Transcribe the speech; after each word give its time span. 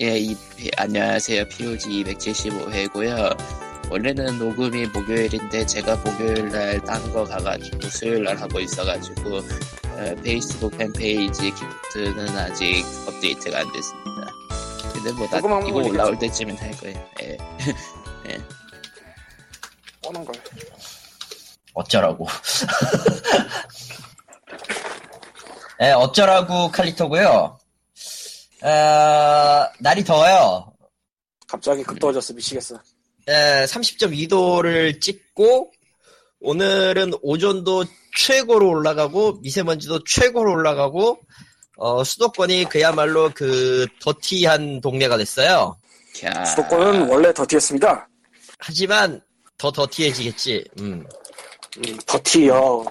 예, 0.00 0.18
이, 0.18 0.36
안녕하세요. 0.76 1.48
POG 1.48 2.04
275회고요. 2.04 3.34
원래는 3.90 4.38
녹음이 4.38 4.86
목요일인데 4.88 5.64
제가 5.64 5.96
목요일 5.96 6.48
날 6.50 6.78
딴 6.84 7.10
거 7.12 7.24
가가지고 7.24 7.88
수요일 7.88 8.24
날 8.24 8.36
하고 8.36 8.60
있어가지고 8.60 9.38
어, 9.38 10.14
페이스북 10.22 10.76
팬페이지 10.76 11.50
기프트는 11.52 12.36
아직 12.36 12.84
업데이트가 13.06 13.60
안 13.60 13.72
됐습니다. 13.72 14.26
근데 14.92 15.12
뭐 15.12 15.26
다, 15.28 15.36
녹음한 15.36 15.66
이거 15.66 15.80
거 15.80 15.88
올라올 15.88 16.18
때쯤엔 16.18 16.58
할 16.58 16.70
거예요. 16.72 17.10
예. 17.22 17.38
꺼는 20.04 20.24
걸. 20.24 20.34
어쩌라고. 21.72 22.26
예, 25.82 25.92
어쩌라고 25.92 26.70
칼리토고요. 26.70 27.58
어, 28.62 29.66
날이 29.80 30.04
더워요. 30.04 30.72
갑자기 31.46 31.82
극더워졌어 31.82 32.34
미치겠어. 32.34 32.80
예, 33.28 33.64
30.2도를 33.66 35.00
찍고 35.00 35.72
오늘은 36.40 37.12
오존도 37.22 37.84
최고로 38.16 38.68
올라가고 38.68 39.38
미세먼지도 39.42 40.04
최고로 40.04 40.52
올라가고 40.52 41.18
어, 41.78 42.04
수도권이 42.04 42.66
그야말로 42.66 43.30
그 43.34 43.86
더티한 44.00 44.80
동네가 44.80 45.16
됐어요. 45.18 45.76
캬. 46.14 46.46
수도권은 46.46 47.08
원래 47.08 47.32
더티했습니다. 47.34 48.08
하지만 48.58 49.20
더 49.58 49.70
더티해지겠지. 49.70 50.64
음. 50.80 51.06
음, 51.78 51.98
더티요. 52.06 52.84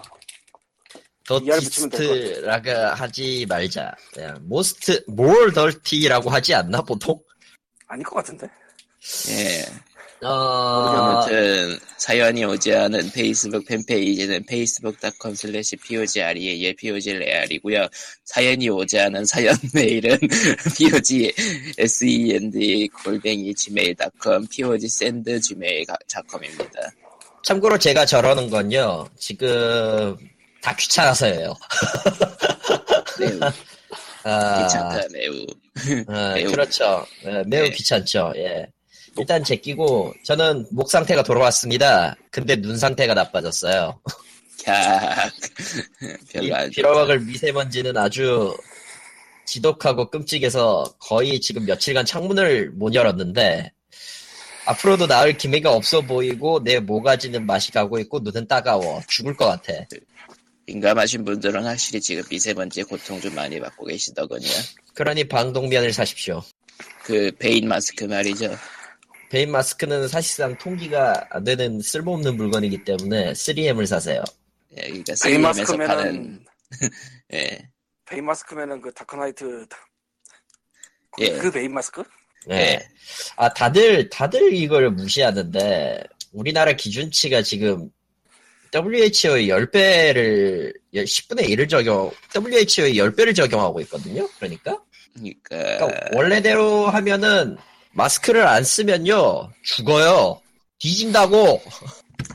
더티스트라고 1.27 2.71
하지 2.71 3.45
말자. 3.47 3.95
그냥 4.13 4.37
most 4.45 5.03
more 5.09 5.51
dirty라고 5.53 6.29
하지 6.29 6.53
않나 6.53 6.81
보통? 6.81 7.19
아닐 7.87 8.05
것 8.05 8.15
같은데. 8.15 8.47
예. 9.29 9.65
어, 10.25 10.29
아무튼 10.29 11.77
사연이 11.97 12.43
오지 12.45 12.73
않은 12.73 13.11
페이스북 13.11 13.65
팬페이지는 13.65 14.43
facebook.com 14.47 15.33
slash 15.33 15.75
pogreal 15.77 16.75
pogreal이고요. 16.75 17.87
사연이 18.23 18.69
오지 18.69 18.99
않은 18.99 19.25
사연 19.25 19.55
메일은 19.73 20.17
pog 20.77 21.33
send 21.77 22.87
골뱅이 23.03 23.53
gmail.com 23.53 24.47
pog 24.47 24.85
send 24.85 25.39
gmail.com입니다. 25.41 26.91
참고로 27.43 27.77
제가 27.77 28.05
저러는 28.05 28.49
건요. 28.49 29.07
지금 29.17 30.17
다 30.65 30.75
귀찮아서예요. 30.75 31.55
매우 33.19 33.39
아, 34.23 34.63
귀찮다 34.63 35.01
매우. 35.13 35.45
어, 36.07 36.33
매우. 36.33 36.51
그렇죠. 36.51 37.05
예, 37.23 37.43
매우 37.45 37.65
네. 37.65 37.69
귀찮죠. 37.69 38.33
예. 38.37 38.65
일단 39.19 39.43
제끼고 39.43 40.11
저는 40.23 40.65
목 40.71 40.89
상태가 40.89 41.21
돌아왔습니다. 41.21 42.15
근데 42.31 42.55
눈 42.55 42.79
상태가 42.79 43.13
나빠졌어요. 43.13 44.01
캬. 44.63 45.31
이 46.41 46.49
별로 46.49 46.55
안 46.55 46.69
비러먹을 46.71 47.19
미세먼지는 47.19 47.95
아주 47.95 48.57
지독하고 49.45 50.09
끔찍해서 50.09 50.95
거의 50.99 51.39
지금 51.39 51.63
며칠간 51.67 52.07
창문을 52.07 52.71
못 52.71 52.95
열었는데 52.95 53.71
앞으로도 54.65 55.05
나을 55.05 55.37
기미가 55.37 55.71
없어 55.71 56.01
보이고 56.01 56.63
내 56.63 56.79
모가지는 56.79 57.45
맛이 57.45 57.71
가고 57.71 57.99
있고 57.99 58.19
눈은 58.21 58.47
따가워 58.47 59.03
죽을 59.07 59.37
것 59.37 59.45
같아. 59.45 59.85
민감하신 60.65 61.25
분들은 61.25 61.63
확실히 61.63 62.01
지금 62.01 62.23
미세먼지 62.29 62.83
고통 62.83 63.19
좀 63.21 63.35
많이 63.35 63.59
받고 63.59 63.85
계시더군요. 63.85 64.47
그러니 64.93 65.27
방독면을 65.27 65.93
사십시오. 65.93 66.43
그 67.03 67.31
베인 67.37 67.67
마스크 67.67 68.05
말이죠. 68.05 68.55
베인 69.29 69.51
마스크는 69.51 70.07
사실상 70.07 70.57
통기가 70.57 71.27
안 71.29 71.43
되는 71.43 71.79
쓸모없는 71.79 72.37
물건이기 72.37 72.83
때문에 72.83 73.33
3M을 73.33 73.85
사세요. 73.85 74.23
예, 74.77 74.81
그러니까 74.87 75.13
베인 75.23 75.41
3M에서 75.41 75.41
파는 75.41 75.41
마스크면은 75.41 76.45
예. 77.33 77.69
베인 78.05 78.25
마스크면은 78.25 78.81
그 78.81 78.93
다크나이트 78.93 79.67
그, 81.11 81.23
예. 81.23 81.31
그 81.37 81.51
베인 81.51 81.73
마스크? 81.73 82.03
네. 82.47 82.55
예. 82.55 82.87
아, 83.35 83.53
다들, 83.53 84.09
다들 84.09 84.53
이걸 84.53 84.91
무시하는데, 84.91 86.03
우리나라 86.31 86.73
기준치가 86.73 87.41
지금 87.41 87.89
WHO의 88.75 89.47
10배를, 89.47 90.73
10분의 90.93 91.49
1을 91.49 91.69
적용, 91.69 92.11
WHO의 92.35 92.95
10배를 92.95 93.33
적용하고 93.33 93.79
있거든요? 93.81 94.27
그러니까? 94.37 94.77
그러니까 95.13 95.39
그러니까 95.49 96.09
원래대로 96.13 96.87
하면은, 96.87 97.57
마스크를 97.93 98.45
안 98.45 98.63
쓰면요, 98.63 99.49
죽어요. 99.63 100.41
뒤진다고! 100.79 101.61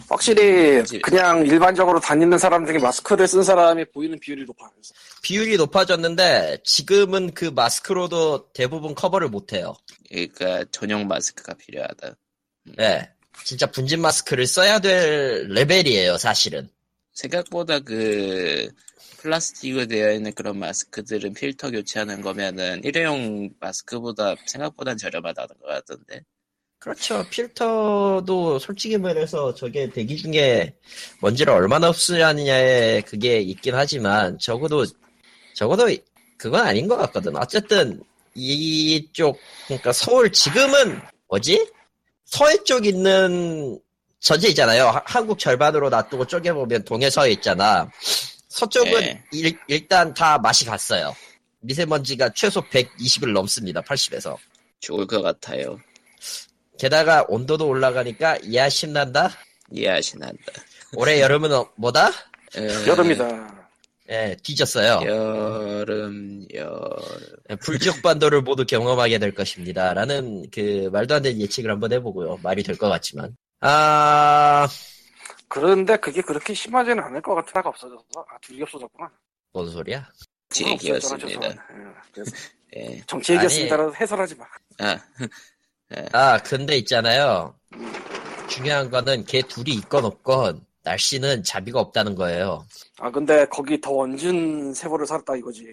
확실히 0.08 0.82
그냥 1.02 1.44
일반적으로 1.46 2.00
다니는 2.00 2.38
사람 2.38 2.64
중에 2.64 2.78
마스크를 2.78 3.26
쓴 3.28 3.42
사람이 3.42 3.84
보이는 3.86 4.18
비율이. 4.18 4.46
그래서 4.46 4.94
비율이 5.22 5.56
높아졌는데, 5.58 6.58
지금은 6.64 7.32
그 7.34 7.46
마스크로도 7.46 8.52
대부분 8.54 8.94
커버를 8.94 9.28
못해요. 9.28 9.74
그러니까 10.08 10.64
전용 10.70 11.06
마스크가 11.06 11.54
필요하다. 11.54 12.14
네. 12.76 13.10
진짜 13.44 13.66
분진 13.66 14.00
마스크를 14.00 14.46
써야 14.46 14.78
될 14.78 15.48
레벨이에요, 15.48 16.18
사실은. 16.18 16.68
생각보다 17.12 17.80
그 17.80 18.70
플라스틱으로 19.18 19.86
되어 19.86 20.12
있는 20.12 20.32
그런 20.32 20.58
마스크들은 20.58 21.34
필터 21.34 21.70
교체하는 21.72 22.22
거면은 22.22 22.82
일회용 22.84 23.50
마스크보다 23.60 24.34
생각보다 24.46 24.96
저렴하다는 24.96 25.48
것 25.60 25.66
같던데. 25.66 26.22
그렇죠. 26.78 27.26
필터도 27.28 28.58
솔직히 28.58 28.96
말해서 28.96 29.54
저게 29.54 29.90
대기 29.90 30.16
중에 30.16 30.74
먼지를 31.20 31.52
얼마나 31.52 31.90
흡수하느냐에 31.90 33.02
그게 33.02 33.40
있긴 33.40 33.74
하지만 33.74 34.38
적어도 34.38 34.86
적어도 35.54 35.90
그건 36.38 36.66
아닌 36.66 36.88
것 36.88 36.96
같거든. 36.96 37.36
어쨌든 37.36 38.02
이쪽 38.34 39.38
그러니까 39.66 39.92
서울 39.92 40.32
지금은 40.32 41.02
뭐지? 41.28 41.70
서해 42.30 42.56
쪽 42.64 42.86
있는 42.86 43.78
전체 44.20 44.48
있잖아요. 44.48 44.86
하- 44.88 45.02
한국 45.04 45.38
절반으로 45.38 45.90
놔두고 45.90 46.26
쪼개보면 46.26 46.84
동해 46.84 47.10
서해 47.10 47.32
있잖아. 47.32 47.90
서쪽은 48.48 49.00
네. 49.00 49.22
일, 49.32 49.58
일단 49.66 50.14
다 50.14 50.38
맛이 50.38 50.64
갔어요. 50.64 51.14
미세먼지가 51.60 52.30
최소 52.34 52.60
120을 52.62 53.32
넘습니다. 53.32 53.80
80에서. 53.82 54.36
좋을 54.80 55.06
것 55.06 55.20
같아요. 55.22 55.78
게다가 56.78 57.24
온도도 57.28 57.66
올라가니까 57.68 58.38
이야 58.44 58.68
신난다. 58.68 59.30
이해하시난다. 59.70 60.40
올해 60.96 61.20
여름은 61.20 61.52
어- 61.52 61.68
뭐다? 61.76 62.08
어, 62.08 62.86
여름이다. 62.86 63.59
예, 64.10 64.36
뒤졌어요. 64.42 65.06
여름, 65.06 66.44
여름. 66.52 66.98
예, 67.48 67.54
불족반도를 67.56 68.42
모두 68.42 68.64
경험하게 68.66 69.18
될 69.18 69.32
것입니다. 69.32 69.94
라는 69.94 70.44
그 70.50 70.88
말도 70.92 71.14
안 71.14 71.22
되는 71.22 71.40
예측을 71.40 71.70
한번 71.70 71.92
해보고요. 71.92 72.38
말이 72.42 72.62
될 72.64 72.76
것 72.76 72.88
같지만. 72.88 73.36
아, 73.60 74.66
그런데 75.48 75.96
그게 75.96 76.22
그렇게 76.22 76.54
심하지는 76.54 77.02
않을 77.04 77.22
것 77.22 77.34
같아. 77.36 77.50
하나가 77.54 77.68
없어져서 77.68 78.04
아 78.16 78.36
둘이 78.40 78.62
없어졌구나. 78.62 79.10
뭔 79.52 79.70
소리야? 79.70 80.08
제 80.48 80.64
그건 80.76 80.96
없어졌잖아, 80.96 81.26
얘기였습니다. 81.36 81.68
예, 82.76 82.80
예. 82.96 83.02
정치 83.06 83.32
얘기였습니다라도 83.34 83.94
해설하지 83.94 84.34
마. 84.36 84.44
아, 84.78 84.98
아, 86.12 86.38
근데 86.38 86.76
있잖아요. 86.78 87.54
중요한 88.48 88.90
거는 88.90 89.24
걔 89.24 89.42
둘이 89.42 89.72
있건 89.74 90.04
없건 90.04 90.64
날씨는 90.82 91.42
자비가 91.44 91.80
없다는 91.80 92.14
거예요. 92.14 92.66
아 92.98 93.10
근데 93.10 93.46
거기 93.46 93.80
더 93.80 93.96
얹은 93.98 94.74
세월을 94.74 95.06
살았다 95.06 95.36
이거지. 95.36 95.66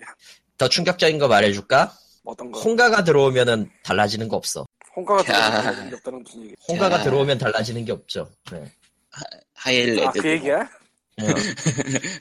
더 0.58 0.68
충격적인 0.68 1.20
거 1.20 1.28
말해줄까? 1.28 1.94
어떤 2.26 2.52
거? 2.52 2.60
홍가가 2.60 3.04
들어오면은 3.04 3.70
달라지는 3.84 4.28
거 4.28 4.36
없어. 4.36 4.66
홍가가 4.96 5.24
게 5.90 5.96
없다는 5.96 6.24
무슨 6.24 6.44
얘기? 6.44 6.56
홍가가 6.68 7.00
야. 7.00 7.04
들어오면 7.04 7.38
달라지는 7.38 7.86
게 7.86 7.92
없죠. 7.92 8.30
네. 8.52 8.64
하이레드. 9.54 10.04
아그 10.04 10.28
얘기야? 10.28 10.70
예. 11.22 11.28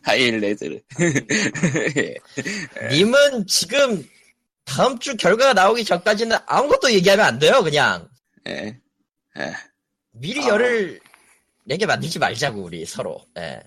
하이레드. 0.03 0.81
예. 1.97 2.15
님은 2.93 3.47
지금 3.47 4.06
다음 4.65 4.99
주 4.99 5.17
결과가 5.17 5.55
나오기 5.55 5.85
전까지는 5.85 6.37
아무것도 6.47 6.93
얘기하면 6.93 7.25
안 7.25 7.39
돼요, 7.39 7.62
그냥. 7.62 8.09
예. 8.49 8.79
예. 9.39 9.55
미리 10.12 10.43
아. 10.44 10.49
열을 10.49 11.00
내게 11.67 11.85
만들지 11.85 12.19
말자고, 12.19 12.63
우리 12.63 12.87
서로. 12.87 13.21
예. 13.39 13.61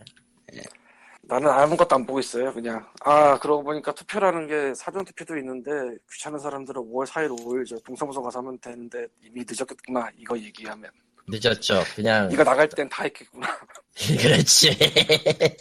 나는 1.23 1.47
아무것도 1.47 1.95
안 1.95 2.05
보고 2.07 2.19
있어요. 2.19 2.51
그냥 2.51 2.83
아 3.01 3.37
그러고 3.37 3.63
보니까 3.63 3.93
투표라는 3.93 4.47
게 4.47 4.73
사전 4.73 5.05
투표도 5.05 5.37
있는데 5.37 5.69
귀찮은 6.11 6.39
사람들은 6.39 6.81
5월 6.81 7.05
4일, 7.05 7.29
5일 7.39 7.67
저 7.67 7.75
동사무소 7.85 8.23
가서 8.23 8.39
하면 8.39 8.57
되는데 8.59 9.05
이미 9.23 9.45
늦었겠구나 9.47 10.09
이거 10.17 10.35
얘기하면 10.39 10.89
늦었죠. 11.27 11.83
그냥 11.95 12.29
네가 12.29 12.43
나갈 12.43 12.67
땐 12.69 12.89
다 12.89 13.03
했겠구나. 13.03 13.47
그렇지. 14.19 14.75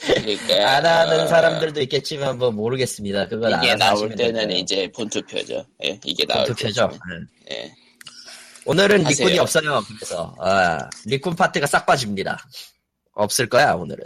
그러니까 0.07 0.77
안 0.77 0.87
하는 0.87 1.21
어, 1.21 1.27
사람들도 1.27 1.83
있겠지만 1.83 2.39
뭐 2.39 2.51
모르겠습니다. 2.51 3.29
그건 3.29 3.51
이게 3.59 3.73
알아서 3.73 3.77
나올 3.77 3.93
하시면 3.95 4.17
때는 4.17 4.41
되고요. 4.49 4.57
이제 4.57 4.91
본 4.97 5.11
투표죠. 5.11 5.67
예, 5.85 6.01
이게 6.03 6.25
나올 6.25 6.47
투표죠. 6.47 6.89
때는. 6.89 7.29
예. 7.51 7.75
오늘은 8.69 9.07
하세요. 9.07 9.27
리꾼이 9.27 9.39
없어요. 9.39 9.83
그래서 9.97 10.35
아, 10.39 10.91
리꾼 11.07 11.35
파트가 11.35 11.67
싹 11.67 11.87
빠집니다. 11.87 12.39
없을 13.15 13.49
거야 13.49 13.73
오늘은. 13.73 14.05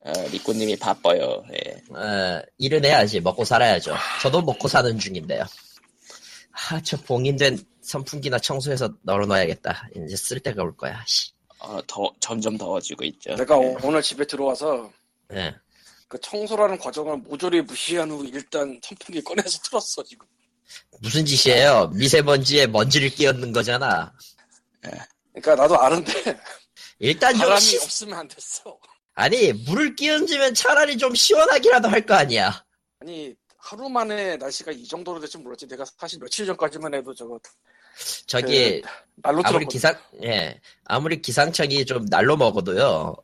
어, 0.00 0.12
리코님이 0.30 0.76
바빠요. 0.76 1.42
예. 1.52 1.82
어, 1.96 2.42
일은 2.58 2.84
해야지 2.84 3.18
먹고 3.20 3.46
살아야죠. 3.46 3.94
저도 4.22 4.42
먹고 4.42 4.68
사는 4.68 4.96
중인데요. 4.98 5.42
아, 6.52 6.80
저 6.82 6.98
봉인된 6.98 7.58
선풍기나 7.80 8.38
청소해서 8.38 8.92
널어놔야겠다. 9.02 9.88
이제 10.04 10.16
쓸 10.16 10.38
때가 10.40 10.62
올 10.62 10.76
거야. 10.76 11.02
씨. 11.06 11.32
어, 11.58 11.80
더 11.86 12.12
점점 12.20 12.58
더워지고 12.58 13.04
있죠. 13.04 13.34
내가 13.36 13.58
예. 13.62 13.74
오늘 13.82 14.02
집에 14.02 14.26
들어와서 14.26 14.92
예. 15.32 15.54
그 16.08 16.20
청소라는 16.20 16.78
과정을 16.78 17.16
모조리 17.16 17.62
무시한 17.62 18.10
후 18.10 18.24
일단 18.26 18.78
선풍기 18.84 19.24
꺼내서 19.24 19.58
틀었어 19.64 20.02
지금. 20.04 20.26
무슨 21.00 21.24
짓이에요? 21.26 21.88
미세먼지에 21.94 22.66
먼지를 22.68 23.10
끼얹는 23.10 23.52
거잖아. 23.52 24.12
그러니까 25.32 25.54
나도 25.54 25.78
아는데 25.80 26.12
일단 26.98 27.32
좀 27.32 27.40
바람이 27.40 27.60
시... 27.60 27.76
없으면 27.78 28.18
안 28.18 28.28
됐어. 28.28 28.78
아니 29.14 29.52
물을 29.52 29.94
끼얹으면 29.96 30.54
차라리 30.54 30.96
좀 30.98 31.14
시원하기라도 31.14 31.88
할 31.88 32.06
거 32.06 32.14
아니야. 32.14 32.64
아니 33.00 33.34
하루 33.58 33.88
만에 33.88 34.36
날씨가 34.36 34.72
이 34.72 34.84
정도로 34.84 35.20
될줄 35.20 35.40
몰랐지. 35.42 35.66
내가 35.66 35.84
사실 35.98 36.18
며칠 36.20 36.46
전까지만 36.46 36.94
해도 36.94 37.12
저거 37.14 37.38
저기 38.26 38.80
그 38.82 38.88
날로 39.16 39.42
아무리. 39.44 39.66
기상 39.66 39.98
예 40.22 40.60
아무리 40.84 41.20
기상청이 41.20 41.84
좀 41.86 42.04
날로 42.06 42.36
먹어도요 42.36 43.16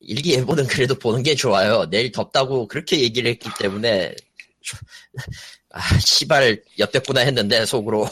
일기예보는 0.00 0.66
그래도 0.68 0.94
보는 0.94 1.22
게 1.22 1.34
좋아요. 1.34 1.88
내일 1.90 2.10
덥다고 2.12 2.66
그렇게 2.68 3.00
얘기를 3.00 3.30
했기 3.30 3.48
때문에 3.58 4.14
조- 4.62 4.76
아 5.76 5.98
시발 5.98 6.62
엿됐구나 6.78 7.20
했는데 7.22 7.66
속으로 7.66 8.08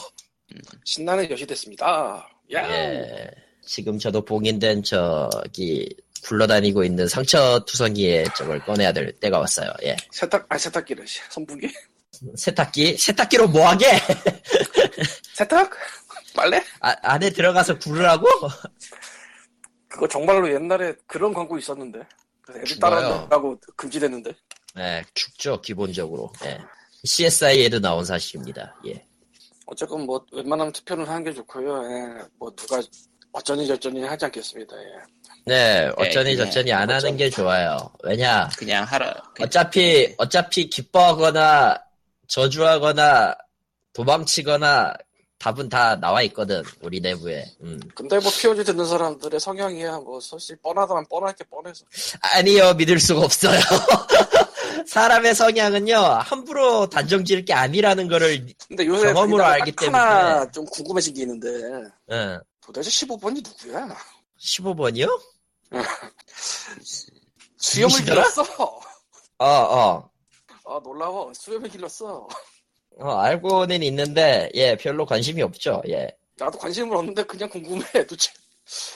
신나는 0.84 1.30
여시 1.30 1.46
됐습니다. 1.46 2.28
야. 2.52 2.68
예 2.70 3.30
지금 3.64 3.98
저도 4.00 4.24
봉인된 4.24 4.82
저기 4.82 5.88
굴러다니고 6.24 6.82
있는 6.82 7.06
상처 7.06 7.64
투성이에 7.64 8.24
저걸 8.36 8.64
꺼내야 8.64 8.92
될 8.92 9.12
때가 9.12 9.38
왔어요. 9.38 9.72
예 9.84 9.96
세탁 10.10 10.46
아니 10.48 10.58
세탁기를 10.60 11.06
씨. 11.06 11.20
선풍기? 11.30 11.72
세탁기 12.36 12.98
세탁기로 12.98 13.46
뭐하게 13.48 13.86
세탁? 15.34 15.70
빨래? 16.34 16.60
아, 16.80 16.96
안에 17.02 17.30
들어가서 17.30 17.78
구르라고? 17.78 18.26
그거 19.88 20.08
정말로 20.08 20.52
옛날에 20.52 20.94
그런 21.06 21.32
광고 21.32 21.56
있었는데. 21.58 22.00
애들. 22.50 22.78
따라한다고 22.80 23.60
금지됐는데. 23.76 24.34
예 24.78 25.04
죽죠 25.14 25.60
기본적으로 25.60 26.32
예 26.44 26.58
CSI에도 27.04 27.80
나온 27.80 28.04
사실입니다. 28.04 28.74
예. 28.86 29.04
어쨌건 29.66 30.06
뭐 30.06 30.24
웬만하면 30.32 30.72
투표는 30.72 31.06
하는 31.06 31.24
게 31.24 31.32
좋고요. 31.32 31.82
예. 31.84 32.24
뭐 32.38 32.50
누가 32.54 32.80
어쩌니 33.32 33.66
저쩌니 33.66 34.02
하지 34.02 34.24
않겠습니다. 34.26 34.76
예. 34.76 35.22
네, 35.44 35.90
어쩌니 35.96 36.36
그냥 36.36 36.46
저쩌니 36.46 36.72
안 36.72 36.88
하는 36.88 37.16
게 37.16 37.28
좋아요. 37.28 37.76
왜냐, 38.04 38.48
그냥 38.56 38.84
하라. 38.84 39.12
그, 39.34 39.42
어차피, 39.42 40.14
어차피 40.16 40.68
기뻐하거나, 40.70 41.82
저주하거나, 42.28 43.34
도망치거나, 43.92 44.94
답은 45.42 45.68
다 45.68 45.96
나와 45.96 46.22
있거든, 46.22 46.62
우리 46.82 47.00
내부에. 47.00 47.44
음. 47.62 47.80
근데 47.96 48.20
뭐 48.20 48.30
POG 48.30 48.62
듣는 48.62 48.86
사람들의 48.86 49.40
성향이야 49.40 49.98
뭐 49.98 50.20
사실 50.20 50.54
뻔하다면 50.62 51.06
뻔할 51.10 51.34
게 51.34 51.42
뻔해서. 51.42 51.84
아니요, 52.20 52.74
믿을 52.74 53.00
수가 53.00 53.22
없어요. 53.22 53.58
사람의 54.86 55.34
성향은요, 55.34 55.96
함부로 55.96 56.88
단정 56.88 57.24
지을 57.24 57.44
게 57.44 57.54
아니라는 57.54 58.06
거를, 58.06 58.46
근데 58.68 58.86
요새 58.86 59.12
경험으로 59.12 59.42
알기 59.44 59.72
딱 59.72 59.86
하나 59.86 60.30
때문에. 60.34 60.52
좀 60.52 60.64
궁금해진 60.66 61.14
게 61.14 61.22
있는데 61.22 61.48
응. 62.12 62.38
도대체 62.60 62.88
15번이 62.90 63.42
누구야? 63.44 63.96
15번이요? 64.38 65.20
수염을? 67.58 68.04
길렀어. 68.04 68.42
어, 69.38 69.46
어. 69.46 70.10
아 70.66 70.80
놀라워. 70.84 71.32
수염을 71.34 71.68
길렀어. 71.68 72.28
어, 72.98 73.10
알고는 73.10 73.82
있는데, 73.82 74.50
예, 74.54 74.76
별로 74.76 75.06
관심이 75.06 75.42
없죠, 75.42 75.82
예. 75.88 76.08
나도 76.36 76.58
관심을 76.58 76.96
없는데 76.96 77.22
그냥 77.24 77.48
궁금해. 77.48 77.84
도대체 78.08 78.32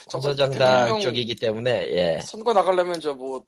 정서정당 0.09 0.99
쪽이기 1.01 1.35
때문에, 1.35 1.87
예. 1.91 2.19
선거 2.21 2.53
나가려면 2.53 2.99
저 2.99 3.13
뭐 3.13 3.43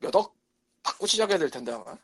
몇억 0.00 0.34
받고 0.82 1.06
시작해야 1.06 1.38
될 1.38 1.50
텐데 1.50 1.72
아마. 1.72 1.96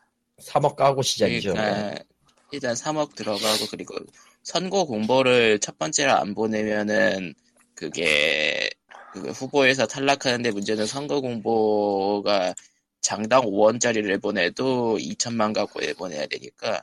3억 0.42 0.74
까고 0.76 1.02
시작이죠. 1.02 1.52
그러니까 1.52 2.02
일단 2.50 2.74
3억 2.74 3.14
들어가고 3.14 3.66
그리고 3.70 3.94
선거 4.42 4.84
공보를 4.84 5.58
첫 5.58 5.78
번째로 5.78 6.12
안 6.12 6.34
보내면은 6.34 7.34
그게 7.74 8.70
그 9.12 9.30
후보에서 9.30 9.86
탈락하는데 9.86 10.50
문제는 10.50 10.86
선거 10.86 11.20
공보가 11.20 12.54
장당 13.02 13.42
5원짜리를 13.42 14.20
보내도 14.22 14.96
2천만 14.98 15.52
갖고 15.54 15.80
내보내야 15.80 16.26
되니까 16.26 16.82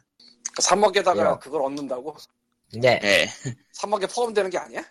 3억에다가 0.61 1.17
야. 1.19 1.39
그걸 1.39 1.61
얻는다고? 1.63 2.15
네, 2.73 2.99
예 3.03 3.27
3억에 3.75 4.13
포함되는 4.13 4.49
게 4.49 4.57
아니야? 4.57 4.83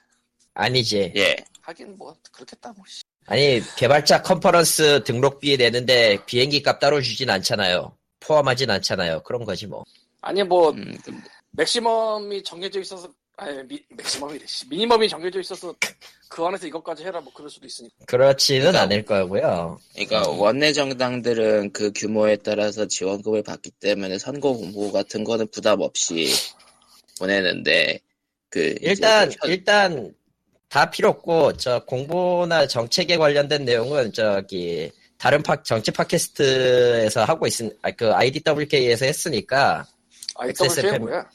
아니지. 0.55 1.13
예. 1.17 1.37
하긴 1.61 1.97
뭐 1.97 2.17
그렇겠다 2.33 2.73
뭐. 2.73 2.85
씨. 2.89 3.03
아니, 3.27 3.61
개발자 3.77 4.23
컨퍼런스 4.23 5.03
등록비 5.05 5.57
내는데 5.57 6.25
비행기 6.27 6.63
값 6.63 6.79
따로 6.81 7.01
주진 7.03 7.29
않잖아요. 7.29 7.97
포함하진 8.21 8.71
않잖아요. 8.71 9.23
그런 9.23 9.45
거지 9.45 9.67
뭐. 9.67 9.85
아니 10.23 10.43
뭐 10.43 10.71
음, 10.71 10.97
근데 11.05 11.21
맥시멈이 11.53 12.43
정해져 12.43 12.81
있어서 12.81 13.09
아니 13.39 13.63
미, 13.69 13.83
맥시멈이래. 13.91 14.47
씨. 14.47 14.67
미니멈이 14.69 15.09
정해져 15.09 15.41
있어서 15.41 15.75
그 16.29 16.43
안에서 16.45 16.67
이것까지 16.67 17.05
해라 17.05 17.21
뭐 17.21 17.33
그럴 17.35 17.51
수도 17.51 17.67
있으니까. 17.67 17.95
그렇지는 18.07 18.61
그러니까- 18.73 18.83
않을 18.83 19.05
거고요. 19.05 19.79
그러니까 19.95 20.29
원내 20.31 20.73
정당들은 20.73 21.73
그 21.73 21.93
규모에 21.95 22.37
따라서 22.37 22.87
지원금을 22.87 23.43
받기 23.43 23.73
때문에 23.73 24.19
선거 24.19 24.53
공보 24.55 24.91
같은 24.91 25.23
거는 25.23 25.49
부담 25.49 25.83
없이 25.83 26.31
보내는데 27.19 28.01
그 28.49 28.75
일단, 28.81 29.29
그 29.29 29.35
현- 29.43 29.51
일단, 29.51 30.15
다 30.69 30.91
필요 30.91 31.11
없고, 31.11 31.57
저 31.59 31.85
공보나 31.85 32.67
정책에 32.67 33.17
관련된 33.17 33.65
내용은 33.65 34.13
저기, 34.13 34.91
다른 35.19 35.43
팟, 35.43 35.63
정치 35.63 35.91
팟캐스트에서 35.91 37.25
하고 37.25 37.47
있은, 37.47 37.71
아, 37.83 37.91
그 37.91 38.13
IDWK에서 38.15 39.05
했으니까, 39.05 39.87
XSFM. 40.41 41.03
뭐야? 41.03 41.29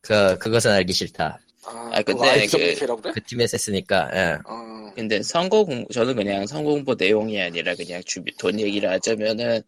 그, 0.00 0.38
그것은 0.38 0.70
알기 0.72 0.92
싫다. 0.92 1.38
아, 1.64 1.90
아, 1.92 2.02
근데 2.02 2.46
그래? 2.46 2.74
그 3.12 3.22
팀에서 3.24 3.56
했으니까, 3.56 4.10
예. 4.14 4.38
어, 4.46 4.90
근데 4.94 5.22
선거 5.22 5.64
공 5.64 5.86
저는 5.92 6.14
그냥 6.16 6.46
선거 6.46 6.70
공보 6.70 6.94
내용이 6.94 7.40
아니라 7.40 7.74
그냥 7.74 8.02
주비 8.06 8.36
돈 8.36 8.58
얘기를 8.58 8.90
하자면은 8.90 9.62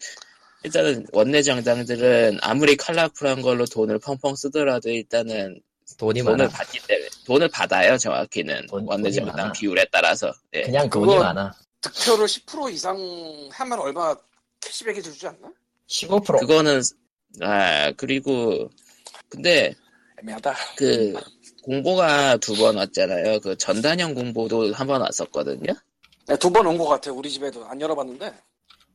일단은 0.63 1.07
원내 1.13 1.43
정당들은 1.43 2.39
아무리 2.43 2.77
컬러풀한 2.77 3.43
걸로 3.43 3.65
돈을 3.67 3.99
펑펑 3.99 4.35
쓰더라도 4.37 4.91
일단은 4.91 5.61
돈이 5.99 6.23
돈을 6.23 6.37
많아. 6.37 6.49
받기 6.51 6.81
때문에 6.87 7.09
돈을 7.27 7.49
받아요 7.49 7.97
정확히는 7.99 8.67
돈- 8.69 8.87
원내 8.87 9.11
정당 9.11 9.37
많아. 9.37 9.53
비율에 9.53 9.85
따라서 9.91 10.33
예. 10.55 10.63
그냥 10.63 10.89
그거- 10.89 11.07
돈이 11.07 11.19
많아. 11.19 11.53
득표를 11.81 12.27
10% 12.27 12.73
이상 12.73 12.97
하면 13.53 13.79
얼마 13.79 14.15
캐시백이 14.61 15.03
주지 15.03 15.27
않나? 15.27 15.51
15%. 15.89 16.41
그거는 16.41 16.83
아 17.41 17.93
그리고 17.97 18.71
근데 19.29 19.75
애매하다. 20.23 20.55
그 20.77 21.15
공보가 21.63 22.37
두 22.39 22.55
번 22.57 22.77
왔잖아요 22.77 23.41
그 23.41 23.57
전단형 23.57 24.15
공보도 24.15 24.73
한 24.75 24.87
번 24.87 25.01
왔었거든요 25.03 25.73
네, 26.27 26.37
두 26.37 26.51
번 26.51 26.67
온 26.67 26.79
것 26.79 26.87
같아. 26.87 27.13
우리 27.13 27.31
집에도 27.31 27.65
안 27.67 27.81
열어봤는데. 27.81 28.33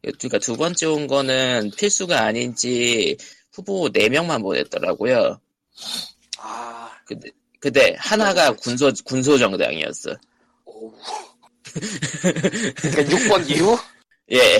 그러니까 0.01 0.37
두 0.39 0.55
번째 0.55 0.85
온 0.87 1.07
거는 1.07 1.71
필수가 1.77 2.19
아닌지 2.21 3.17
후보 3.51 3.89
4명만 3.89 4.41
보냈더라고요 4.41 5.39
아, 6.39 6.91
근데 7.05 7.29
근데 7.59 7.95
하나가 7.97 8.51
군소 8.53 8.91
군소 9.03 9.37
정당이었어. 9.39 10.11
오. 10.65 10.93
그러니까 12.81 13.03
6번 13.17 13.49
이후? 13.49 13.75
예. 14.31 14.59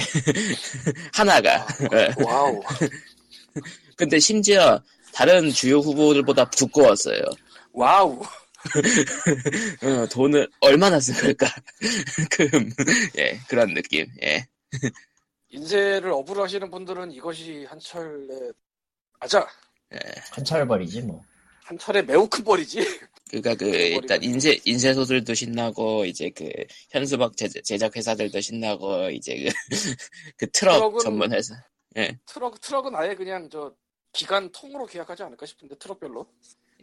하나가. 1.14 1.68
예. 1.94 2.24
wow. 2.24 2.60
근데 3.96 4.18
심지어 4.20 4.82
다른 5.16 5.50
주요 5.50 5.80
후보들보다 5.80 6.50
두꺼웠어요. 6.50 7.22
wow. 7.72 8.22
어, 9.82 10.08
돈을 10.12 10.50
얼마나 10.60 11.00
쓴 11.00 11.14
걸까? 11.16 11.48
그, 12.32 12.50
예, 13.18 13.40
그런 13.48 13.74
느낌. 13.74 14.08
예. 14.22 14.46
인쇄를 15.50 16.12
업으로 16.12 16.44
하시는 16.44 16.70
분들은 16.70 17.14
이것이 17.14 17.66
한철의 17.70 18.52
아자 19.22 19.48
한철벌이지 20.32 21.04
뭐. 21.04 21.24
한철의 21.64 22.06
매우 22.06 22.28
큰 22.28 22.44
벌이지. 22.44 22.86
그니까 23.32 23.56
그 23.56 23.66
일단 23.66 24.22
인쇄 24.22 24.60
인쇄 24.66 24.94
소들도 24.94 25.34
신나고 25.34 26.06
이제 26.06 26.30
그 26.30 26.50
현수막 26.92 27.38
제작, 27.38 27.64
제작 27.64 27.96
회사들도 27.96 28.42
신나고 28.42 29.10
이제 29.12 29.46
그, 29.46 29.50
그 30.38 30.52
트럭 30.52 31.00
전문 31.00 31.32
회사 31.34 31.56
트럭 32.26 32.60
트럭은 32.60 32.96
아예 32.96 33.16
그냥 33.16 33.50
저 33.50 33.74
기간 34.16 34.50
통으로 34.52 34.86
계약하지 34.86 35.24
않을까 35.24 35.46
싶은데 35.46 35.76
트럭별로. 35.78 36.26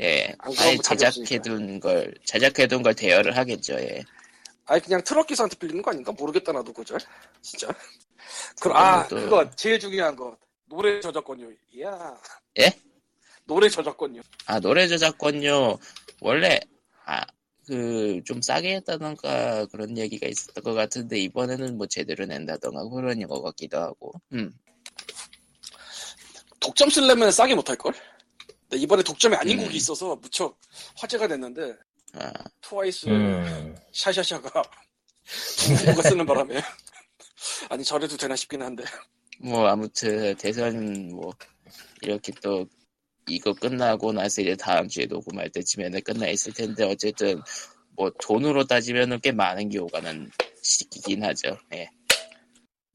예 0.00 0.34
답이 0.38 0.78
제작해둔 0.82 1.80
걸 1.80 2.14
제작해둔 2.24 2.82
걸 2.82 2.94
대여를 2.94 3.36
하겠죠 3.36 3.74
예 3.74 4.02
아예 4.64 4.80
그냥 4.80 5.02
트럭 5.04 5.26
기사한테 5.26 5.56
빌리는 5.58 5.82
거 5.82 5.90
아닌가 5.90 6.12
모르겠다 6.12 6.52
나도 6.52 6.72
그죠. 6.72 6.96
진짜. 7.42 7.66
그, 8.60 8.68
그거는 8.68 8.76
아 8.80 9.06
또- 9.08 9.16
그거 9.16 9.50
제일 9.50 9.78
중요한 9.78 10.14
거 10.16 10.36
노래 10.66 11.00
저작권료. 11.00 11.50
이야. 11.72 12.16
예? 12.60 12.70
노래 13.44 13.68
저작권료. 13.68 14.22
아 14.46 14.60
노래 14.60 14.86
저작권료 14.88 15.78
원래 16.20 16.60
아 17.04 17.22
그 17.66 18.20
좀 18.24 18.42
싸게 18.42 18.74
했다던가 18.76 19.66
그런 19.66 19.96
얘기가 19.96 20.26
있었던 20.26 20.64
것 20.64 20.74
같은데 20.74 21.18
이번에는 21.20 21.76
뭐 21.76 21.86
제대로 21.86 22.26
낸다던가 22.26 22.88
그런 22.88 23.20
것 23.28 23.40
같기도 23.40 23.78
하고 23.78 24.12
음 24.32 24.52
독점 26.62 26.90
쓰려면 26.90 27.30
싸게 27.30 27.54
못할 27.54 27.76
걸. 27.76 27.92
이번에 28.74 29.02
독점이 29.02 29.36
아닌 29.36 29.58
음. 29.58 29.64
곡이 29.64 29.76
있어서 29.76 30.16
무척 30.16 30.58
화제가 30.96 31.28
됐는데 31.28 31.74
아, 32.14 32.32
트와이스 32.60 33.06
음. 33.08 33.76
샤샤샤가 33.92 34.62
누가 35.86 36.02
쓰는 36.02 36.24
바람에 36.26 36.60
아니 37.68 37.84
저래도 37.84 38.16
되나 38.16 38.34
싶긴 38.36 38.62
한데 38.62 38.84
뭐 39.40 39.66
아무튼 39.66 40.34
대선 40.36 41.08
뭐 41.08 41.32
이렇게 42.00 42.32
또 42.42 42.66
이거 43.28 43.52
끝나고 43.52 44.12
나서 44.12 44.42
이제 44.42 44.56
다음 44.56 44.88
주에 44.88 45.06
녹음할 45.06 45.50
때쯤에는 45.50 46.00
끝나 46.02 46.28
있을 46.28 46.52
텐데 46.52 46.84
어쨌든 46.84 47.40
뭐 47.90 48.10
돈으로 48.20 48.64
따지면은 48.64 49.20
꽤 49.20 49.32
많은 49.32 49.68
게 49.68 49.78
오가는 49.78 50.30
시기긴 50.62 51.22
하죠. 51.24 51.56
예, 51.74 51.88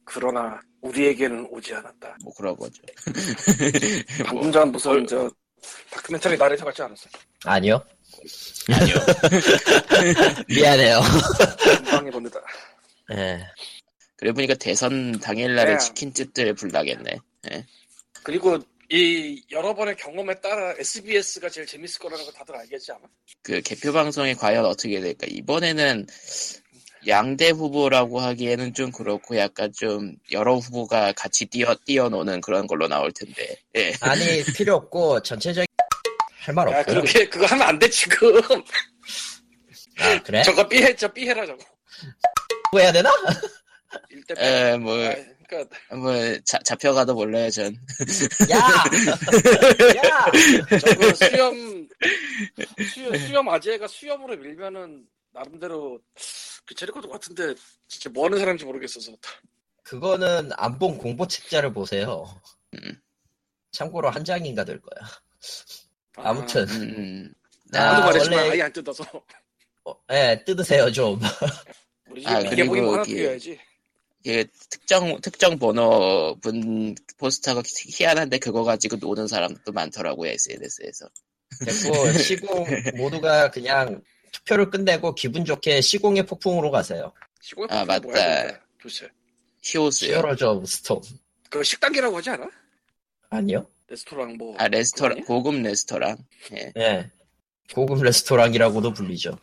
그러나 0.04 0.60
우리에게는 0.88 1.48
오지 1.52 1.74
않았다. 1.74 2.18
뭐 2.24 2.34
그런 2.34 2.56
거죠. 2.56 2.82
방금 4.26 4.52
전 4.52 4.72
무슨 4.72 5.06
저 5.08 5.30
다큐멘터리 5.92 6.38
나레이터 6.38 6.66
같지 6.66 6.82
않았어? 6.82 7.10
아니요. 7.46 7.84
아니요. 8.72 8.96
미안해요. 10.48 11.00
금방 11.78 12.08
해봅니다. 12.08 12.40
예. 13.12 13.40
그래 14.16 14.32
보니까 14.32 14.56
대선 14.56 15.20
당일날에 15.20 15.74
네. 15.74 15.78
치킨 15.78 16.14
집들 16.14 16.54
불나겠네. 16.56 17.20
그리고 18.24 18.60
이 18.90 19.44
여러 19.52 19.76
번의 19.76 19.98
경험에 19.98 20.40
따라 20.40 20.74
SBS가 20.78 21.50
제일 21.50 21.68
재밌을 21.68 22.00
거라는 22.00 22.26
거 22.26 22.32
다들 22.32 22.56
알겠지 22.56 22.92
아마? 22.94 23.02
그 23.44 23.62
개표 23.62 23.92
방송이 23.92 24.34
과연 24.34 24.66
어떻게 24.66 25.00
될까? 25.02 25.28
이번에는 25.30 26.08
양대 27.08 27.50
후보라고 27.50 28.20
하기에는 28.20 28.74
좀 28.74 28.92
그렇고 28.92 29.38
약간 29.38 29.72
좀 29.74 30.16
여러 30.32 30.56
후보가 30.56 31.14
같이 31.14 31.46
뛰어 31.46 31.74
뛰어노는 31.86 32.42
그런 32.42 32.68
걸로 32.68 32.88
나올 32.88 33.12
텐데. 33.14 33.56
예. 33.76 33.94
아니 34.02 34.44
필요 34.56 34.76
없고 34.76 35.22
전체적인 35.22 35.66
할말야 36.40 36.80
없고요. 36.80 36.96
그렇게 37.02 37.30
그거 37.30 37.46
하면 37.46 37.68
안 37.68 37.80
돼 37.80 37.90
지금. 37.90 38.42
아 40.00 40.22
그래? 40.24 40.44
저거 40.44 40.68
삐해 40.68 40.96
저 40.96 41.08
삐해라 41.08 41.46
저거. 41.46 41.64
뭐 42.72 42.82
해야 42.82 42.92
되나? 42.92 43.10
일대 44.10 44.34
에, 44.38 44.78
뭐, 44.78 44.94
그러니까 45.48 45.78
뭐, 45.96 46.14
자, 46.44 46.60
잡혀가도 46.66 47.14
몰라요, 47.14 47.50
전. 47.50 47.74
야! 48.52 48.58
야! 50.06 50.26
저거 50.78 51.14
수염 51.14 51.88
수염 52.94 53.18
수염 53.18 53.50
아재가 53.50 53.88
수염으로 53.88 54.36
밀면은 54.36 55.06
나름대로 55.34 56.00
괜찮을 56.68 56.94
것 56.94 57.10
같은데 57.10 57.54
진짜 57.88 58.10
뭐 58.10 58.26
하는 58.26 58.38
사람인지 58.40 58.66
모르겠어서 58.66 59.12
그거는 59.84 60.50
안 60.58 60.78
본 60.80 60.98
공보 60.98 61.28
책자를 61.28 61.72
보세요. 61.74 62.26
음. 62.74 63.02
참고로 63.72 64.10
한 64.10 64.26
장인가 64.26 64.64
될 64.66 64.82
거야. 64.82 65.08
아무튼 66.16 66.68
음, 66.70 67.34
나도 67.66 68.04
아, 68.04 68.06
말했지만 68.08 68.40
원래- 68.40 68.52
아예 68.52 68.62
안 68.64 68.74
뜯어서 68.74 69.04
어, 69.86 69.94
예, 70.12 70.44
뜯으세요 70.46 70.92
좀. 70.92 71.20
우리 72.10 72.26
아, 72.28 72.40
그리고 72.50 72.74
그- 73.04 73.38
이게 74.24 74.46
특정, 74.70 75.22
특정 75.22 75.58
번호 75.60 76.36
분 76.42 76.96
포스터가 77.18 77.62
희한한데 77.66 78.40
그거 78.40 78.64
가지고 78.64 78.98
노는 78.98 79.28
사람도 79.28 79.72
많더라고요, 79.72 80.32
SNS에서. 80.32 81.08
됐고 81.66 82.12
시공 82.18 82.66
모두가 82.98 83.52
그냥 83.52 84.02
투표를 84.48 84.70
끝내고 84.70 85.14
기분 85.14 85.44
좋게 85.46 85.82
시공의 85.82 86.26
폭풍으로 86.26 86.72
가세요. 86.72 87.12
시골 87.42 87.68
아, 87.70 87.84
뭐야 87.84 88.00
맞다. 88.00 88.60
도대체 88.82 89.10
히오스요. 89.62 90.14
히어로즈 90.16 90.46
스톰. 90.66 91.02
그 91.50 91.64
식당이라고 91.64 92.18
하지 92.18 92.30
않아? 92.32 92.50
아니요? 93.30 93.68
레스토랑 93.90 94.38
뭐 94.38 94.56
아, 94.58 94.68
레스토랑? 94.68 95.24
고급 95.26 95.56
레스토랑. 95.62 96.18
예. 96.54 96.72
예. 96.78 97.12
고급 97.74 98.02
레스토랑이라고도 98.04 98.94
불리죠. 98.94 99.38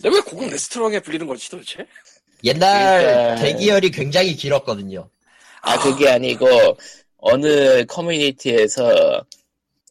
근데 0.00 0.16
왜 0.16 0.22
고급 0.22 0.50
레스토랑에 0.50 1.00
불리는 1.00 1.26
거지 1.26 1.50
도대체? 1.50 1.86
옛날 2.44 3.00
그러니까- 3.02 3.42
대기열이 3.42 3.90
굉장히 3.90 4.34
길었거든요. 4.34 5.08
아, 5.62 5.78
그게 5.78 6.08
아니고, 6.08 6.46
어느 7.18 7.84
커뮤니티에서 7.84 9.22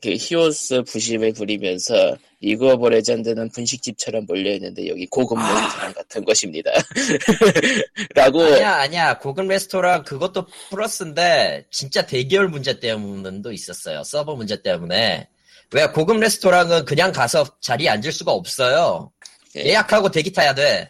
그 0.01 0.15
히오스 0.17 0.83
부심을 0.83 1.33
부리면서 1.33 2.17
리그 2.41 2.71
오브 2.71 2.87
레전드는 2.87 3.49
분식집처럼 3.49 4.25
몰려있는데 4.25 4.87
여기 4.87 5.05
고급 5.07 5.37
아. 5.37 5.61
레스토랑 5.61 5.93
같은 5.93 6.23
것입니다. 6.23 6.71
라고, 8.15 8.43
아니야, 8.43 8.75
아니야. 8.75 9.17
고급 9.17 9.47
레스토랑 9.47 10.03
그것도 10.03 10.47
플러스인데 10.69 11.65
진짜 11.69 12.05
대기열 12.05 12.47
문제 12.47 12.79
때문도 12.79 13.51
있었어요. 13.51 14.03
서버 14.03 14.35
문제 14.35 14.61
때문에. 14.61 15.27
왜 15.71 15.87
고급 15.87 16.17
레스토랑은 16.17 16.85
그냥 16.85 17.11
가서 17.11 17.45
자리에 17.59 17.89
앉을 17.89 18.11
수가 18.11 18.31
없어요. 18.31 19.11
예. 19.57 19.65
예약하고 19.65 20.09
대기 20.09 20.31
타야 20.31 20.53
돼. 20.53 20.87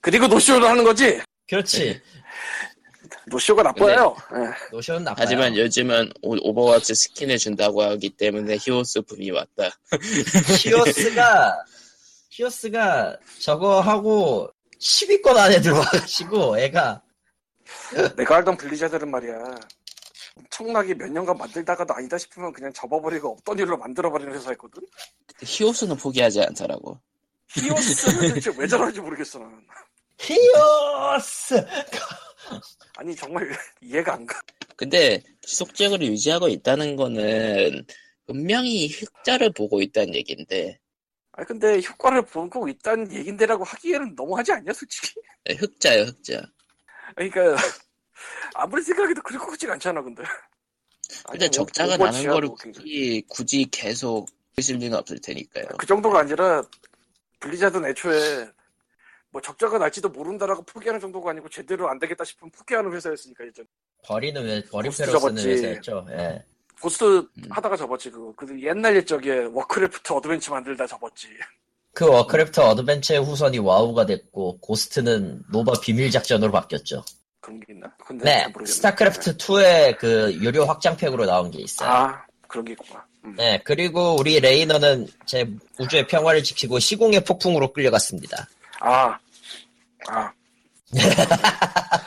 그리고 0.00 0.26
노쇼를 0.26 0.66
하는 0.68 0.82
거지? 0.84 1.20
그렇지. 1.48 2.00
노쇼가 3.26 3.62
나빠요 3.62 4.16
예. 4.34 4.70
노쇼는 4.72 5.04
나빠요. 5.04 5.16
하지만 5.18 5.56
요즘은 5.56 6.12
오- 6.22 6.48
오버워치 6.50 6.94
스킨을 6.94 7.38
준다고 7.38 7.82
하기 7.82 8.10
때문에 8.10 8.56
히오스 8.60 9.02
붐이 9.02 9.30
왔다. 9.30 9.70
히오스가 10.64 11.64
히오스가 12.30 13.16
저거 13.40 13.80
하고 13.80 14.50
10위권 14.80 15.36
안에 15.36 15.60
들어와가지고 15.60 16.58
애가 16.58 17.02
내가 18.16 18.36
알던 18.36 18.56
블리자드는 18.56 19.10
말이야 19.10 19.54
엄청나게 20.36 20.94
몇 20.94 21.10
년간 21.12 21.36
만들다가도 21.36 21.94
아니다 21.94 22.18
싶으면 22.18 22.52
그냥 22.52 22.72
접어버리고 22.72 23.30
없던 23.32 23.58
일로 23.58 23.76
만들어버리는 23.76 24.34
회사였거든? 24.34 24.82
히오스는 25.42 25.96
포기하지 25.96 26.40
않더라고. 26.42 26.98
히오스는 27.50 28.34
대체 28.34 28.50
왜 28.56 28.66
저러는지 28.66 29.00
모르겠어 29.00 29.38
나는 29.38 29.60
히오스 30.18 31.66
아니 32.96 33.14
정말 33.14 33.48
이해가 33.80 34.14
안 34.14 34.26
가. 34.26 34.40
근데 34.76 35.22
지속적으로 35.42 36.04
유지하고 36.04 36.48
있다는 36.48 36.96
거는 36.96 37.84
분명히 38.26 38.88
흑자를 38.88 39.52
보고 39.52 39.80
있다는 39.82 40.14
얘기인데 40.14 40.78
아니 41.32 41.46
근데 41.46 41.80
효과를 41.80 42.22
보고 42.22 42.68
있다는 42.68 43.12
얘긴데라고 43.12 43.64
하기에는 43.64 44.14
너무하지 44.14 44.52
않냐 44.52 44.72
솔직히? 44.72 45.14
네, 45.44 45.54
흑자요 45.54 46.02
흑자. 46.04 46.42
그러니까 47.16 47.56
아무리 48.54 48.82
생각해도 48.82 49.22
그럴 49.22 49.40
것 49.40 49.50
같지가 49.52 49.74
않잖아 49.74 50.02
근데. 50.02 50.22
근데 51.30 51.46
아니, 51.46 51.50
적자가 51.50 51.94
오버워치야, 51.94 52.20
나는 52.20 52.34
거를 52.34 52.48
뭐. 52.48 52.56
굳이, 52.56 53.22
굳이 53.28 53.66
계속 53.70 54.28
있을 54.56 54.76
리는 54.76 54.96
없을 54.96 55.20
테니까요. 55.20 55.66
그 55.78 55.86
정도가 55.86 56.20
아니라 56.20 56.62
블리자드는 57.40 57.90
애초에 57.90 58.48
뭐 59.32 59.40
적자가 59.40 59.78
날지도 59.78 60.10
모른다라고 60.10 60.62
포기하는 60.62 61.00
정도가 61.00 61.30
아니고 61.30 61.48
제대로 61.48 61.88
안 61.88 61.98
되겠다 61.98 62.22
싶으면 62.22 62.50
포기하는 62.52 62.92
회사였으니까 62.92 63.46
예전 63.46 63.66
버리는 64.04 64.46
회 64.46 64.62
버림패로 64.70 65.18
쓰는. 65.18 65.42
회사였죠. 65.42 66.06
예. 66.10 66.44
고스트 66.80 67.04
음. 67.04 67.28
하다가 67.50 67.76
접었지 67.76 68.10
그거 68.10 68.32
그 68.36 68.62
옛날 68.62 68.94
옛적에 68.96 69.44
워크래프트 69.52 70.12
어드벤처 70.12 70.52
만들다 70.52 70.86
접었지 70.86 71.28
그 71.94 72.06
워크래프트 72.06 72.60
어드벤처의 72.60 73.24
후손이 73.24 73.58
와우가 73.58 74.04
됐고 74.06 74.58
고스트는 74.58 75.44
노바 75.50 75.80
비밀 75.80 76.10
작전으로 76.10 76.52
바뀌었죠. 76.52 77.02
그런 77.40 77.60
게 77.60 77.72
있나? 77.72 77.90
근데 78.04 78.46
네. 78.46 78.64
스타크래프트 78.66 79.36
2의 79.38 79.96
그 79.98 80.32
유료 80.34 80.64
확장팩으로 80.64 81.24
나온 81.24 81.50
게 81.50 81.60
있어요. 81.60 81.88
아 81.88 82.26
그런 82.46 82.64
게 82.66 82.72
있구나 82.72 83.04
음. 83.24 83.34
네, 83.36 83.60
그리고 83.64 84.16
우리 84.18 84.40
레이너는 84.40 85.06
제 85.26 85.48
우주의 85.78 86.06
평화를 86.06 86.42
지키고 86.42 86.78
시공의 86.78 87.24
폭풍으로 87.24 87.72
끌려갔습니다. 87.72 88.48
아, 88.80 89.16
아. 90.08 90.32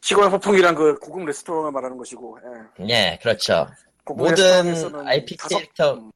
시공 0.00 0.30
폭풍이란 0.30 0.74
그 0.74 0.98
고급 0.98 1.24
레스토랑을 1.26 1.70
말하는 1.72 1.96
것이고, 1.96 2.38
예. 2.78 2.84
네, 2.84 3.18
그렇죠. 3.22 3.68
모든 4.04 5.06
IP 5.06 5.36
다섯- 5.36 5.58
캐릭터- 5.58 5.94
음, 5.94 6.10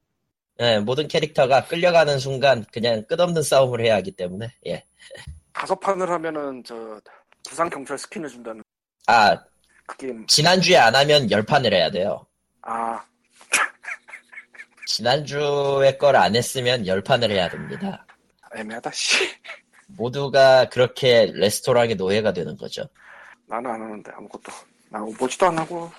예, 0.59 0.79
모든 0.79 1.07
캐릭터가 1.07 1.65
끌려가는 1.65 2.19
순간 2.19 2.65
그냥 2.73 3.03
끝없는 3.07 3.41
싸움을 3.43 3.79
해야 3.81 3.95
하기 3.95 4.11
때문에 4.11 4.53
예. 4.67 4.83
다섯 5.53 5.79
판을 5.79 6.09
하면은 6.09 6.63
저 6.65 6.99
부산 7.47 7.69
경찰 7.69 7.97
스킨을 7.97 8.27
준다는 8.29 8.61
아 9.07 9.37
그 9.87 9.95
게임. 9.97 10.27
지난주에 10.27 10.75
안 10.77 10.93
하면 10.95 11.31
열 11.31 11.43
판을 11.43 11.73
해야 11.73 11.89
돼요. 11.89 12.25
아 12.61 13.01
지난주에 14.85 15.97
걸 15.97 16.15
안 16.17 16.35
했으면 16.35 16.85
열 16.87 17.01
판을 17.01 17.31
해야 17.31 17.47
됩니다. 17.49 18.05
애매하다 18.55 18.91
씨. 18.91 19.29
모두가 19.87 20.69
그렇게 20.69 21.31
레스토랑의 21.33 21.95
노예가 21.95 22.33
되는 22.33 22.55
거죠. 22.57 22.87
나는 23.47 23.71
안 23.71 23.81
하는데 23.81 24.11
아무것도. 24.11 24.51
나 24.89 25.01
오버치도 25.03 25.45
안 25.47 25.57
하고 25.59 25.89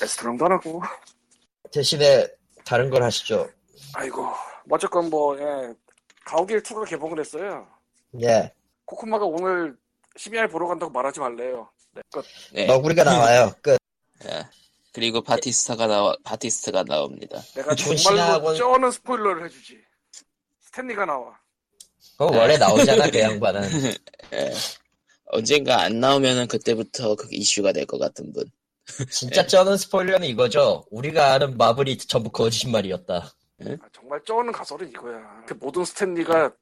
레스토랑도 0.00 0.44
안 0.46 0.52
하고. 0.52 0.82
대신에 1.72 2.26
다른 2.64 2.90
걸 2.90 3.02
하시죠. 3.02 3.48
아이고 3.94 4.22
뭐 4.64 4.76
어쨌건 4.76 5.08
뭐 5.10 5.38
예. 5.38 5.72
가오길 6.24 6.62
2가 6.62 6.88
개봉을 6.88 7.18
했어요. 7.20 7.66
예, 8.22 8.52
코코마가 8.84 9.24
오늘 9.24 9.76
12알 10.16 10.50
보러 10.50 10.66
간다고 10.68 10.92
말하지 10.92 11.20
말래요. 11.20 11.68
네, 11.92 12.02
끝. 12.12 12.24
네. 12.52 12.66
너구리가 12.66 13.04
나와요. 13.04 13.52
끝. 13.62 13.78
예. 14.26 14.46
그리고 14.92 15.22
바티스타가 15.22 15.86
나와 15.86 16.16
바티스트가 16.24 16.84
나옵니다. 16.84 17.40
내가 17.54 17.74
존 17.74 17.96
정말로 17.96 18.22
시나하고는- 18.40 18.58
쩌는 18.58 18.90
스포일러를 18.90 19.44
해주지. 19.46 19.78
스탠리가 20.60 21.04
나와. 21.06 21.38
그거 22.20 22.38
원래 22.38 22.58
나오잖아 22.58 23.10
그 23.10 23.18
양반은. 23.18 23.62
예. 24.34 24.52
언젠가 25.26 25.80
안 25.80 26.00
나오면은 26.00 26.48
그때부터 26.48 27.14
그 27.16 27.28
이슈가 27.30 27.72
될 27.72 27.86
것 27.86 27.98
같은 27.98 28.30
분. 28.32 28.44
진짜 29.10 29.46
쩌는 29.46 29.76
스포일러는 29.78 30.26
이거죠. 30.28 30.84
우리가 30.90 31.32
아는 31.32 31.56
마블이 31.56 31.96
전부 31.98 32.28
거짓말이었다. 32.30 33.14
아, 33.14 33.88
정말 33.92 34.20
쩌는 34.26 34.52
가설은 34.52 34.88
이거야. 34.90 35.44
그 35.46 35.54
모든 35.54 35.84
스탠리가 35.84 36.52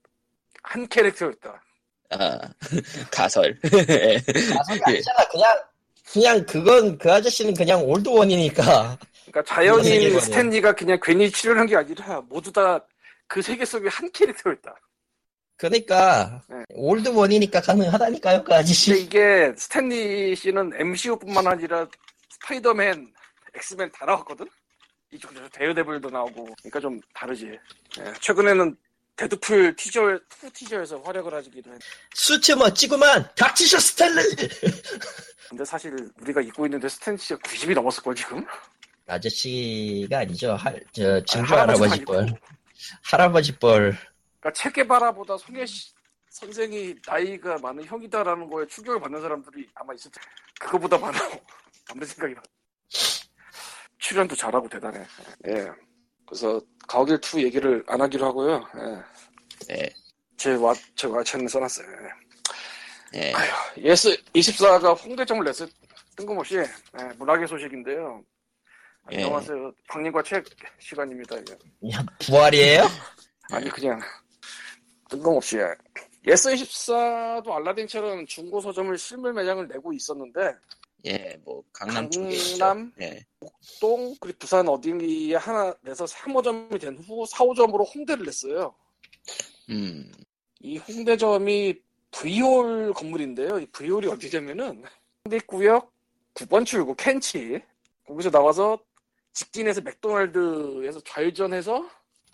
한 0.62 0.88
캐릭터였다. 0.88 1.62
아 2.10 2.38
가설. 3.10 3.58
예. 3.88 4.22
가설이 4.54 4.80
아니잖아. 4.84 5.28
그냥 5.28 5.62
그냥 6.12 6.46
그건 6.46 6.98
그 6.98 7.12
아저씨는 7.12 7.54
그냥 7.54 7.82
Old 7.82 8.08
One이니까. 8.08 8.96
그러니까 9.26 9.42
자연인. 9.54 10.20
스탠리가 10.20 10.74
그냥 10.74 11.00
괜히 11.02 11.28
출연한 11.30 11.66
게 11.66 11.74
아니라 11.74 12.20
모두 12.28 12.52
다 12.52 12.80
그 13.28 13.42
세계 13.42 13.64
속의 13.64 13.90
한 13.90 14.10
캐릭터였다. 14.10 14.74
그러니까 15.58 16.40
네. 16.48 16.56
Old 16.70 17.08
One이니까 17.08 17.60
가능하다니까요 17.60 18.44
그 18.44 18.54
아저씨. 18.54 18.92
근데 18.92 19.02
이게 19.02 19.52
스탠리 19.56 20.34
씨는 20.36 20.72
MCU뿐만 20.78 21.46
아니라 21.46 21.86
스파이더맨, 22.30 23.12
엑스맨 23.54 23.90
다 23.92 24.06
나왔거든? 24.06 24.46
이쪽에서 25.12 25.48
데어데블도 25.48 26.10
나오고 26.10 26.54
그러니까 26.62 26.80
좀 26.80 27.00
다르지. 27.12 27.46
예, 27.98 28.12
최근에는 28.20 28.76
데드풀 29.16 29.74
티저, 29.74 30.20
투 30.28 30.48
티저에서 30.52 31.00
활약을 31.00 31.34
하기도 31.34 31.72
했 31.72 31.80
수트 32.14 32.52
멋지구만. 32.52 33.28
닥치셔 33.36 33.80
스탠리. 33.80 34.22
근데 35.48 35.64
사실 35.64 35.96
우리가 36.20 36.40
입고 36.40 36.66
있는데 36.66 36.88
스탠리 36.88 37.18
씨가 37.18 37.40
90이 37.40 37.74
넘었을 37.74 38.02
걸 38.04 38.14
지금? 38.14 38.46
아저씨가 39.08 40.18
아니죠. 40.18 40.54
할, 40.54 40.80
저 40.92 41.20
증조 41.24 41.56
아니, 41.56 41.60
할아버지. 41.72 42.04
뻘. 42.04 42.26
할아버지 43.02 43.58
뻘. 43.58 43.96
그러니까 44.48 44.52
체게바라보다 44.52 45.36
송혜 45.36 45.66
씨 45.66 45.92
선생이 46.30 46.94
나이가 47.06 47.58
많은 47.58 47.84
형이다라는 47.84 48.48
거에 48.50 48.66
충격을 48.66 49.00
받는 49.00 49.20
사람들이 49.20 49.68
아마 49.74 49.94
있을 49.94 50.10
텐데 50.10 50.28
그거보다 50.60 50.98
많아 50.98 51.18
아무리 51.90 52.04
생각이 52.06 52.34
나 52.34 52.42
출연도 53.98 54.36
잘하고 54.36 54.68
대단해 54.68 55.04
예 55.46 55.70
그래서 56.26 56.60
가오길 56.86 57.20
2 57.34 57.44
얘기를 57.44 57.82
안 57.86 58.00
하기로 58.00 58.26
하고요 58.26 58.66
예. 58.76 59.74
네. 59.74 59.90
제 60.36 60.54
와, 60.54 60.74
제 60.94 61.06
와이천에 61.06 61.48
써놨어요 61.48 61.88
예. 63.14 63.20
예. 63.20 63.34
예스 63.78 64.16
24가 64.34 65.02
홍대점을 65.04 65.44
냈어요 65.44 65.68
뜬금없이 66.16 66.56
예, 66.56 66.68
문학의 67.18 67.48
소식인데요 67.48 68.22
예. 69.12 69.24
안녕하세요 69.24 69.72
광님과 69.88 70.22
책 70.22 70.44
시간입니다 70.78 71.36
예. 71.36 71.90
야, 71.92 72.04
부활이에요? 72.20 72.86
아니 73.50 73.70
그냥 73.70 73.98
뜬금없이 75.08 75.58
예스24도 76.26 77.50
알라딘처럼 77.50 78.26
중고 78.26 78.60
서점을 78.60 78.96
실물 78.98 79.32
매장을 79.32 79.66
내고 79.68 79.92
있었는데 79.92 80.54
예, 81.06 81.38
뭐 81.44 81.62
강남 81.72 82.10
쪽에? 82.10 82.30
있죠. 82.30 82.64
예. 83.00 83.24
동 83.80 84.14
그리고 84.20 84.38
부산 84.40 84.68
어딘가에 84.68 85.34
하나 85.36 85.74
내서 85.82 86.04
3호점이 86.04 86.80
된 86.80 86.96
후 86.98 87.24
4호점으로 87.24 87.86
홍대를 87.94 88.26
냈어요. 88.26 88.74
음. 89.70 90.10
이 90.60 90.76
홍대점이 90.78 91.80
V홀 92.10 92.92
건물인데요. 92.94 93.60
이 93.60 93.66
V홀이 93.66 94.08
어디냐면은 94.08 94.82
홍대구역 95.24 95.92
9번 96.34 96.66
출구 96.66 96.94
켄치 96.96 97.62
거기서 98.06 98.30
나와서 98.30 98.78
직진해서 99.34 99.82
맥도날드에서 99.82 101.00
좌회전해서 101.02 101.88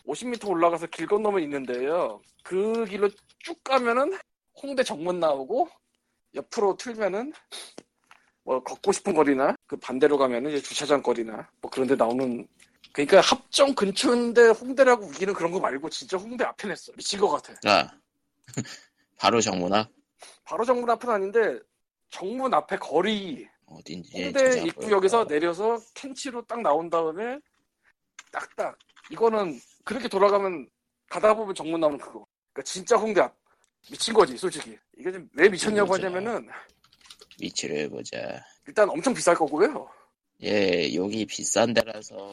50m 0.06 0.48
올라가서 0.48 0.86
길 0.88 1.06
건너면 1.06 1.42
있는데요. 1.42 2.20
그 2.42 2.84
길로 2.84 3.08
쭉 3.38 3.62
가면은 3.64 4.16
홍대 4.62 4.82
정문 4.82 5.20
나오고 5.20 5.68
옆으로 6.34 6.76
틀면은 6.76 7.32
뭐 8.42 8.62
걷고 8.62 8.92
싶은 8.92 9.14
거리나 9.14 9.56
그 9.66 9.76
반대로 9.76 10.18
가면은 10.18 10.50
이제 10.50 10.60
주차장 10.60 11.02
거리나 11.02 11.48
뭐 11.60 11.70
그런 11.70 11.88
데 11.88 11.94
나오는 11.96 12.46
그러니까 12.92 13.20
합정 13.20 13.74
근처인데 13.74 14.48
홍대라고 14.48 15.06
우기는 15.06 15.34
그런 15.34 15.50
거 15.50 15.58
말고 15.58 15.88
진짜 15.90 16.16
홍대 16.16 16.44
앞에 16.44 16.68
냈어. 16.68 16.92
미친 16.92 17.18
것 17.18 17.28
같아. 17.28 17.54
아. 17.64 17.90
바로 19.16 19.40
정문 19.40 19.72
앞 19.72 19.88
바로 20.44 20.64
정문 20.64 20.90
앞은 20.90 21.08
아닌데 21.08 21.58
정문 22.10 22.52
앞에 22.52 22.76
거리 22.76 23.48
어딘지 23.66 24.22
홍대? 24.22 24.62
입구역에서 24.66 25.26
내려서 25.26 25.78
켄치로 25.94 26.44
딱 26.44 26.60
나온 26.60 26.90
다음에 26.90 27.38
딱딱 28.30 28.78
이거는 29.10 29.58
그렇게 29.84 30.08
돌아가면 30.08 30.68
가다 31.08 31.34
보면 31.34 31.54
정문 31.54 31.80
나오는 31.80 31.98
그거 31.98 32.26
그러니까 32.52 32.62
진짜 32.64 32.96
홍대 32.96 33.20
앞 33.20 33.34
미친 33.90 34.14
거지 34.14 34.36
솔직히 34.36 34.76
이게 34.98 35.12
지금 35.12 35.28
왜 35.34 35.48
미쳤냐고 35.48 35.90
그거죠. 35.92 36.06
하냐면은 36.06 36.48
위치를 37.40 37.78
해보자. 37.80 38.42
일단 38.66 38.88
엄청 38.88 39.12
비쌀 39.12 39.34
거고요 39.34 39.88
예, 40.42 40.94
여기 40.94 41.26
비싼 41.26 41.72
데라서 41.74 42.32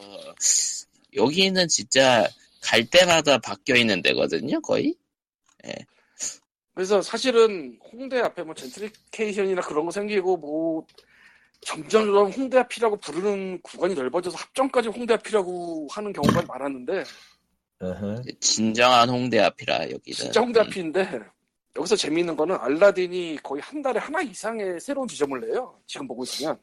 여기는 1.14 1.68
진짜 1.68 2.26
갈 2.62 2.84
때마다 2.84 3.38
바뀌어 3.38 3.76
있는 3.76 4.02
데거든요, 4.02 4.60
거의. 4.60 4.94
그래서 6.74 7.02
사실은 7.02 7.78
홍대 7.92 8.18
앞에 8.20 8.42
뭐 8.42 8.54
젠트리케이션이나 8.54 9.60
그런 9.62 9.84
거 9.84 9.90
생기고 9.90 10.36
뭐 10.38 10.86
점점점 11.60 12.30
홍대 12.30 12.58
앞이라고 12.58 12.96
부르는 12.96 13.60
구간이 13.62 13.94
넓어져서 13.94 14.36
합정까지 14.36 14.88
홍대 14.88 15.14
앞이라고 15.14 15.86
하는 15.90 16.12
경우가 16.12 16.42
많았는데 16.42 17.04
어허. 17.82 18.22
진정한 18.40 19.08
홍대 19.10 19.40
앞이라 19.40 19.90
여기는. 19.90 20.00
진짜 20.14 20.40
홍대 20.40 20.60
음, 20.60 20.66
앞인데 20.66 21.20
여기서 21.76 21.96
재미있는 21.96 22.36
거는 22.36 22.56
알라딘이 22.60 23.38
거의 23.42 23.60
한 23.62 23.82
달에 23.82 23.98
하나 23.98 24.22
이상의 24.22 24.80
새로운 24.80 25.08
지점을 25.08 25.38
내요. 25.40 25.80
지금 25.86 26.06
보고 26.06 26.22
있으면 26.22 26.58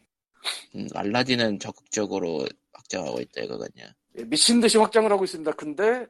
음, 0.76 0.88
알라딘은 0.94 1.60
적극적으로 1.60 2.48
확장하고 2.74 3.20
있다 3.20 3.42
이거거든요. 3.42 3.86
예, 4.18 4.24
미친 4.24 4.62
듯이 4.62 4.78
확장을 4.78 5.12
하고 5.12 5.24
있습니다. 5.26 5.52
근데 5.54 6.06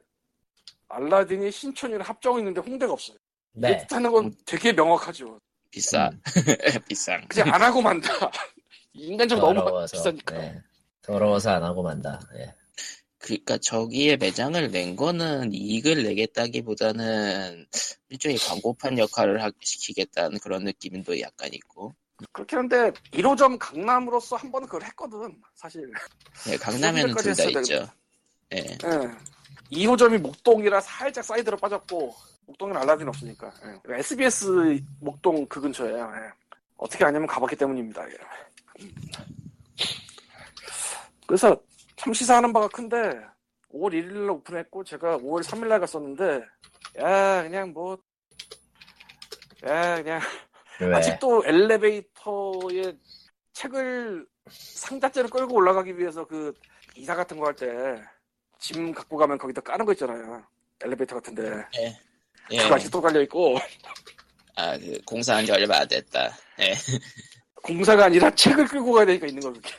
알라딘이 0.88 1.50
신촌이랑 1.50 2.02
합정이 2.02 2.38
있는데 2.38 2.60
홍대가 2.60 2.92
없어요. 2.92 3.16
네. 3.52 3.84
하는 3.90 4.12
건 4.12 4.32
되게 4.46 4.72
명확하죠. 4.72 5.40
비싸. 5.70 6.10
음. 6.10 6.20
비싼. 6.88 7.26
그냥 7.28 7.52
안 7.54 7.62
하고 7.62 7.80
만다. 7.82 8.08
인간적으로 8.92 9.52
너무. 9.52 9.86
비싸니까. 9.90 10.36
네. 10.36 10.62
더러워서 11.02 11.50
안 11.50 11.62
하고 11.62 11.82
만다. 11.82 12.20
예. 12.38 12.54
그러니까 13.20 13.58
저기에 13.58 14.16
매장을 14.16 14.70
낸 14.70 14.96
거는 14.96 15.52
이익을 15.52 16.02
내겠다기보다는 16.02 17.66
일종의 18.08 18.38
광고판 18.38 18.98
역할을 18.98 19.42
하- 19.42 19.50
시키겠다는 19.60 20.38
그런 20.40 20.64
느낌도 20.64 21.20
약간 21.20 21.52
있고. 21.52 21.94
그렇긴 22.32 22.58
한데 22.58 22.90
1호점 23.12 23.58
강남으로서 23.58 24.36
한 24.36 24.50
번은 24.50 24.66
그걸 24.66 24.84
했거든. 24.84 25.38
사실. 25.54 25.90
네, 26.46 26.56
강남에는 26.56 27.14
둘 27.14 27.34
다 27.34 27.44
있죠. 27.60 27.88
예. 28.52 28.56
예. 28.56 28.78
2호점이 29.70 30.18
목동이라 30.18 30.80
살짝 30.80 31.22
사이드로 31.24 31.56
빠졌고 31.58 32.14
목동은 32.46 32.76
알라딘 32.78 33.06
없으니까. 33.08 33.52
예. 33.88 33.98
SBS 33.98 34.82
목동 35.00 35.46
그 35.46 35.60
근처에요. 35.60 35.96
예. 36.16 36.30
어떻게 36.78 37.04
아냐면 37.04 37.26
가봤기 37.28 37.54
때문입니다. 37.56 38.02
예. 38.10 38.14
그래서 41.26 41.60
참 42.00 42.12
시사하는 42.14 42.52
바가 42.52 42.68
큰데 42.68 42.96
5월 43.74 43.92
1일로 43.92 44.36
오픈했고 44.36 44.84
제가 44.84 45.18
5월 45.18 45.42
3일날 45.42 45.80
갔었는데 45.80 46.40
야 47.00 47.42
그냥 47.42 47.72
뭐 47.72 47.98
야, 49.66 49.96
그냥 50.02 50.20
왜? 50.80 50.94
아직도 50.96 51.42
엘리베이터에 51.44 52.96
책을 53.52 54.26
상자째로 54.48 55.28
끌고 55.28 55.54
올라가기 55.56 55.98
위해서 55.98 56.24
그 56.26 56.54
이사 56.96 57.14
같은 57.14 57.38
거 57.38 57.46
할 57.46 57.54
때 57.54 57.66
짐 58.62 58.92
갖고 58.92 59.16
가면 59.16 59.38
거기다 59.38 59.62
까는 59.62 59.86
거 59.86 59.92
있잖아요. 59.92 60.44
엘리베이터 60.84 61.14
같은데. 61.14 61.64
예. 61.78 62.58
그거 62.58 62.74
아직도 62.74 63.00
깔려 63.00 63.22
있고, 63.22 63.56
아, 64.54 64.76
그 64.76 65.00
공사한 65.06 65.46
지 65.46 65.52
얼마 65.52 65.78
안 65.78 65.88
됐다. 65.88 66.28
예. 66.60 66.74
공사가 67.54 68.04
아니라 68.04 68.30
책을 68.34 68.66
끌고 68.68 68.92
가야 68.92 69.06
되니까 69.06 69.26
있는 69.28 69.40
거, 69.40 69.50
그게. 69.50 69.70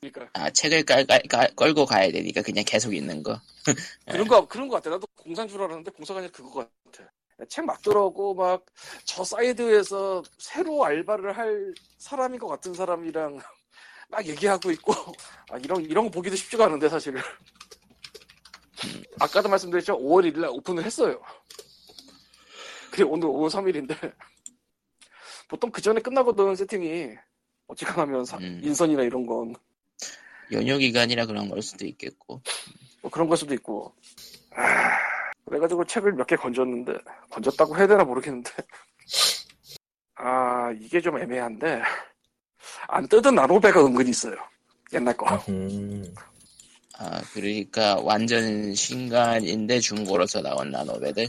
그러니까, 0.00 0.30
아, 0.32 0.48
책을 0.48 0.84
깔, 0.84 1.06
깔, 1.06 1.20
깔- 1.28 1.54
걸고 1.54 1.84
가야 1.84 2.10
되니까 2.10 2.40
그냥 2.40 2.64
계속 2.66 2.94
있는 2.94 3.22
거. 3.22 3.38
그런 4.10 4.26
거, 4.26 4.48
그런 4.48 4.66
거 4.68 4.76
같아. 4.76 4.88
나도 4.88 5.06
공사인 5.14 5.46
줄 5.46 5.60
알았는데 5.60 5.90
공사가 5.90 6.20
아니라 6.20 6.32
그거 6.32 6.50
같아. 6.50 7.12
책막 7.46 7.82
들어오고, 7.82 8.34
막, 8.34 8.64
저 9.04 9.24
사이드에서 9.24 10.22
새로 10.38 10.82
알바를 10.86 11.36
할 11.36 11.74
사람인 11.98 12.38
것 12.40 12.46
같은 12.48 12.72
사람이랑 12.72 13.40
막 14.08 14.26
얘기하고 14.26 14.70
있고, 14.70 14.94
아, 15.50 15.58
이런, 15.58 15.82
이런 15.84 16.06
거 16.06 16.10
보기도 16.10 16.34
쉽지가 16.34 16.64
않은데, 16.64 16.88
사실. 16.88 17.14
아까도 19.18 19.50
말씀드렸죠. 19.50 19.98
5월 19.98 20.24
1일 20.32 20.40
날 20.40 20.50
오픈을 20.50 20.82
했어요. 20.82 21.20
그래, 22.90 23.04
오늘 23.04 23.28
5월 23.28 23.50
3일인데. 23.50 24.14
보통 25.46 25.70
그 25.70 25.82
전에 25.82 26.00
끝나거든, 26.00 26.56
세팅이. 26.56 27.16
어찌가하면 27.66 28.24
음. 28.40 28.60
인선이나 28.64 29.02
이런 29.02 29.26
건. 29.26 29.54
연휴 30.52 30.78
기간이라 30.78 31.26
그런 31.26 31.48
걸 31.48 31.62
수도 31.62 31.86
있겠고. 31.86 32.42
뭐 33.02 33.10
그런 33.10 33.28
걸 33.28 33.36
수도 33.36 33.54
있고. 33.54 33.94
아, 34.54 34.96
그래가지고 35.46 35.84
책을 35.84 36.12
몇 36.12 36.26
개 36.26 36.36
건졌는데, 36.36 36.92
건졌다고 37.30 37.76
해야 37.76 37.86
되나 37.86 38.04
모르겠는데. 38.04 38.50
아, 40.16 40.72
이게 40.80 41.00
좀 41.00 41.18
애매한데, 41.18 41.82
안 42.88 43.08
뜯은 43.08 43.34
나노배가 43.34 43.84
은근히 43.84 44.10
있어요. 44.10 44.36
옛날 44.92 45.16
거. 45.16 45.26
음, 45.48 46.14
아, 46.98 47.20
그러니까 47.32 47.96
완전 48.02 48.74
신간인데 48.74 49.80
중고로서 49.80 50.42
나온 50.42 50.70
나노베들. 50.70 51.28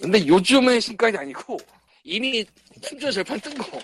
근데 0.00 0.26
요즘의 0.26 0.80
신간이 0.80 1.16
아니고, 1.16 1.56
이미 2.04 2.44
품절 2.82 3.12
절판 3.12 3.40
뜬 3.40 3.54
거. 3.54 3.78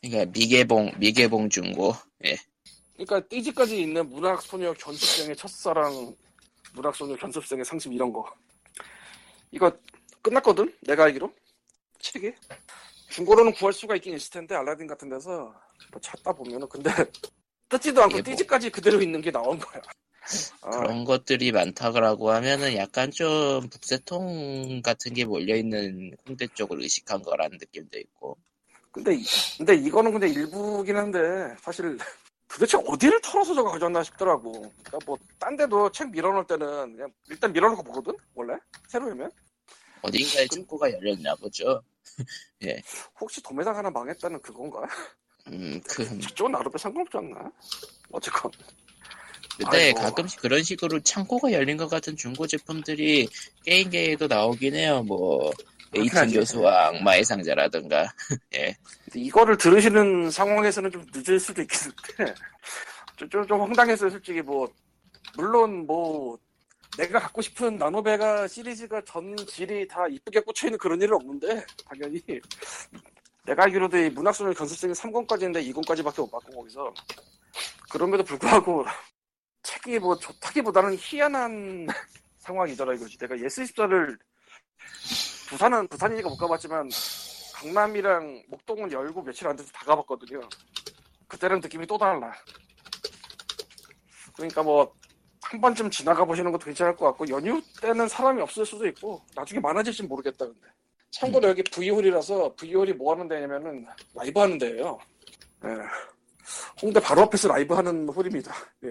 그러니까 0.00 0.30
미개봉, 0.32 0.92
미개봉 0.98 1.50
중고. 1.50 1.94
예. 2.24 2.36
그러니까 2.94 3.20
띠지까지 3.28 3.80
있는 3.80 4.08
문학 4.08 4.40
소녀 4.42 4.72
견습생의 4.74 5.36
첫사랑, 5.36 6.14
문학 6.74 6.94
소녀 6.94 7.16
견습생의 7.16 7.64
상심 7.64 7.92
이런 7.92 8.12
거. 8.12 8.24
이거 9.50 9.70
끝났거든? 10.22 10.72
내가 10.82 11.04
알기로? 11.04 11.32
책이? 11.98 12.32
중고로는 13.10 13.52
구할 13.52 13.72
수가 13.72 13.96
있긴 13.96 14.14
있을 14.14 14.30
텐데 14.30 14.54
알라딘 14.54 14.86
같은 14.86 15.08
데서 15.08 15.54
뭐 15.92 16.00
찾다 16.00 16.32
보면은 16.32 16.68
근데 16.68 16.90
뜯지도 17.68 18.02
않고 18.02 18.18
이게 18.18 18.22
뭐- 18.22 18.36
띠지까지 18.36 18.70
그대로 18.70 19.00
있는 19.00 19.20
게 19.20 19.30
나온 19.30 19.58
거야. 19.58 19.82
아, 20.62 20.70
그런 20.70 21.04
것들이 21.04 21.52
많다고 21.52 22.30
하면은 22.30 22.74
약간 22.76 23.10
좀 23.10 23.68
북새통 23.68 24.80
같은 24.82 25.12
게 25.12 25.24
몰려있는 25.24 26.12
홍대 26.26 26.46
쪽을 26.54 26.80
의식한 26.80 27.22
거라는 27.22 27.58
느낌도 27.60 27.98
있고. 27.98 28.36
근데 28.90 29.14
이- 29.16 29.24
근데 29.58 29.74
이거는 29.74 30.12
근데 30.12 30.28
일부긴 30.28 30.96
한데 30.96 31.18
사실 31.60 31.98
도대체 32.54 32.78
어디를 32.86 33.20
털어서 33.20 33.54
저거 33.54 33.70
가져왔나 33.72 34.02
싶더라고. 34.04 34.52
그러니까 34.84 34.98
뭐 35.06 35.18
딴 35.44 35.56
데도 35.56 35.92
책 35.92 36.10
밀어놓을 36.10 36.46
때는 36.46 36.96
그냥 36.96 37.12
일단 37.28 37.52
밀어놓고 37.52 37.82
보거든 37.82 38.14
원래 38.34 38.54
새로 38.88 39.08
오면 39.08 39.30
어딘가에 40.00 40.46
창고가 40.48 40.90
열렸나 40.92 41.34
보죠. 41.34 41.82
혹시 43.20 43.42
도매상 43.42 43.76
하나 43.76 43.90
망했다는 43.90 44.40
그건가? 44.40 44.86
음, 45.48 45.80
그, 45.86 46.18
저쪽은 46.20 46.52
나름대로 46.52 46.78
상관없지 46.78 47.18
않나? 47.18 47.50
어쨌건 48.10 48.50
근데 49.58 49.76
아이고. 49.88 50.00
가끔씩 50.00 50.40
그런 50.40 50.62
식으로 50.62 51.00
창고가 51.00 51.52
열린 51.52 51.76
것 51.76 51.88
같은 51.88 52.16
중고 52.16 52.46
제품들이 52.46 53.28
게임계에도 53.64 54.26
나오긴 54.26 54.74
해요. 54.74 55.02
뭐, 55.02 55.52
에이튼. 55.96 56.30
교수와 56.32 56.88
악마의 56.88 57.24
상자라든가. 57.24 58.12
예. 58.56 58.74
이거를 59.14 59.56
들으시는 59.56 60.30
상황에서는 60.30 60.90
좀 60.90 61.06
늦을 61.14 61.38
수도 61.38 61.62
있겠는데 61.62 62.34
좀, 63.16 63.28
좀, 63.28 63.46
좀 63.46 63.60
황당했어요 63.60 64.10
솔직히 64.10 64.42
뭐 64.42 64.68
물론 65.36 65.86
뭐 65.86 66.38
내가 66.96 67.18
갖고 67.18 67.42
싶은 67.42 67.76
나노베가 67.76 68.46
시리즈가 68.48 69.02
전 69.04 69.36
질이 69.36 69.86
다 69.88 70.06
이쁘게 70.08 70.40
꽂혀있는 70.40 70.78
그런 70.78 71.00
일은 71.00 71.14
없는데 71.14 71.64
당연히 71.88 72.20
내가 73.44 73.64
알기로도 73.64 73.98
이 73.98 74.10
문학소녀 74.10 74.52
견습생이 74.52 74.92
3권까지인데 74.94 75.72
2권까지밖에 75.72 76.20
못 76.20 76.30
봤고 76.30 76.52
거기서 76.52 76.94
그럼에도 77.90 78.24
불구하고 78.24 78.84
책이 79.62 79.98
뭐 79.98 80.16
좋다기보다는 80.16 80.96
희한한 80.98 81.86
상황이더라 82.38 82.94
이거지 82.94 83.18
내가 83.18 83.34
예스24를 83.36 84.16
부산은 85.48 85.88
부산이니까 85.88 86.28
못 86.28 86.36
가봤지만 86.36 86.88
강남이랑 87.54 88.44
목동은 88.48 88.90
열고 88.92 89.22
며칠 89.22 89.46
안 89.48 89.56
돼서 89.56 89.70
다 89.72 89.84
가봤거든요. 89.84 90.40
그때랑 91.28 91.60
느낌이 91.60 91.86
또 91.86 91.98
달라. 91.98 92.32
그러니까 94.34 94.62
뭐 94.62 94.94
한 95.54 95.60
번쯤 95.60 95.90
지나가 95.90 96.24
보시는 96.24 96.50
것도 96.52 96.64
괜찮을 96.64 96.96
것 96.96 97.06
같고 97.06 97.28
연휴 97.28 97.62
때는 97.80 98.08
사람이 98.08 98.40
없을 98.42 98.64
수도 98.64 98.86
있고 98.88 99.22
나중에 99.36 99.60
많아질지 99.60 100.02
모르겠다 100.04 100.46
근데. 100.46 100.68
참고로 101.10 101.48
여기 101.48 101.62
V홀이라서 101.62 102.54
V홀이 102.56 102.94
뭐 102.94 103.12
하는 103.14 103.28
데냐면은 103.28 103.86
라이브 104.14 104.40
하는 104.40 104.58
데예요. 104.58 104.98
예. 105.64 105.68
홍대 106.82 106.98
바로 106.98 107.22
앞에서 107.22 107.48
라이브 107.48 107.72
하는 107.72 108.08
홀입니다. 108.08 108.52
예. 108.84 108.88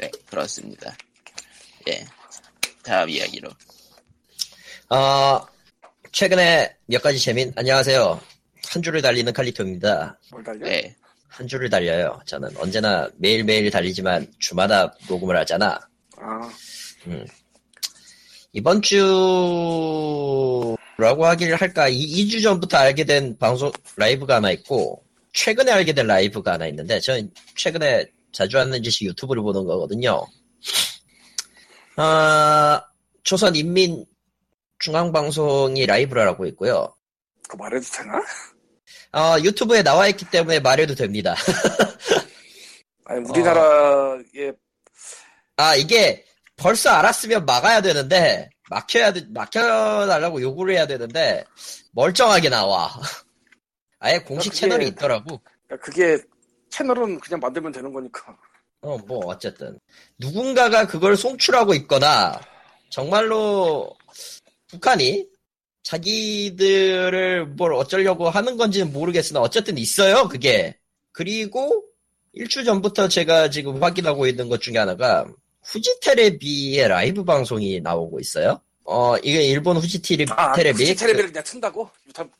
네, 0.00 0.10
그렇습니다. 0.30 0.96
예. 1.88 2.04
다음 2.82 3.10
이야기로. 3.10 3.50
어, 4.92 5.40
최근에 6.12 6.76
몇 6.84 7.00
가지 7.02 7.18
재민, 7.18 7.50
안녕하세요. 7.56 8.20
한 8.68 8.82
줄을 8.82 9.00
달리는 9.00 9.32
칼리토입니다. 9.32 10.18
뭘 10.30 10.44
달려? 10.44 10.66
네. 10.66 10.94
한 11.28 11.48
줄을 11.48 11.70
달려요. 11.70 12.20
저는 12.26 12.54
언제나 12.58 13.08
매일매일 13.16 13.70
달리지만 13.70 14.30
주마다 14.38 14.94
녹음을 15.08 15.34
하잖아. 15.38 15.80
아, 16.18 16.50
이번 18.52 18.82
주라고 18.82 19.06
하기를 20.98 21.56
할까, 21.56 21.88
이, 21.88 22.26
2주 22.26 22.42
전부터 22.42 22.76
알게 22.76 23.04
된 23.04 23.38
방송, 23.38 23.72
라이브가 23.96 24.34
하나 24.36 24.50
있고, 24.50 25.02
최근에 25.32 25.72
알게 25.72 25.94
된 25.94 26.06
라이브가 26.06 26.52
하나 26.52 26.66
있는데, 26.66 27.00
저는 27.00 27.30
최근에 27.56 28.04
자주 28.30 28.58
하는 28.58 28.82
짓이 28.82 29.08
유튜브를 29.08 29.42
보는 29.42 29.64
거거든요. 29.64 30.22
아, 31.96 32.84
조선 33.22 33.56
인민 33.56 34.04
중앙방송이 34.82 35.86
라이브를 35.86 36.26
하고 36.26 36.44
있고요. 36.46 36.92
그거 37.48 37.56
말해도 37.64 37.86
되나? 37.86 38.18
어, 39.12 39.38
유튜브에 39.40 39.82
나와 39.82 40.08
있기 40.08 40.28
때문에 40.30 40.58
말해도 40.60 40.94
됩니다. 40.96 41.34
아니 43.04 43.24
우리나라의 43.28 44.52
아, 45.56 45.76
이게 45.76 46.24
벌써 46.56 46.90
알았으면 46.90 47.44
막아야 47.46 47.80
되는데, 47.80 48.50
막혀야, 48.70 49.12
돼- 49.12 49.26
막혀달라고 49.28 50.40
요구를 50.40 50.74
해야 50.74 50.86
되는데, 50.86 51.44
멀쩡하게 51.92 52.48
나와. 52.48 52.90
아예 54.00 54.18
공식 54.18 54.50
그게- 54.50 54.60
채널이 54.60 54.88
있더라고. 54.88 55.40
그러니까 55.66 55.84
그게 55.84 56.18
채널은 56.70 57.20
그냥 57.20 57.38
만들면 57.38 57.70
되는 57.70 57.92
거니까. 57.92 58.36
어, 58.80 58.98
뭐, 59.06 59.26
어쨌든. 59.26 59.78
누군가가 60.18 60.86
그걸 60.86 61.16
송출하고 61.16 61.74
있거나, 61.74 62.40
정말로, 62.90 63.94
북한이 64.72 65.26
자기들을 65.82 67.46
뭘 67.46 67.74
어쩌려고 67.74 68.30
하는 68.30 68.56
건지는 68.56 68.92
모르겠으나, 68.92 69.40
어쨌든 69.40 69.76
있어요, 69.76 70.28
그게. 70.28 70.76
그리고, 71.12 71.84
일주 72.32 72.64
전부터 72.64 73.08
제가 73.08 73.50
지금 73.50 73.82
확인하고 73.82 74.26
있는 74.26 74.48
것 74.48 74.62
중에 74.62 74.78
하나가, 74.78 75.26
후지 75.62 76.00
테레비의 76.00 76.88
라이브 76.88 77.22
방송이 77.24 77.80
나오고 77.80 78.18
있어요. 78.20 78.60
어, 78.84 79.16
이게 79.18 79.42
일본 79.42 79.76
후지 79.76 80.00
테레비, 80.00 80.32
아, 80.34 80.52
테레비. 80.54 80.78
굳이 80.78 80.94
테레비를 80.94 81.28
그냥 81.28 81.44
튼다고? 81.44 81.90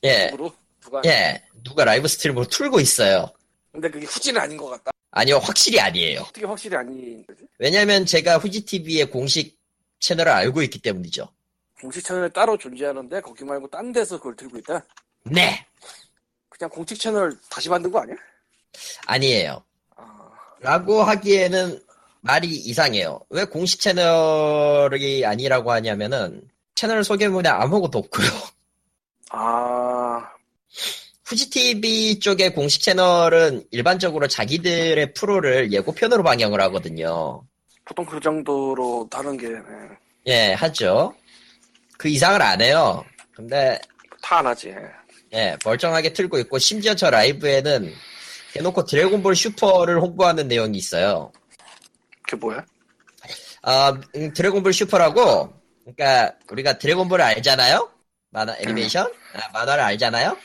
예. 0.05 0.25
유튜브로? 0.25 0.53
누가? 0.81 1.03
예, 1.05 1.43
누가 1.63 1.85
라이브 1.85 2.09
스트리머로 2.09 2.47
틀고 2.49 2.81
있어요. 2.81 3.31
근데 3.71 3.91
그게 3.91 4.07
후지는 4.07 4.41
아닌 4.41 4.57
것 4.57 4.69
같다. 4.71 4.91
아니요, 5.11 5.39
확실히 5.39 5.79
아니에요. 5.79 6.21
어떻게 6.23 6.47
확실히 6.47 6.77
아닌 6.77 7.25
거지? 7.27 7.43
왜냐면 7.59 8.07
제가 8.07 8.39
후지 8.39 8.65
TV의 8.65 9.11
공식 9.11 9.59
채널을 10.01 10.33
알고 10.33 10.63
있기 10.63 10.79
때문이죠. 10.81 11.29
공식 11.83 12.05
채널 12.05 12.31
따로 12.31 12.57
존재하는데 12.57 13.21
거기 13.23 13.43
말고 13.43 13.67
딴 13.67 13.91
데서 13.91 14.17
그걸 14.17 14.37
들고 14.37 14.57
있다? 14.59 14.85
네, 15.25 15.67
그냥 16.49 16.71
공식 16.71 16.99
채널 17.01 17.37
다시 17.51 17.69
만든 17.69 17.91
거 17.91 17.99
아니야? 17.99 18.15
아니에요. 19.07 19.65
아, 19.97 20.31
라고 20.61 21.03
하기에는 21.03 21.83
말이 22.21 22.47
이상해요. 22.47 23.21
왜 23.31 23.45
공식 23.45 23.81
채널이 23.81 25.27
아니라고 25.27 25.73
하냐면은 25.73 26.49
채널 26.77 27.03
소개문에 27.03 27.49
아무것도 27.49 27.99
없고요. 27.99 28.29
아, 29.31 30.31
후지 31.25 31.51
TV 31.51 32.21
쪽의 32.21 32.55
공식 32.55 32.83
채널은 32.83 33.67
일반적으로 33.73 34.29
자기들의 34.29 35.15
프로를 35.15 35.73
예고편으로 35.73 36.23
방영을 36.23 36.61
하거든요. 36.61 37.43
보통 37.85 38.05
그 38.05 38.21
정도로 38.21 39.09
다른 39.11 39.37
게, 39.37 39.49
네. 39.49 39.59
예, 40.27 40.53
하죠. 40.53 41.13
그 42.03 42.09
이상을 42.09 42.43
안 42.43 42.61
해요. 42.61 43.05
근데, 43.33 43.79
다 44.21 44.39
안 44.39 44.47
하지. 44.49 44.71
예. 44.71 45.39
예, 45.39 45.57
멀쩡하게 45.65 46.13
틀고 46.13 46.37
있고, 46.41 46.59
심지어 46.59 46.97
저 46.97 47.11
라이브에는 47.11 47.95
대놓고 48.55 48.85
드래곤볼 48.87 49.37
슈퍼를 49.37 50.01
홍보하는 50.01 50.49
내용이 50.49 50.77
있어요. 50.77 51.31
그게 52.25 52.37
뭐야? 52.39 52.65
아, 53.63 53.91
음, 54.17 54.33
드래곤볼 54.33 54.73
슈퍼라고, 54.73 55.53
그러니까 55.85 56.35
우리가 56.51 56.79
드래곤볼을 56.79 57.25
알잖아요? 57.25 57.89
만화, 58.31 58.57
애니메이션? 58.59 59.07
아, 59.35 59.49
만화를 59.53 59.85
알잖아요? 59.85 60.37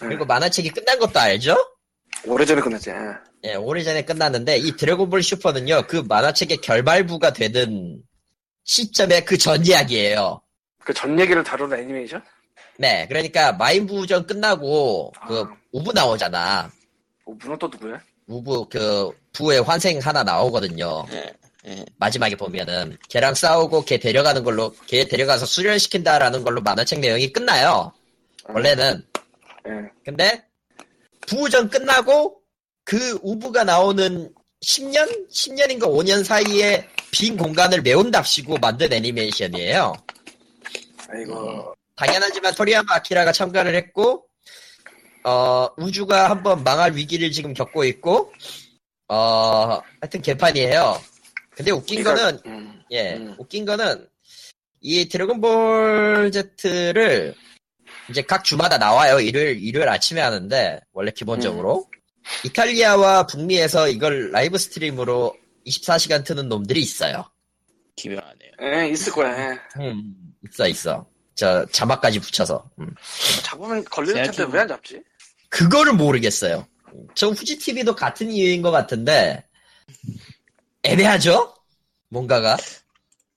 그리고 0.00 0.24
만화책이 0.24 0.70
끝난 0.70 0.98
것도 0.98 1.20
알죠? 1.20 1.56
오래전에 2.26 2.60
끝났지. 2.60 2.90
예. 2.90 3.50
예, 3.50 3.54
오래전에 3.54 4.02
끝났는데, 4.04 4.56
이 4.56 4.72
드래곤볼 4.76 5.22
슈퍼는요, 5.22 5.86
그 5.86 6.02
만화책의 6.08 6.56
결말부가 6.56 7.32
되는 7.32 8.02
시점의 8.64 9.24
그 9.24 9.38
전 9.38 9.64
이야기예요. 9.64 10.40
그 10.84 10.92
전 10.92 11.18
얘기를 11.18 11.42
다루는 11.42 11.78
애니메이션? 11.80 12.22
네, 12.78 13.06
그러니까 13.08 13.52
마인부전 13.52 14.26
끝나고, 14.26 15.12
그, 15.26 15.40
아. 15.40 15.56
우부 15.72 15.92
나오잖아. 15.92 16.70
어, 17.24 17.32
문은 17.38 17.58
또 17.58 17.68
누구야? 17.68 18.00
우부, 18.26 18.68
그, 18.68 19.10
부의 19.32 19.62
환생 19.62 19.98
하나 19.98 20.22
나오거든요. 20.22 21.04
예, 21.12 21.32
예. 21.66 21.84
마지막에 21.96 22.36
보면은 22.36 22.96
걔랑 23.08 23.34
싸우고 23.34 23.84
걔 23.84 23.98
데려가는 23.98 24.44
걸로 24.44 24.74
걔 24.86 25.04
데려가서 25.06 25.46
수련시킨다라는 25.46 26.44
걸로 26.44 26.60
만화책 26.60 27.00
내용이 27.00 27.32
끝나요. 27.32 27.92
원래는 28.48 29.04
예. 29.66 29.72
근데 30.04 30.44
부전 31.26 31.68
끝나고 31.70 32.36
그 32.84 33.18
우부가 33.22 33.64
나오는 33.64 34.32
10년 34.62 35.28
10년인가 35.30 35.82
5년 35.84 36.22
사이에 36.22 36.86
빈 37.10 37.36
공간을 37.36 37.82
메운답시고 37.82 38.58
만든 38.58 38.92
애니메이션이에요. 38.92 39.94
아이고. 41.14 41.74
당연하지만 41.96 42.54
토리야마 42.54 42.94
아키라가 42.96 43.32
참가를 43.32 43.74
했고 43.74 44.26
어 45.24 45.68
우주가 45.76 46.28
한번 46.28 46.64
망할 46.64 46.94
위기를 46.94 47.30
지금 47.30 47.54
겪고 47.54 47.84
있고 47.84 48.32
어 49.08 49.80
하여튼 50.00 50.20
개판이에요. 50.22 51.00
근데 51.50 51.70
웃긴 51.70 52.02
거는 52.02 52.40
음. 52.46 52.74
예, 52.94 53.16
음. 53.16 53.34
웃긴 53.38 53.64
거는, 53.64 54.06
이 54.80 55.08
드래곤볼 55.08 56.30
Z를 56.56 57.34
이제 58.08 58.22
각 58.22 58.44
주마다 58.44 58.78
나와요. 58.78 59.18
일요일, 59.18 59.60
일요일 59.62 59.88
아침에 59.88 60.20
하는데, 60.20 60.80
원래 60.92 61.10
기본적으로. 61.10 61.88
이탈리아와 62.44 63.26
북미에서 63.26 63.88
이걸 63.88 64.30
live 64.30 64.58
stream으로 64.58 65.36
24시간 65.66 66.24
트는 66.24 66.48
놈들이 66.48 66.80
있어요. 66.80 67.24
기묘하네요. 67.96 68.52
예, 68.62 68.88
있을 68.90 69.12
거야. 69.12 69.52
예. 69.52 69.58
음, 69.80 70.14
있어, 70.50 70.68
있어. 70.68 71.06
저 71.34 71.64
자막까지 71.66 72.20
붙여서. 72.20 72.70
음. 72.78 72.94
잡으면 73.42 73.84
걸리는 73.84 74.22
텐데 74.30 74.44
왜 74.52 74.60
안 74.60 74.68
잡지? 74.68 75.02
그거를 75.48 75.92
모르겠어요. 75.94 76.66
저 77.14 77.28
후지 77.28 77.58
TV도 77.58 77.94
같은 77.96 78.30
이유인 78.30 78.62
것 78.62 78.70
같은데, 78.70 79.44
애매하죠? 80.82 81.54
뭔가가? 82.08 82.56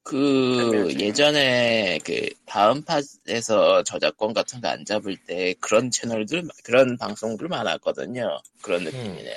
그. 0.04 0.94
예전에 1.00 2.00
그 2.06 2.30
다음 2.46 2.84
팟에서 2.84 3.84
저작권 3.84 4.34
같은 4.34 4.62
거 4.62 4.68
안 4.70 4.86
잡을 4.86 5.18
때 5.18 5.54
그런 5.60 5.90
채널들 5.92 6.48
그런 6.64 6.98
방송들 6.98 7.48
많았거든요. 7.48 8.40
그런 8.62 8.84
느낌이네요. 8.84 9.36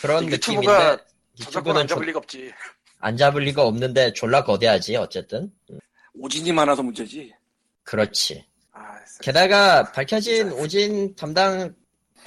그런 0.00 0.24
유튜브가 0.30 0.92
느낌인데, 0.92 1.04
저작권 1.44 1.76
안 1.76 1.82
유튜브는 1.82 1.86
잡을 1.88 2.02
조- 2.02 2.06
리가 2.06 2.18
없지. 2.18 2.52
안 3.00 3.16
잡을 3.16 3.42
리가 3.42 3.62
없는데 3.64 4.12
졸라 4.12 4.44
거대하지, 4.44 4.96
어쨌든. 4.96 5.50
오진이 6.14 6.52
많아서 6.52 6.82
문제지. 6.82 7.32
그렇지. 7.84 8.44
아, 8.72 8.94
게다가 9.20 9.90
밝혀진 9.92 10.52
오진 10.52 11.14
담당 11.16 11.74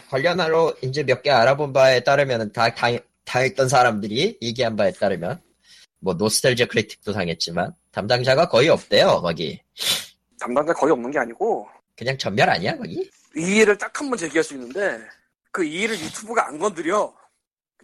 관련하러 0.10 0.74
이제 0.82 1.04
몇 1.04 1.22
개 1.22 1.30
알아본 1.32 1.74
바에 1.74 2.04
따르면 2.04 2.52
다 2.52 2.74
당, 2.74 3.00
당했던 3.24 3.70
사람들이 3.70 4.38
얘기한 4.42 4.76
바에 4.76 4.92
따르면 4.92 5.42
뭐 6.00 6.14
노스텔지아 6.14 6.68
크리틱도 6.68 7.14
당했지만 7.14 7.74
담당자가 7.92 8.48
거의 8.50 8.70
없대요 8.70 9.22
거기 9.22 9.60
담당자 10.40 10.74
거의 10.74 10.92
없는 10.92 11.10
게 11.12 11.18
아니고 11.20 11.68
그냥 11.98 12.18
전멸 12.18 12.48
아니야 12.50 12.76
거기? 12.78 13.10
이의를 13.36 13.78
딱 13.78 14.00
한 14.02 14.10
번 14.10 14.18
제기할 14.18 14.44
수 14.44 14.54
있는데 14.54 15.00
그 15.52 15.64
이의를 15.64 15.98
유튜브가 16.00 16.48
안 16.48 16.60
건드려. 16.60 17.14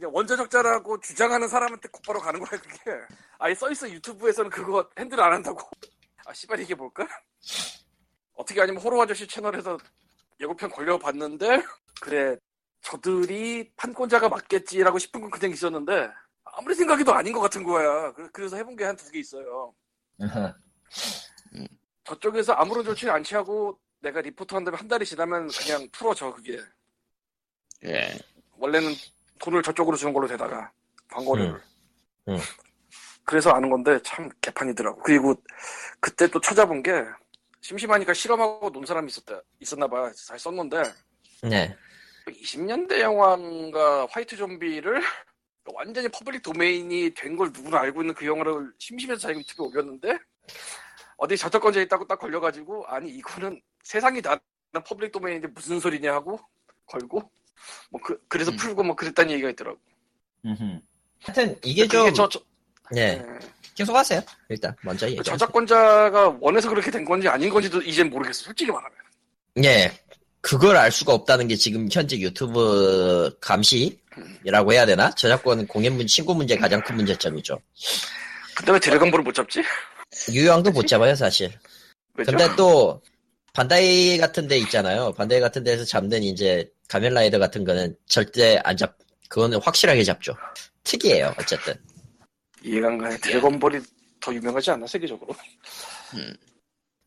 그냥 0.01 0.15
원저적자라고 0.15 0.99
주장하는 0.99 1.47
사람한테 1.47 1.87
곧바로 1.89 2.19
가는 2.19 2.39
거야 2.39 2.59
그게. 2.59 2.91
아예 3.37 3.53
써있어 3.53 3.87
유튜브에서는 3.87 4.49
그거 4.49 4.89
핸들 4.97 5.19
안 5.21 5.31
한다고. 5.31 5.59
아 6.25 6.33
씨발 6.33 6.59
이게 6.59 6.73
뭘까? 6.73 7.07
어떻게 8.33 8.59
아니면 8.61 8.81
호러 8.81 8.99
아저씨 9.03 9.27
채널에서 9.27 9.77
예고편 10.39 10.71
걸려봤는데 10.71 11.61
그래 12.01 12.35
저들이 12.81 13.71
판권자가 13.75 14.27
맞겠지라고 14.27 14.97
싶은 14.97 15.21
건 15.21 15.29
그냥 15.29 15.51
있었는데 15.51 16.09
아무리 16.45 16.73
생각해도 16.73 17.13
아닌 17.13 17.31
것 17.33 17.39
같은 17.41 17.63
거야. 17.63 18.11
그- 18.13 18.31
그래서 18.31 18.55
해본 18.57 18.75
게 18.77 18.85
한 18.85 18.95
두 18.97 19.11
개 19.11 19.19
있어요. 19.19 19.71
저쪽에서 22.05 22.53
아무런 22.53 22.83
조치를 22.83 23.13
안 23.13 23.23
취하고 23.23 23.79
내가 23.99 24.19
리포트 24.21 24.55
한다면 24.55 24.79
한 24.79 24.87
달이 24.87 25.05
지나면 25.05 25.47
그냥 25.49 25.87
풀어져 25.91 26.33
그게 26.33 26.59
예. 27.83 28.17
원래는 28.57 28.91
돈을 29.41 29.63
저쪽으로 29.63 29.97
주는 29.97 30.13
걸로 30.13 30.27
되다가 30.27 30.71
광고를 31.09 31.45
음. 31.45 31.59
음. 32.29 32.37
그래서 33.23 33.51
아는 33.51 33.69
건데 33.69 33.99
참 34.03 34.29
개판이더라고 34.41 35.01
그리고 35.03 35.35
그때 35.99 36.27
또 36.27 36.39
찾아본 36.39 36.83
게 36.83 37.03
심심하니까 37.61 38.13
실험하고 38.13 38.71
논 38.71 38.85
사람이 38.85 39.07
있었다 39.07 39.41
있었나 39.59 39.87
봐 39.87 40.11
잘 40.27 40.37
썼는데 40.39 40.83
네 41.43 41.75
20년대 42.27 42.99
영화인가 42.99 44.07
화이트 44.09 44.35
좀비를 44.37 45.01
완전히 45.73 46.07
public 46.09 46.41
domain이 46.43 47.13
된 47.13 47.35
걸 47.37 47.51
누구나 47.53 47.79
알고 47.81 48.01
있는 48.01 48.13
그 48.15 48.25
영화를 48.25 48.71
심심해서 48.79 49.19
자기 49.21 49.39
유튜브에 49.39 49.67
올렸는데 49.67 50.17
어디 51.17 51.37
저작권자 51.37 51.81
있다고 51.81 52.07
딱 52.07 52.17
걸려가지고 52.19 52.85
아니 52.87 53.09
이거는 53.09 53.61
세상이 53.83 54.21
다 54.21 54.39
public 54.87 55.11
domain인데 55.11 55.47
무슨 55.49 55.79
소리냐 55.79 56.13
하고 56.13 56.39
걸고 56.87 57.29
뭐 57.89 58.01
그, 58.01 58.19
그래서 58.27 58.51
음. 58.51 58.57
풀고 58.57 58.83
뭐 58.83 58.95
그랬다는 58.95 59.31
얘기가 59.31 59.49
있더라고 59.51 59.79
하여튼 61.23 61.55
이게 61.63 61.85
그게 61.85 62.11
좀 62.11 62.13
저, 62.13 62.29
저, 62.29 62.39
네, 62.91 63.21
예. 63.21 63.39
계속 63.75 63.95
하세요 63.95 64.21
일단 64.49 64.75
먼저 64.81 65.05
그 65.05 65.11
얘기 65.11 65.23
저작권자가 65.23 66.37
원해서 66.39 66.69
그렇게 66.69 66.91
된 66.91 67.05
건지 67.05 67.27
아닌 67.27 67.49
건지도 67.49 67.81
이젠 67.81 68.09
모르겠어 68.09 68.45
솔직히 68.45 68.71
말하면 68.71 68.97
예 69.63 69.91
그걸 70.41 70.77
알 70.77 70.91
수가 70.91 71.13
없다는 71.13 71.47
게 71.47 71.55
지금 71.55 71.87
현재 71.91 72.17
유튜브 72.17 73.35
감시라고 73.39 74.73
해야 74.73 74.85
되나 74.85 75.11
저작권 75.11 75.67
공연 75.67 75.95
문 75.95 76.07
신고 76.07 76.33
문제 76.33 76.57
가장 76.57 76.81
큰 76.83 76.95
문제점이죠 76.95 77.59
근데 78.55 78.71
왜 78.71 78.79
드래곤볼을 78.79 79.23
못 79.23 79.33
잡지? 79.33 79.61
유형도 80.31 80.71
못 80.71 80.87
잡아요 80.87 81.15
사실 81.15 81.51
왜죠? 82.15 82.31
근데 82.31 82.55
또 82.55 83.01
반다이 83.53 84.17
같은 84.17 84.47
데 84.47 84.57
있잖아요. 84.59 85.11
반다이 85.13 85.39
같은 85.39 85.63
데서 85.63 85.83
잡는 85.83 86.23
이제 86.23 86.69
가면라이더 86.91 87.39
같은 87.39 87.63
거는 87.63 87.95
절대 88.05 88.59
안 88.65 88.75
잡. 88.75 88.97
그거는 89.29 89.59
확실하게 89.61 90.03
잡죠. 90.03 90.35
특이해요. 90.83 91.33
어쨌든. 91.39 91.73
이해가 92.63 92.89
안 92.89 92.97
가요 92.97 93.17
드래곤볼이 93.21 93.79
더 94.19 94.33
유명하지 94.33 94.71
않나 94.71 94.85
세계적으로 94.85 95.33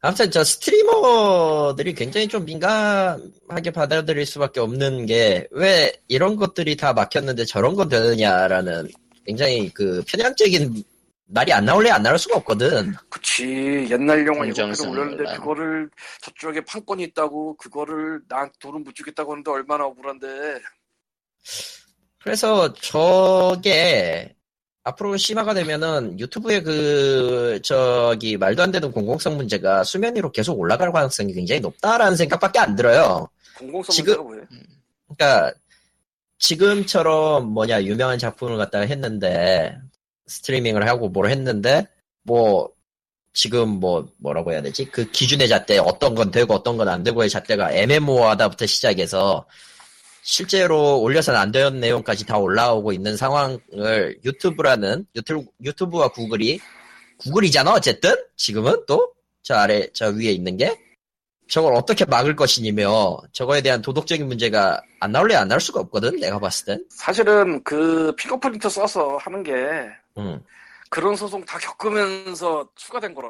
아무튼 0.01 0.31
저 0.31 0.43
스트리머들이 0.43 1.95
굉장히 1.95 2.27
좀 2.29 2.45
민감하게 2.45 3.71
받아들일 3.73 4.25
수밖에 4.27 4.61
없는 4.61 5.07
게 5.07 5.47
왜 5.51 5.93
이런 6.09 6.37
것들이 6.37 6.77
다 6.77 6.93
막혔는데 6.95 7.45
저런 7.45 7.75
건 7.75 7.89
되느냐라는 7.91 8.89
굉장히 9.27 9.71
그 9.71 10.03
편향적인 10.07 10.83
말이 11.27 11.53
안 11.53 11.65
나올래 11.65 11.91
안 11.91 12.03
나올 12.03 12.19
수가 12.19 12.37
없거든. 12.37 12.95
그치 13.09 13.87
옛날 13.91 14.27
영화 14.27 14.45
공정성 14.45 14.91
올렸는데. 14.91 15.25
그거를 15.37 15.89
저쪽에 16.23 16.61
판권이 16.65 17.03
있다고 17.05 17.57
그거를 17.57 18.21
나한테 18.29 18.53
돈을 18.61 18.81
못 18.81 18.95
주겠다고 18.95 19.33
하는데 19.33 19.51
얼마나 19.51 19.85
억울한데 19.87 20.61
그래서 22.23 22.73
저게 22.75 24.35
앞으로 24.83 25.17
심화가 25.17 25.55
되면은 25.55 26.21
유튜브의 26.21 26.63
그 26.63 27.61
저기 27.65 28.37
말도 28.37 28.63
안 28.63 28.71
되는 28.71 28.93
공공성 28.93 29.37
문제가 29.37 29.83
수면 29.83 30.15
위로 30.17 30.31
계속 30.31 30.59
올라갈 30.59 30.93
가능성이 30.93 31.33
굉장히 31.33 31.61
높다라는 31.61 32.17
생각밖에 32.17 32.59
안 32.59 32.77
들어요. 32.77 33.29
공공성 33.57 33.95
지금- 33.95 34.13
문제가 34.13 34.23
뭐예요? 34.25 34.47
그러니까 35.17 35.55
지금처럼 36.39 37.47
뭐냐 37.55 37.83
유명한 37.85 38.19
작품을 38.19 38.59
갖다가 38.59 38.85
했는데 38.85 39.79
스트리밍을 40.27 40.89
하고 40.89 41.09
뭘 41.09 41.31
했는데 41.31 41.87
뭐 42.23 42.71
지금 43.33 43.69
뭐 43.81 44.09
뭐라고 44.19 44.53
해야 44.53 44.63
되지? 44.63 44.85
그 44.87 45.11
기준의 45.11 45.49
잣대 45.49 45.79
어떤 45.79 46.15
건 46.15 46.31
되고 46.31 46.55
어떤 46.55 46.77
건 46.77 46.89
안 46.89 47.03
되고의 47.03 47.29
잣대가 47.31 47.73
애매모호하다부터 47.73 48.67
시작해서 48.67 49.47
실제로 50.23 51.01
올려서는 51.01 51.39
안 51.39 51.53
되는 51.53 51.81
내용까지 51.81 52.25
다 52.27 52.39
올라오고 52.39 52.93
있는 52.93 53.17
상황을 53.17 54.19
유튜브라는 54.25 55.07
유튜브 55.17 55.47
유튜브와 55.63 56.09
구글이 56.09 56.61
구글이잖아 57.19 57.73
어쨌든? 57.73 58.15
지금은 58.37 58.85
또? 58.87 59.13
저 59.43 59.55
아래 59.57 59.89
저 59.93 60.09
위에 60.09 60.31
있는 60.31 60.57
게 60.57 60.75
저걸 61.49 61.75
어떻게 61.75 62.05
막을 62.05 62.37
것이냐며 62.37 63.19
저거에 63.33 63.61
대한 63.61 63.83
도덕적인 63.83 64.27
문제가 64.27 64.81
안 65.01 65.13
나올래 65.13 65.35
안 65.35 65.49
나올 65.49 65.61
수가 65.61 65.81
없거든 65.81 66.19
내가 66.19 66.39
봤을 66.39 66.65
땐. 66.67 66.85
사실은 66.91 67.63
그 67.65 68.15
핑거프린트 68.17 68.69
써서 68.69 69.17
하는 69.19 69.43
게 69.43 69.53
응. 70.19 70.43
그런 70.89 71.17
소송 71.17 71.45
다 71.45 71.59
겪으면서 71.59 72.69
추가된 72.77 73.15
거라. 73.15 73.29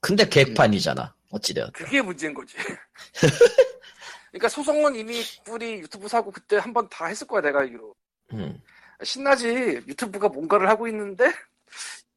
근데 0.00 0.28
개판이잖아 0.28 1.14
어찌되었. 1.30 1.72
그게 1.72 2.00
문제인 2.02 2.34
거지. 2.34 2.56
그러니까 4.30 4.48
소송은 4.48 4.94
이미 4.96 5.22
뿔이 5.44 5.74
유튜브 5.80 6.08
사고 6.08 6.30
그때 6.30 6.56
한 6.56 6.72
번 6.72 6.88
다 6.88 7.06
했을 7.06 7.26
거야 7.26 7.40
내가 7.40 7.60
알기로. 7.60 7.94
응. 8.34 8.60
신나지 9.02 9.48
유튜브가 9.86 10.28
뭔가를 10.28 10.68
하고 10.68 10.88
있는데 10.88 11.32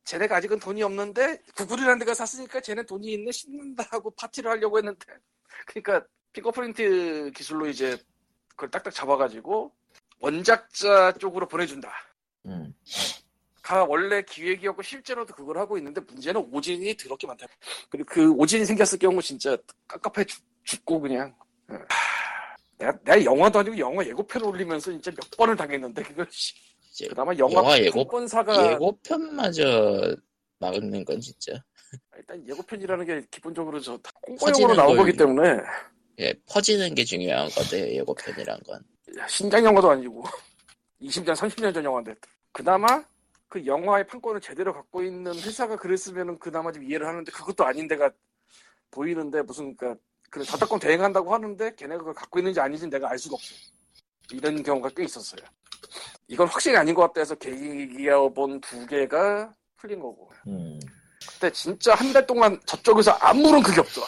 쟤네가 0.10 0.38
아직은 0.38 0.60
돈이 0.60 0.82
없는데 0.82 1.38
구글이라는 1.56 2.00
데가 2.00 2.15
샀으니까 2.15 2.62
쟤네 2.62 2.84
돈이 2.84 3.13
있네 3.13 3.32
신난다 3.32 3.88
하고 3.91 4.10
파티를 4.10 4.50
하려고 4.50 4.80
했는데 4.80 5.06
그러니까 5.67 6.04
핑거프린트 6.34 7.32
기술로 7.36 7.67
이제 7.67 7.95
그걸 8.50 8.72
딱딱 8.72 8.93
잡아가지고 8.93 9.72
원작자 10.19 11.13
쪽으로 11.13 11.48
보내준다. 11.48 11.93
응. 12.48 12.74
가 13.62 13.84
원래 13.86 14.24
기획이었고 14.24 14.82
실제로도 14.82 15.36
그걸 15.36 15.60
하고 15.60 15.78
있는데 15.78 16.02
문제는 16.02 16.50
오진이 16.52 16.98
더럽게 16.98 17.28
많다. 17.28 17.45
그리고 17.89 18.10
그 18.12 18.32
오진이 18.32 18.65
생겼을 18.65 18.98
경우 18.98 19.22
진짜 19.22 19.56
깝깝해 19.88 20.26
죽, 20.26 20.43
죽고 20.63 21.02
그냥. 21.02 21.36
하, 21.67 22.56
내가, 22.80 22.98
내가 23.04 23.24
영화도 23.24 23.60
아니고 23.60 23.78
영화 23.78 24.04
예고편 24.04 24.43
올리면서 24.43 24.91
진짜 24.91 25.12
몇 25.12 25.30
번을 25.38 25.56
당했는데 25.56 26.02
그걸 26.02 26.28
씨. 27.00 27.06
이제 27.06 27.08
그나마 27.08 27.34
영화, 27.38 27.54
영화 27.54 27.80
예고- 27.80 28.10
본사가 28.10 28.74
예고편마저 28.74 30.16
막는 30.60 31.06
건 31.06 31.20
진짜. 31.22 31.54
일단 32.18 32.46
예고편이라는 32.48 33.06
게 33.06 33.26
기본적으로 33.32 33.80
저 33.80 33.98
홍보용으로 34.28 34.76
나온 34.76 34.88
걸- 34.90 34.98
거기 34.98 35.14
때문에. 35.18 35.58
예, 36.20 36.34
퍼지는 36.48 36.94
게 36.96 37.04
중요한 37.06 37.50
거대 37.50 37.96
예고편이란 37.96 38.60
건. 38.66 38.84
야, 39.18 39.28
신작 39.28 39.64
영화도 39.64 39.90
아니고. 39.92 40.24
20년 41.02 41.34
30년 41.34 41.74
전 41.74 41.84
영화인데. 41.86 42.14
그나마 42.52 43.04
그 43.48 43.66
영화의 43.66 44.06
판권을 44.08 44.42
제대로 44.42 44.74
갖고 44.74 45.02
있는 45.02 45.34
회사가 45.34 45.78
그랬으면은 45.78 46.38
그나마 46.38 46.72
좀 46.74 46.84
이해를 46.84 47.08
하는데 47.08 47.32
그것도 47.32 47.64
아닌 47.66 47.88
데가 47.88 48.12
보이는데 48.92 49.42
무슨 49.44 49.76
그러니까 49.78 50.00
그 50.30 50.44
저작권 50.44 50.80
대행한다고 50.80 51.34
하는데 51.34 51.74
걔네가 51.76 52.00
그걸 52.00 52.14
갖고 52.14 52.38
있는지 52.40 52.60
아닌지 52.60 52.86
내가 52.88 53.10
알 53.10 53.18
수가 53.18 53.36
없어 53.36 53.56
이런 54.32 54.62
경우가 54.62 54.90
꽤 54.96 55.04
있었어요 55.06 55.42
이건 56.28 56.48
확실히 56.48 56.78
아닌 56.78 56.94
것 56.96 57.02
같다 57.04 57.22
해서 57.22 57.36
계기어본 57.36 58.62
두 58.62 58.86
개가 58.86 59.54
풀린 59.78 60.00
거고 60.00 60.32
음, 60.48 60.80
근데 61.39 61.52
진짜 61.52 61.96
한 61.96 62.13
달 62.13 62.26
동안 62.26 62.60
저쪽에서 62.65 63.12
아무런 63.13 63.62
그게 63.63 63.80
없어 63.82 64.02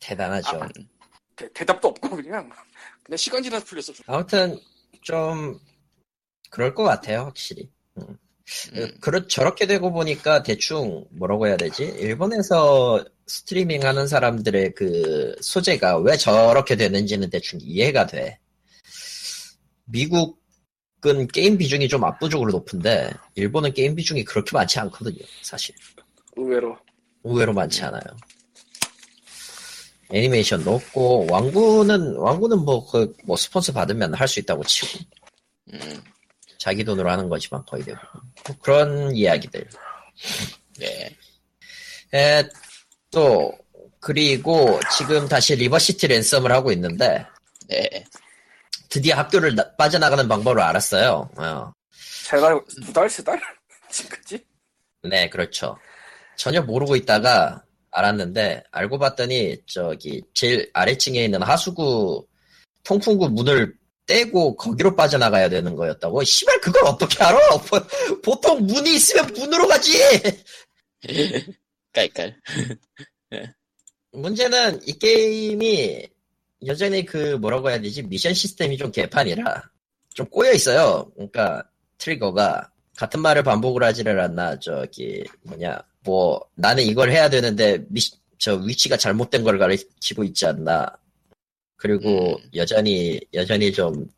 대단하죠. 0.00 0.62
아, 0.62 0.68
대, 1.36 1.52
대답도 1.52 1.88
없고 1.88 2.10
그냥 2.16 2.50
그냥 3.02 3.16
시간 3.16 3.42
지나서 3.42 3.64
풀렸어 3.64 3.92
아무튼 4.06 4.58
좀 5.02 5.58
그럴 6.50 6.74
것 6.74 6.82
같아요, 6.84 7.20
확실히. 7.24 7.70
음, 7.98 8.16
그렇 9.02 9.26
저렇게 9.26 9.66
되고 9.66 9.92
보니까 9.92 10.42
대충 10.42 11.04
뭐라고 11.10 11.46
해야 11.46 11.56
되지? 11.58 11.84
일본에서 11.84 13.04
스트리밍 13.26 13.82
하는 13.84 14.06
사람들의 14.06 14.72
그 14.74 15.34
소재가 15.42 15.98
왜 15.98 16.16
저렇게 16.16 16.74
되는지는 16.76 17.28
대충 17.28 17.58
이해가 17.62 18.06
돼. 18.06 18.38
미국 19.84 20.40
은 21.06 21.28
게임 21.28 21.56
비중이 21.56 21.88
좀 21.88 22.02
압도적으로 22.04 22.50
높은데 22.50 23.10
일본은 23.36 23.72
게임 23.72 23.94
비중이 23.94 24.24
그렇게 24.24 24.50
많지 24.52 24.80
않거든요, 24.80 25.24
사실. 25.42 25.74
의외로 26.36 26.76
의외로 27.24 27.52
많지 27.52 27.82
않아요. 27.84 28.02
애니메이션도 30.10 30.74
없고 30.74 31.26
완구는 31.30 32.16
완구는 32.16 32.58
뭐 32.64 32.86
그 32.86 33.14
뭐 33.24 33.36
스폰서 33.36 33.72
받으면 33.72 34.14
할 34.14 34.26
수 34.26 34.40
있다고 34.40 34.64
치고 34.64 34.98
음, 35.74 36.02
자기 36.58 36.82
돈으로 36.82 37.10
하는 37.10 37.28
거지만 37.28 37.62
거의 37.66 37.82
대부분 37.84 38.08
뭐 38.46 38.56
그런 38.62 39.14
이야기들. 39.14 39.68
네. 40.78 41.16
에, 42.14 42.48
또 43.10 43.52
그리고 44.00 44.80
지금 44.96 45.28
다시 45.28 45.54
리버시티 45.56 46.06
랜섬을 46.08 46.50
하고 46.52 46.72
있는데 46.72 47.24
네. 47.68 47.88
드디어 48.88 49.16
학교를 49.16 49.54
나- 49.54 49.74
빠져나가는 49.76 50.26
방법을 50.28 50.60
알았어요. 50.62 51.30
어. 51.36 51.72
제가 52.26 52.60
두 52.84 52.92
달, 52.92 53.08
세 53.10 53.22
달? 53.22 53.40
지금까지? 53.90 54.44
네, 55.02 55.28
그렇죠. 55.28 55.78
전혀 56.36 56.62
모르고 56.62 56.96
있다가 56.96 57.64
알았는데 57.90 58.62
알고 58.70 58.98
봤더니 58.98 59.56
저기 59.66 60.22
제일 60.34 60.70
아래층에 60.72 61.24
있는 61.24 61.42
하수구 61.42 62.26
통풍구 62.84 63.30
문을 63.30 63.74
떼고 64.06 64.56
거기로 64.56 64.94
빠져나가야 64.96 65.48
되는 65.48 65.74
거였다고. 65.74 66.22
씨발 66.24 66.60
그걸 66.60 66.84
어떻게 66.86 67.22
알아? 67.22 67.38
보- 67.58 67.86
보통 68.22 68.66
문이 68.66 68.94
있으면 68.94 69.26
문으로 69.34 69.66
가지. 69.68 69.92
깔깔. 71.92 72.36
문제는 74.12 74.80
이 74.86 74.98
게임이 74.98 76.08
여전히 76.66 77.04
그 77.04 77.36
뭐라고 77.36 77.70
해야 77.70 77.80
되지 77.80 78.02
미션 78.02 78.34
시스템이 78.34 78.76
좀 78.76 78.90
개판이라 78.90 79.62
좀 80.14 80.26
꼬여 80.26 80.52
있어요. 80.52 81.10
그러니까 81.14 81.62
트리거가 81.98 82.70
같은 82.96 83.20
말을 83.20 83.42
반복을 83.44 83.84
하지를 83.84 84.18
않나 84.20 84.58
저기 84.58 85.24
뭐냐 85.42 85.78
뭐 86.04 86.40
나는 86.54 86.84
이걸 86.84 87.10
해야 87.10 87.28
되는데 87.30 87.84
미, 87.88 88.00
저 88.38 88.54
위치가 88.56 88.96
잘못된 88.96 89.44
걸 89.44 89.58
가리키고 89.58 90.24
있지 90.24 90.46
않나. 90.46 90.86
그리고 91.76 92.36
음. 92.36 92.50
여전히 92.54 93.20
여전히 93.34 93.72
좀 93.72 94.08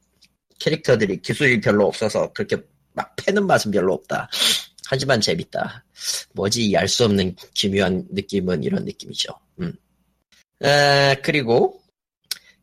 캐릭터들이 0.59 1.21
기술이 1.21 1.61
별로 1.61 1.87
없어서 1.87 2.33
그렇게 2.33 2.57
막 2.93 3.15
패는 3.17 3.47
맛은 3.47 3.71
별로 3.71 3.95
없다. 3.95 4.31
하지만 4.87 5.21
재밌다. 5.21 5.85
뭐지 6.33 6.75
알 6.77 6.89
수 6.89 7.05
없는 7.05 7.37
기묘한 7.55 8.07
느낌은 8.11 8.65
이런 8.65 8.85
느낌이죠. 8.85 9.33
음. 9.61 9.73
에, 10.63 11.17
그리고 11.23 11.80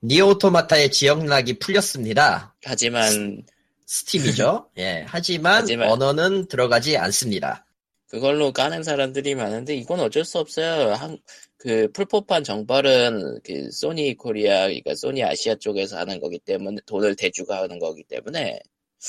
니어 0.03 0.29
오토마타의 0.29 0.91
지역lock이 0.91 1.59
풀렸습니다. 1.59 2.55
하지만 2.63 3.43
스팀이죠. 3.85 4.69
예. 4.77 5.05
하지만, 5.07 5.61
하지만- 5.61 5.89
언어는 5.89 6.47
들어가지 6.47 6.97
않습니다. 6.97 7.65
그걸로 8.09 8.53
까는 8.53 8.83
사람들이 8.83 9.35
많은데 9.35 9.75
이건 9.75 9.99
어쩔 9.99 10.23
수 10.23 10.39
없어요. 10.39 10.93
한, 10.93 11.17
그 11.57 11.91
플포판 11.91 12.43
정발은 12.43 13.39
그 13.43 13.69
소니 13.71 14.15
코리아, 14.15 14.61
그러니까 14.67 14.95
소니 14.95 15.23
아시아 15.23 15.55
쪽에서 15.55 15.97
하는 15.97 16.19
거기 16.21 16.39
때문에 16.39 16.77
돈을 16.85 17.15
대주고 17.17 17.53
하는 17.53 17.79
거기 17.79 18.03
때문에 18.03 18.59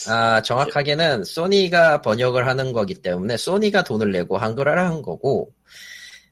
아, 0.08 0.42
정확하게는 0.42 1.24
소니가 1.24 2.02
번역을 2.02 2.46
하는 2.46 2.72
거기 2.72 2.94
때문에 2.94 3.36
소니가 3.36 3.84
돈을 3.84 4.10
내고 4.12 4.36
한글화를 4.36 4.82
한 4.82 5.00
거고, 5.00 5.52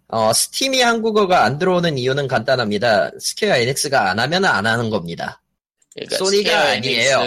어, 0.09 0.33
스팀이 0.33 0.81
한국어가 0.83 1.45
안 1.45 1.59
들어오는 1.59 1.99
이유는 1.99 2.29
간단합니다. 2.29 3.11
스퀘어 3.19 3.57
에닉스가 3.57 4.11
안 4.11 4.19
하면 4.21 4.45
안 4.45 4.67
하는 4.67 4.89
겁니다. 4.91 5.43
그러니까 5.95 6.17
소니가 6.19 6.51
스퀘어 6.51 6.59
아니에요. 6.59 7.21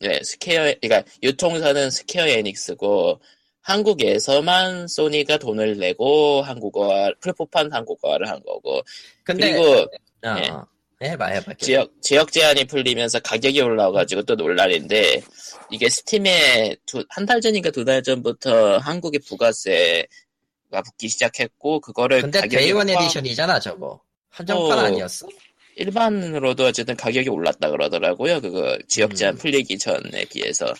네, 0.00 0.20
스퀘어, 0.22 0.74
그러니까 0.80 1.02
유통사는 1.22 1.90
스퀘어 1.90 2.26
에닉스고 2.28 3.20
한국에서만 3.62 4.86
소니가 4.88 5.38
돈을 5.38 5.76
내고 5.78 6.40
한국어 6.42 7.12
플포판 7.20 7.72
한국어를 7.72 8.28
한 8.28 8.40
거고 8.44 8.80
근데, 9.24 9.50
그리고 9.52 9.86
어, 10.24 10.64
해봐, 11.02 11.26
해봐. 11.26 11.54
지역 11.58 11.90
지역 12.00 12.32
제한이 12.32 12.64
풀리면서 12.64 13.18
가격이 13.20 13.60
올라와가지고 13.60 14.22
또 14.22 14.34
논란인데 14.36 15.20
이게 15.70 15.88
스팀에 15.90 16.76
한 17.10 17.26
달 17.26 17.40
전인가 17.40 17.70
두 17.70 17.84
달 17.84 18.02
전부터 18.02 18.78
한국의 18.78 19.20
부가세 19.28 20.06
가 20.76 20.82
붙기 20.82 21.08
시작했고 21.08 21.80
그거를 21.80 22.20
근데 22.22 22.46
Day 22.48 22.68
One 22.68 22.88
확- 22.90 23.02
edition이잖아, 23.02 23.58
저거. 23.60 23.98
한정판 24.28 24.78
어. 24.78 24.82
아니었어? 24.82 25.26
일반으로도 25.76 26.64
어쨌든 26.66 26.96
가격이 26.96 27.28
올랐다 27.30 27.70
그러더라고요. 27.70 28.40
그거 28.42 28.76
지역 28.88 29.14
제한 29.16 29.34
음. 29.34 29.38
풀리기 29.38 29.78
전에 29.78 30.24
비해서. 30.26 30.72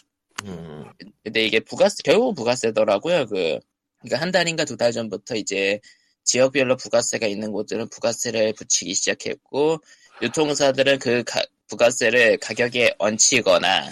음, 0.44 0.84
근데 1.24 1.44
이게 1.44 1.60
부가세 1.60 1.96
결국은 2.04 2.34
부가세더라고요. 2.34 3.26
그 3.26 3.58
그러니까 4.00 4.20
한 4.20 4.30
달인가 4.32 4.64
두 4.66 4.76
달 4.76 4.92
전부터 4.92 5.34
이제 5.36 5.80
지역별로 6.24 6.76
부가세가 6.76 7.26
있는 7.26 7.52
곳들은 7.52 7.88
부가세를 7.88 8.52
붙이기 8.54 8.92
시작했고 8.94 9.78
유통사들은 10.22 10.98
그 10.98 11.24
가- 11.24 11.42
부가세를 11.68 12.36
가격에 12.38 12.94
얹히거나 12.98 13.90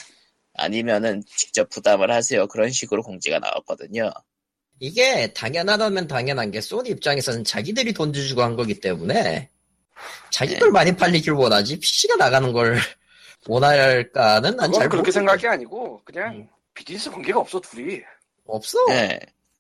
아니면은 0.55 1.23
직접 1.37 1.69
부담을 1.71 2.11
하세요. 2.11 2.47
그런 2.47 2.71
식으로 2.71 3.03
공지가 3.03 3.39
나왔거든요. 3.39 4.11
이게 4.89 5.33
당연하다면 5.33 6.09
당연한 6.09 6.51
게 6.51 6.61
소니 6.61 6.91
입장에서는 6.91 7.43
자기들이 7.45 7.95
돈 7.95 8.13
주고 8.13 8.43
한 8.43 8.55
거기 8.55 8.79
때문에 8.81 9.49
자기들 10.31 10.67
네. 10.69 10.71
많이 10.71 10.95
팔리길 10.95 11.33
원하지 11.33 11.79
PC가 11.81 12.17
나가는 12.17 12.53
걸 12.53 12.77
원할까는 13.49 14.57
난 14.57 14.67
그건 14.67 14.73
잘 14.73 14.89
그렇게 14.91 15.11
게 15.39 15.49
아니고 15.49 16.03
그냥 16.05 16.35
음. 16.37 16.49
비즈니스 16.75 17.11
관계가 17.11 17.41
없어 17.41 17.59
둘이. 17.61 18.01
없어. 18.47 18.79
네. 18.89 19.19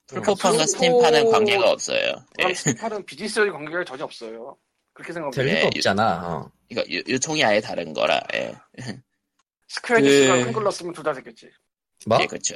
플포판과 0.08 0.64
플포- 0.64 0.66
스팀판은 0.66 1.30
관계가 1.30 1.70
없어요. 1.70 2.06
예. 2.40 2.42
그럼 2.42 2.54
스팀판은 2.54 3.06
비즈니스적인 3.06 3.50
관계가 3.50 3.84
전혀 3.84 4.04
없어요. 4.04 4.58
그렇게 4.92 5.12
될 5.14 5.14
생각하면 5.14 5.46
네, 5.46 5.54
리가 5.54 5.66
없잖아. 5.68 6.28
어. 6.28 6.50
이거 6.68 6.82
유, 6.90 6.98
유통이 7.08 7.42
아예 7.42 7.62
다른 7.62 7.94
거라. 7.94 8.20
예. 8.34 8.54
스퀘어 9.68 9.96
에닉스가 9.98 10.34
그- 10.34 10.40
한글로 10.42 10.70
쓰면 10.70 10.92
둘다 10.92 11.14
됐겠지. 11.14 11.48
뭐? 12.06 12.18
예, 12.20 12.26
그렇죠. 12.26 12.54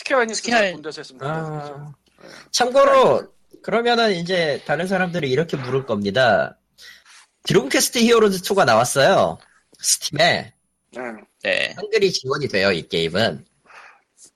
스퀘어 0.00 0.22
에닉스가 0.22 0.56
스퀘어- 0.60 0.72
본데서 0.72 1.00
했으면 1.02 1.18
둘다 1.20 1.50
됐겠지. 1.50 1.72
아, 1.72 1.92
참고로 2.50 3.32
그러면은 3.62 4.12
이제 4.14 4.62
다른 4.66 4.86
사람들이 4.86 5.30
이렇게 5.30 5.56
물을 5.58 5.84
겁니다. 5.84 6.58
드래곤 7.44 7.68
퀘스트 7.68 7.98
히어로즈 7.98 8.40
2가 8.42 8.64
나왔어요. 8.64 9.38
스팀에 9.78 10.52
네. 10.92 11.00
네. 11.42 11.72
한글이 11.76 12.12
지원이 12.12 12.48
돼요. 12.48 12.72
이 12.72 12.86
게임은. 12.88 13.44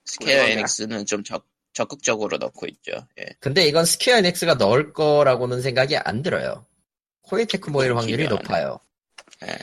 스퀘어. 0.05 0.43
에닉스는 0.47 1.05
좀 1.05 1.23
적, 1.23 1.47
적극적으로 1.73 2.37
넣고 2.37 2.67
있죠. 2.67 2.91
예. 3.19 3.25
근데 3.39 3.65
이건 3.65 3.85
스퀘어 3.85 4.17
에닉스가 4.19 4.53
넣을 4.55 4.93
거라고는 4.93 5.61
생각이 5.61 5.97
안 5.97 6.21
들어요. 6.21 6.65
코에이 7.23 7.69
테크모일 7.71 7.95
확률이. 7.97 8.27
높아요. 8.27 8.79
예. 9.43 9.57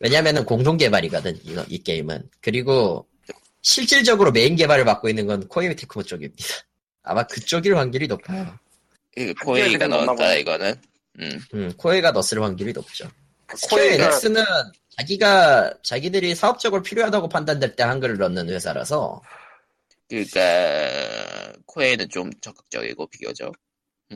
왜냐면은 0.00 0.44
공동 0.44 0.76
개발이거든, 0.76 1.38
이거, 1.44 1.64
이 1.68 1.82
게임은. 1.82 2.28
그리고 2.40 3.06
실질적으로 3.66 4.30
메인 4.30 4.54
개발을 4.54 4.84
맡고 4.84 5.08
있는 5.08 5.26
건 5.26 5.48
코에이 5.48 5.68
테크모 5.68 6.04
쪽입니다. 6.04 6.44
아마 7.02 7.24
그쪽일 7.24 7.76
확률이 7.76 8.06
높아요. 8.06 8.56
그 9.12 9.34
코에이가 9.42 9.88
넣었다. 9.88 10.34
이거는. 10.34 10.74
음. 11.18 11.40
음, 11.52 11.72
코에이가 11.76 12.12
넣었을 12.12 12.40
확률이 12.40 12.72
높죠. 12.72 13.10
스퀘어 13.68 14.04
에닉스는 14.04 14.44
자기가 14.96 15.78
자기들이 15.82 16.36
사업적으로 16.36 16.82
필요하다고 16.82 17.28
판단될 17.28 17.74
때 17.74 17.82
한글을 17.82 18.18
넣는 18.18 18.50
회사라서 18.50 19.20
그러니까 20.08 21.52
코에이는 21.66 22.08
좀 22.08 22.30
적극적이고 22.40 23.08
비교적. 23.08 23.52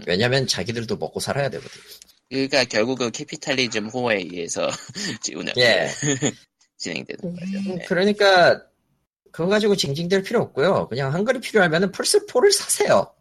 왜냐면 0.06 0.46
자기들도 0.46 0.96
먹고 0.96 1.18
살아야 1.18 1.50
되거든. 1.50 1.80
그러니까 2.28 2.62
결국은 2.66 3.10
capitalism 3.10 3.88
ho에 3.88 4.18
의해서 4.18 4.68
운영 5.34 5.52
예. 5.56 5.88
진행되는 6.78 7.34
거죠. 7.34 7.58
음, 7.58 7.78
예. 7.80 7.84
그러니까 7.86 8.69
그거 9.32 9.48
가지고 9.48 9.76
징징댈 9.76 10.22
필요 10.22 10.40
없고요. 10.42 10.88
그냥 10.88 11.12
한글이 11.14 11.40
필요하면은 11.40 11.92
플스4를 11.92 12.50
사세요. 12.52 13.12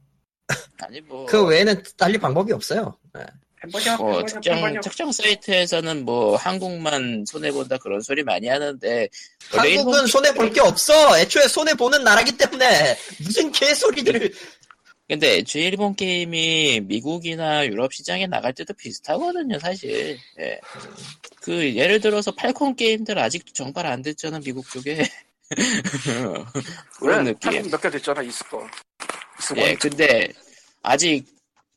아니 0.80 1.01
뭐, 1.01 1.26
그 1.26 1.45
외에는 1.45 1.84
달리 1.97 2.18
방법이 2.18 2.51
없어요. 2.53 2.97
네. 3.14 3.22
햄버거 3.62 3.97
뭐 3.97 4.12
햄버거 4.14 4.26
특정 4.26 4.55
햄버거 4.57 4.80
특정 4.82 5.12
사이트에서는 5.12 6.05
뭐 6.05 6.38
한국만 6.38 7.26
손해 7.28 7.51
본다 7.51 7.78
그런 7.78 7.99
소리 7.99 8.24
많이 8.24 8.47
하는데 8.47 9.10
한국은 9.51 9.70
일본 9.72 10.07
손해 10.07 10.34
볼 10.34 10.49
게 10.53 10.62
없어. 10.62 11.20
애초에 11.20 11.47
손해 11.47 11.74
보는 11.74 12.03
나라기 12.03 12.38
때문에 12.38 12.97
무슨 13.20 13.51
개소리들을. 13.51 14.32
근데 15.10 15.38
애초에 15.39 15.64
일본 15.64 15.95
게임이 15.95 16.82
미국이나 16.86 17.66
유럽 17.66 17.91
시장에 17.93 18.28
나갈 18.28 18.53
때도 18.53 18.74
비슷하거든요, 18.76 19.57
사실. 19.60 20.18
예. 20.39 20.60
그, 21.41 21.76
예를 21.76 21.99
들어서 21.99 22.32
팔콘 22.32 22.76
게임들 22.76 23.18
아직도 23.18 23.51
정발 23.53 23.88
안 23.88 24.03
됐잖아, 24.03 24.39
미국 24.39 24.70
쪽에. 24.70 25.03
그런 27.00 27.24
느낌. 27.26 27.70
몇개 27.70 27.89
됐잖아 27.89 28.22
있을 28.22 28.47
거. 28.47 28.68
있을 29.39 29.58
예, 29.58 29.74
거. 29.74 29.80
근데, 29.89 30.28
아직, 30.84 31.26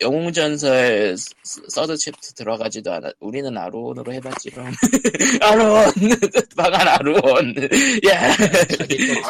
영웅전설 0.00 1.16
스- 1.16 1.62
서드 1.68 1.96
챕터 1.96 2.18
들어가지도 2.36 2.92
않아. 2.92 3.10
우리는 3.20 3.56
아로온으로 3.56 4.12
해봤지만. 4.14 4.74
아로온! 5.40 5.92
방안 6.56 6.88
아로온! 6.88 7.54
야! 8.08 8.36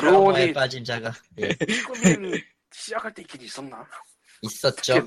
드라마에 0.00 0.52
빠진 0.52 0.82
자가 0.82 1.12
예, 1.40 1.50
시작할 2.74 3.12
때 3.12 3.20
있긴 3.22 3.42
있었나? 3.42 3.86
있었죠. 4.40 5.06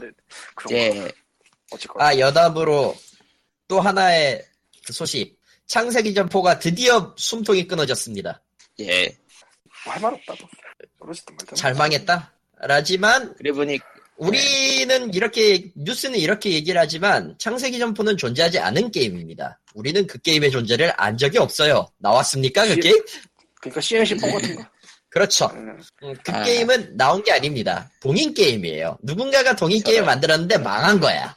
이제, 0.65 1.11
어쨌거나 1.71 2.05
아 2.05 2.19
여담으로 2.19 2.95
또 3.67 3.81
하나의 3.81 4.45
그 4.85 4.93
소식. 4.93 5.35
창세기 5.65 6.13
점포가 6.13 6.59
드디어 6.59 7.15
숨통이 7.17 7.67
끊어졌습니다. 7.67 8.39
예. 8.81 9.17
뭐할말 9.85 10.13
없다고. 10.15 10.47
그러지도 10.99 11.33
말든. 11.33 11.55
잘 11.55 11.73
망했다. 11.73 12.33
라지만 12.61 13.33
그래 13.35 13.51
보니, 13.51 13.79
우리는 14.17 15.13
이렇게 15.13 15.71
뉴스는 15.75 16.17
이렇게 16.17 16.51
얘기를 16.51 16.79
하지만 16.79 17.35
창세기 17.37 17.79
점포는 17.79 18.17
존재하지 18.17 18.59
않은 18.59 18.91
게임입니다. 18.91 19.59
우리는 19.73 20.07
그 20.07 20.17
게임의 20.19 20.51
존재를 20.51 20.93
안 20.97 21.17
적이 21.17 21.39
없어요. 21.39 21.87
나왔습니까 21.97 22.63
그 22.65 22.73
시- 22.75 22.79
게임? 22.79 22.95
그러니까 23.59 23.81
CNC 23.81 24.15
폰 24.17 24.31
같은 24.31 24.55
거. 24.55 24.65
그렇죠. 25.09 25.45
음, 25.53 25.77
음, 26.03 26.13
그 26.23 26.31
아. 26.31 26.43
게임은 26.43 26.97
나온 26.97 27.23
게 27.23 27.31
아닙니다. 27.31 27.89
동인 28.01 28.33
게임이에요. 28.33 28.97
누군가가 29.03 29.55
동인 29.55 29.79
저런. 29.81 29.91
게임을 29.93 30.05
만들었는데 30.05 30.57
망한 30.57 30.99
거야. 30.99 31.35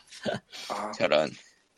아, 0.68 0.90
저런. 0.92 1.30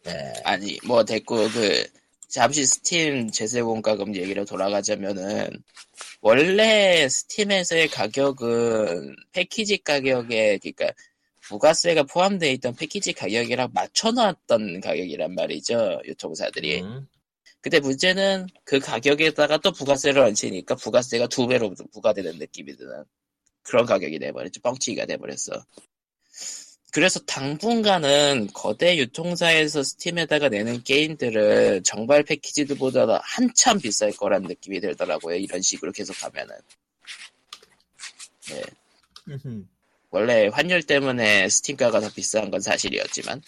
예. 0.06 0.32
아니 0.44 0.78
뭐 0.84 1.04
됐고 1.04 1.48
그 1.50 1.86
잠시 2.30 2.64
스팀 2.64 3.32
제세 3.32 3.60
공과금 3.60 4.14
얘기로 4.14 4.44
돌아가자면은 4.44 5.50
원래 6.20 7.08
스팀에서의 7.08 7.88
가격은 7.88 9.16
패키지 9.32 9.78
가격에 9.78 10.58
그러니까 10.58 10.92
부가세가 11.48 12.04
포함되어 12.04 12.50
있던 12.52 12.76
패키지 12.76 13.12
가격이랑 13.12 13.70
맞춰놨던 13.74 14.80
가격이란 14.80 15.34
말이죠 15.34 16.00
유통사들이. 16.04 16.82
음, 16.82 17.08
근데 17.60 17.80
문제는 17.80 18.46
그 18.64 18.78
가격에다가 18.78 19.58
또 19.58 19.72
부가세를 19.72 20.22
얹히니까 20.22 20.76
부가세가 20.76 21.26
두 21.26 21.48
배로 21.48 21.74
부과되는 21.92 22.38
느낌이 22.38 22.76
드는 22.76 23.04
그런 23.62 23.86
가격이 23.86 24.20
돼버렸죠. 24.20 24.60
뻥치기가 24.60 25.06
돼버렸어 25.06 25.64
그래서 26.92 27.20
당분간은 27.20 28.48
거대 28.52 28.96
유통사에서 28.98 29.82
스팀에다가 29.82 30.48
내는 30.48 30.82
게임들은 30.82 31.84
정발 31.84 32.22
패키지들보다 32.24 33.20
한참 33.22 33.78
비쌀 33.78 34.10
거란 34.12 34.42
느낌이 34.42 34.80
들더라고요. 34.80 35.36
이런 35.36 35.62
식으로 35.62 35.92
계속 35.92 36.14
가면은. 36.18 36.56
네. 38.48 38.62
원래 40.10 40.48
환율 40.48 40.82
때문에 40.82 41.48
스팀가가 41.48 42.00
더 42.00 42.10
비싼 42.12 42.50
건 42.50 42.60
사실이었지만, 42.60 43.40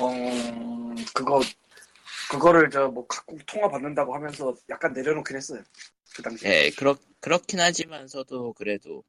어, 0.00 0.94
그거 1.14 1.40
그거를 2.30 2.70
저 2.70 2.88
뭐 2.88 3.06
각국 3.06 3.46
통화 3.46 3.68
받는다고 3.68 4.12
하면서 4.14 4.54
약간 4.68 4.92
내려놓긴 4.92 5.36
했어요. 5.36 5.62
그 6.16 6.22
당시에. 6.22 6.50
예, 6.50 6.70
그렇, 6.70 6.96
그렇긴 7.20 7.60
하지만서도 7.60 8.54
그래도, 8.54 9.04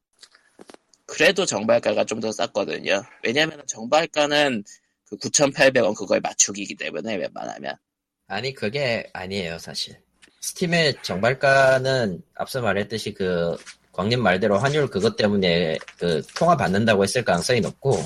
그래도 1.07 1.45
정발가가 1.45 2.03
좀 2.05 2.19
더 2.19 2.31
쌌거든요. 2.31 3.03
왜냐면 3.23 3.61
정발가는 3.67 4.63
그 5.09 5.17
9,800원 5.17 5.95
그거에 5.95 6.19
맞추기이기 6.19 6.75
때문에 6.75 7.15
웬만하면. 7.15 7.75
아니 8.27 8.53
그게 8.53 9.09
아니에요 9.13 9.57
사실. 9.57 9.97
스팀의 10.41 11.01
정발가는 11.01 12.21
앞서 12.35 12.61
말했듯이 12.61 13.13
그 13.13 13.57
광님 13.93 14.21
말대로 14.21 14.59
환율 14.59 14.87
그것 14.87 15.15
때문에 15.15 15.77
그 15.97 16.21
통화 16.35 16.55
받는다고 16.55 17.03
했을 17.03 17.23
가능성이 17.23 17.61
높고 17.61 17.97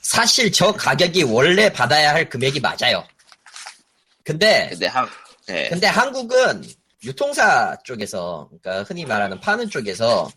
사실 0.00 0.52
저 0.52 0.72
가격이 0.72 1.24
원래 1.24 1.72
받아야 1.72 2.12
할 2.12 2.28
금액이 2.28 2.60
맞아요. 2.60 3.04
근데 4.22 4.68
근데 4.70 4.86
한, 4.86 5.08
예. 5.48 5.68
근데 5.68 5.86
한국은 5.86 6.62
유통사 7.04 7.76
쪽에서, 7.84 8.48
그러니까 8.48 8.82
흔히 8.84 9.04
말하는 9.04 9.38
파는 9.40 9.68
쪽에서 9.70 10.30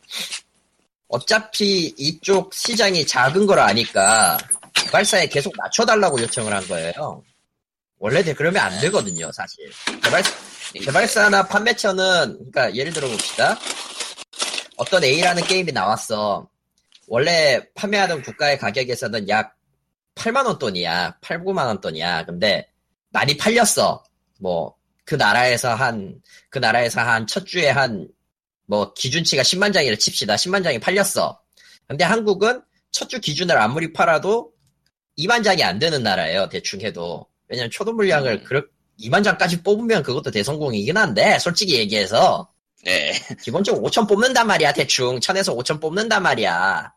어차피 1.07 1.93
이쪽 1.97 2.53
시장이 2.53 3.05
작은 3.05 3.45
걸 3.45 3.59
아니까 3.59 4.37
개발사에 4.73 5.27
계속 5.27 5.53
낮춰달라고 5.57 6.21
요청을 6.21 6.53
한 6.53 6.67
거예요. 6.67 7.23
원래 7.99 8.21
그러면 8.33 8.61
안 8.63 8.79
되거든요, 8.81 9.31
사실. 9.31 9.71
개발, 10.03 10.21
개발사나 10.73 11.47
판매처는, 11.47 12.51
그러니까 12.51 12.75
예를 12.75 12.93
들어 12.93 13.07
봅시다. 13.07 13.57
어떤 14.75 15.03
A라는 15.03 15.43
게임이 15.43 15.71
나왔어. 15.71 16.47
원래 17.07 17.59
판매하던 17.73 18.21
국가의 18.21 18.59
가격에서는 18.59 19.27
약 19.29 19.55
8만원 20.15 20.59
돈이야. 20.59 21.17
8, 21.21 21.43
9만원 21.43 21.81
돈이야. 21.81 22.25
근데 22.25 22.69
많이 23.09 23.35
팔렸어. 23.37 24.03
뭐, 24.39 24.75
그 25.05 25.15
나라에서 25.15 25.73
한, 25.73 26.21
그 26.49 26.59
나라에서 26.59 27.01
한 27.01 27.25
첫 27.25 27.45
주에 27.47 27.69
한, 27.69 28.07
뭐, 28.67 28.93
기준치가 28.93 29.41
10만 29.43 29.73
장이라 29.73 29.95
칩시다. 29.97 30.35
10만 30.35 30.63
장이 30.63 30.79
팔렸어. 30.79 31.39
근데 31.87 32.03
한국은 32.03 32.61
첫 32.91 33.07
주 33.09 33.19
기준을 33.19 33.57
아무리 33.57 33.93
팔아도 33.93 34.51
2만 35.17 35.43
장이 35.43 35.63
안 35.63 35.79
되는 35.79 36.03
나라예요. 36.03 36.49
대충 36.49 36.81
해도. 36.81 37.25
왜냐면 37.47 37.71
초도 37.71 37.93
물량을 37.93 38.33
음. 38.33 38.43
그렇, 38.43 38.63
2만 38.99 39.23
장까지 39.23 39.63
뽑으면 39.63 40.03
그것도 40.03 40.31
대성공이긴 40.31 40.97
한데, 40.97 41.39
솔직히 41.39 41.75
얘기해서. 41.77 42.51
예. 42.87 43.13
기본적으로 43.41 43.87
5천 43.89 44.07
뽑는단 44.07 44.45
말이야, 44.47 44.73
대충. 44.73 45.19
1000에서 45.19 45.55
5천 45.57 45.79
뽑는단 45.81 46.21
말이야. 46.23 46.93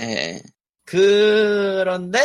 예. 0.00 0.42
그런데, 0.84 2.20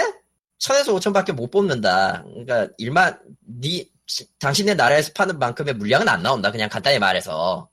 1000에서 0.59 0.87
5천밖에 0.99 1.31
못 1.33 1.49
뽑는다. 1.51 2.23
그러니까, 2.23 2.67
일만, 2.77 3.19
니, 3.61 3.89
시- 4.07 4.27
당신네 4.39 4.73
나라에서 4.75 5.11
파는 5.13 5.37
만큼의 5.39 5.75
물량은 5.75 6.07
안 6.09 6.21
나온다. 6.23 6.51
그냥 6.51 6.69
간단히 6.69 6.99
말해서. 6.99 7.68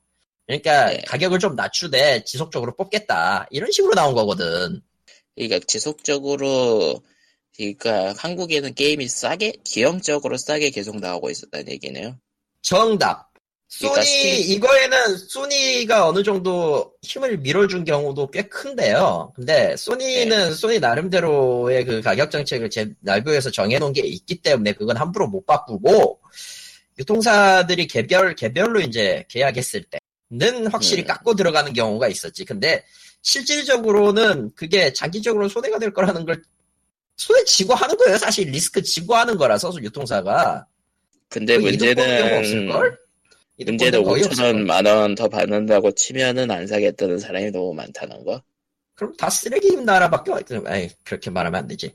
그러니까 0.47 0.89
네. 0.89 1.01
가격을 1.05 1.39
좀 1.39 1.55
낮추되 1.55 2.23
지속적으로 2.23 2.75
뽑겠다. 2.75 3.47
이런 3.51 3.71
식으로 3.71 3.93
나온 3.93 4.15
거거든. 4.15 4.81
그러니까 5.35 5.59
지속적으로 5.67 7.01
그러니까 7.55 8.13
한국에는 8.17 8.73
게임이 8.73 9.07
싸게 9.07 9.57
기형적으로 9.63 10.37
싸게 10.37 10.69
계속 10.69 10.99
나오고 10.99 11.29
있었다는 11.29 11.69
얘기네요. 11.73 12.17
정답. 12.61 13.27
그러니까 13.79 14.01
소니 14.03 14.07
스팀- 14.07 14.55
이거에는 14.55 15.17
소니가 15.17 16.07
어느 16.07 16.23
정도 16.23 16.93
힘을 17.01 17.37
밀어준 17.39 17.83
경우도 17.83 18.31
꽤 18.31 18.43
큰데요. 18.43 19.33
근데 19.35 19.69
네. 19.69 19.75
소니는 19.75 20.53
소니 20.53 20.79
나름대로의 20.79 21.83
그 21.83 22.01
가격 22.01 22.31
정책을 22.31 22.69
제 22.69 22.93
내부에서 23.01 23.51
정해놓은 23.51 23.91
게 23.91 24.01
있기 24.01 24.41
때문에 24.41 24.71
그건 24.71 24.95
함부로 24.95 25.27
못 25.27 25.45
바꾸고 25.45 26.21
유통사들이 26.97 27.87
개별 27.87 28.33
개별로 28.35 28.79
이제 28.79 29.25
계약했을 29.27 29.83
때 29.83 29.99
는 30.29 30.67
확실히 30.67 31.03
음. 31.03 31.07
깎고 31.07 31.35
들어가는 31.35 31.71
경우가 31.73 32.09
있었지. 32.09 32.43
근데 32.43 32.83
실질적으로는 33.21 34.51
그게 34.55 34.91
장기적으로 34.91 35.47
손해가 35.47 35.79
될 35.79 35.93
거라는 35.93 36.25
걸 36.25 36.41
손에 37.15 37.43
쥐고 37.45 37.73
하는 37.73 37.95
거예요. 37.97 38.17
사실 38.17 38.49
리스크 38.49 38.81
쥐고 38.81 39.15
하는 39.15 39.37
거라서 39.37 39.71
유통사가. 39.81 40.67
근데 41.29 41.57
문제는 41.57 42.39
문제는 43.65 44.03
보는 44.03 44.03
거의 44.03 44.23
5천 44.23 44.31
없을걸? 44.31 44.45
원, 44.45 44.65
만원 44.65 45.15
더 45.15 45.27
받는다고 45.27 45.91
치면은 45.91 46.51
안 46.51 46.67
사겠다는 46.67 47.19
사람이 47.19 47.51
너무 47.51 47.73
많다는 47.73 48.23
거. 48.23 48.41
그럼 48.95 49.15
다 49.15 49.29
쓰레기 49.29 49.75
나라밖에 49.77 50.31
없, 50.31 50.67
아이, 50.67 50.89
그렇게 51.03 51.29
말하면 51.29 51.59
안 51.61 51.67
되지. 51.67 51.93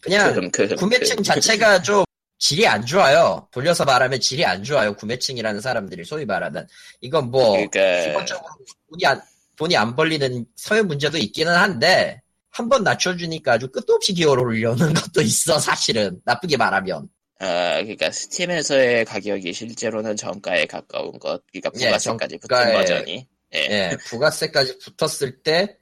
그냥 0.00 0.50
그, 0.50 0.68
그, 0.68 0.74
구매층 0.76 1.16
그, 1.16 1.22
자체가 1.22 1.82
좀 1.82 2.04
질이 2.38 2.66
안 2.66 2.84
좋아요. 2.86 3.48
돌려서 3.50 3.84
말하면 3.84 4.20
질이 4.20 4.44
안 4.44 4.62
좋아요. 4.62 4.94
구매층이라는 4.94 5.60
사람들이 5.60 6.04
소위 6.04 6.24
말하는. 6.24 6.66
이건 7.00 7.30
뭐, 7.30 7.50
그러니까 7.52 8.04
기본적으로 8.06 8.46
돈이 8.90 9.06
안, 9.06 9.20
돈이 9.56 9.76
안 9.76 9.96
벌리는 9.96 10.46
사회 10.56 10.82
문제도 10.82 11.18
있기는 11.18 11.52
한데, 11.52 12.20
한 12.50 12.68
번 12.68 12.82
낮춰주니까 12.82 13.52
아주 13.52 13.68
끝도 13.70 13.94
없이 13.94 14.12
기어를 14.14 14.42
올려오는 14.44 14.92
것도 14.94 15.20
있어, 15.22 15.58
사실은. 15.58 16.20
나쁘게 16.24 16.56
말하면. 16.56 17.08
아, 17.40 17.74
그러니까 17.82 18.10
스팀에서의 18.10 19.04
가격이 19.04 19.52
실제로는 19.52 20.16
정가에 20.16 20.66
가까운 20.66 21.12
것, 21.20 21.42
그러니까 21.52 21.70
예, 21.80 21.86
부가세까지 21.86 22.38
붙은 22.38 22.56
정가에- 22.56 22.72
버전이. 22.72 23.28
예. 23.54 23.58
예, 23.58 23.96
부가세까지 24.08 24.78
붙었을 24.78 25.42
때, 25.42 25.76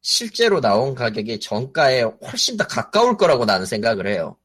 실제로 0.00 0.60
나온 0.60 0.94
가격이 0.94 1.40
정가에 1.40 2.02
훨씬 2.02 2.56
더 2.56 2.66
가까울 2.66 3.16
거라고 3.16 3.44
나는 3.44 3.66
생각을 3.66 4.06
해요. 4.08 4.36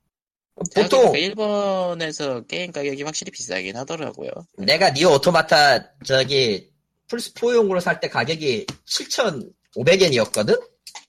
보통, 0.58 0.84
보통 0.84 1.18
일본에서 1.18 2.41
게임 2.41 2.72
가격이 2.72 3.03
확실히 3.03 3.32
비싸긴 3.32 3.76
하더라고요. 3.78 4.30
내가 4.58 4.89
니어 4.89 5.13
오토마타 5.14 5.97
저기 6.03 6.70
플스4용으로 7.10 7.80
살 7.80 7.99
때 7.99 8.10
가격이 8.10 8.66
7,500엔이었거든? 8.86 10.60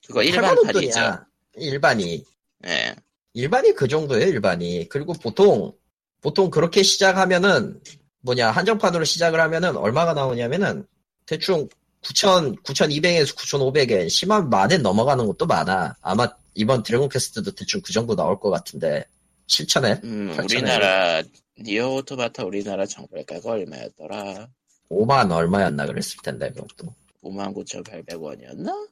그거 0.07 0.21
8만 0.21 0.25
일반판이죠. 0.25 1.19
일반이. 1.57 2.23
예. 2.67 2.95
일반이 3.33 3.73
그 3.73 3.87
정도예요, 3.87 4.27
일반이. 4.27 4.87
그리고 4.89 5.13
보통, 5.13 5.73
보통 6.21 6.49
그렇게 6.49 6.83
시작하면은, 6.83 7.79
뭐냐, 8.21 8.51
한정판으로 8.51 9.03
시작을 9.05 9.39
하면은 9.39 9.75
얼마가 9.77 10.13
나오냐면은, 10.13 10.85
대충 11.25 11.67
9,000, 12.01 12.55
9,200에서 12.63 13.35
9,500엔, 13.35 14.09
심하면 14.09 14.49
만엔 14.49 14.81
넘어가는 14.81 15.25
것도 15.27 15.45
많아. 15.45 15.95
아마 16.01 16.29
이번 16.55 16.81
드래곤 16.83 17.09
퀘스트도 17.09 17.51
대충 17.55 17.81
그 17.81 17.93
정도 17.93 18.15
나올 18.15 18.39
것 18.39 18.49
같은데, 18.49 19.05
7,000엔? 19.49 20.03
음, 20.03 20.33
8,000엔. 20.35 20.43
우리나라 20.43 21.21
니오 21.59 21.95
오토마타 21.95 22.45
우리나라 22.45 22.85
정발가가 22.85 23.51
얼마였더라? 23.51 24.47
5만 24.89 25.31
얼마였나 25.31 25.85
그랬을 25.85 26.17
텐데, 26.23 26.51
그것도. 26.51 26.93
59,800원이었나? 27.23 28.89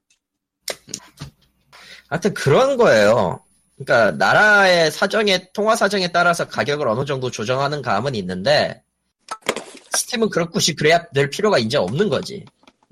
하여튼 2.09 2.33
그런 2.33 2.77
거예요. 2.77 3.41
그러니까 3.77 4.11
나라의 4.11 4.91
사정에 4.91 5.49
통화 5.53 5.75
사정에 5.75 6.11
따라서 6.11 6.47
가격을 6.47 6.87
어느 6.87 7.05
정도 7.05 7.29
조정하는 7.29 7.81
감은 7.81 8.15
있는데 8.15 8.81
스팀은 9.93 10.29
그렇고시 10.29 10.75
그래야 10.75 11.07
될 11.09 11.29
필요가 11.29 11.57
이제 11.59 11.77
없는 11.77 12.09
거지. 12.09 12.43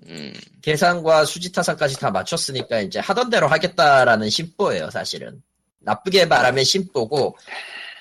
음, 0.07 0.33
계산과 0.61 1.25
수지 1.25 1.51
타산까지 1.51 1.99
다 1.99 2.11
맞췄으니까 2.11 2.81
이제 2.81 2.99
하던 2.99 3.29
대로 3.31 3.47
하겠다라는 3.47 4.29
심보예요, 4.29 4.91
사실은. 4.91 5.41
나쁘게 5.85 6.25
말하면 6.25 6.63
심보고 6.63 7.37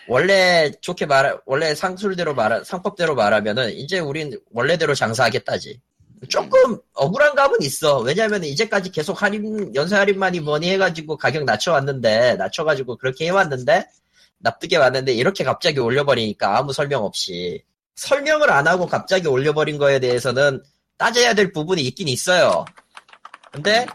원래 0.08 0.70
좋게 0.80 1.06
말 1.06 1.38
원래 1.46 1.74
상술대로 1.74 2.34
말 2.34 2.64
상법대로 2.64 3.14
말하면은 3.14 3.72
이제 3.72 3.98
우린 3.98 4.38
원래대로 4.52 4.94
장사하겠다지. 4.94 5.80
조금 6.28 6.78
억울한 6.94 7.34
감은 7.34 7.62
있어. 7.62 8.00
왜냐면 8.00 8.44
이제까지 8.44 8.90
계속 8.90 9.22
할인 9.22 9.74
연쇄 9.74 9.94
할인만이 9.96 10.40
뭐니 10.40 10.70
해가지고 10.70 11.16
가격 11.16 11.44
낮춰왔는데 11.44 12.36
낮춰가지고 12.36 12.96
그렇게 12.96 13.26
해왔는데 13.26 13.86
나쁘게 14.38 14.76
왔는데 14.76 15.12
이렇게 15.12 15.44
갑자기 15.44 15.80
올려버리니까 15.80 16.58
아무 16.58 16.72
설명 16.72 17.04
없이 17.04 17.62
설명을 17.96 18.50
안 18.50 18.66
하고 18.66 18.86
갑자기 18.86 19.28
올려버린 19.28 19.78
거에 19.78 20.00
대해서는 20.00 20.62
따져야 20.96 21.34
될 21.34 21.52
부분이 21.52 21.82
있긴 21.82 22.08
있어요. 22.08 22.64
근데 23.52 23.86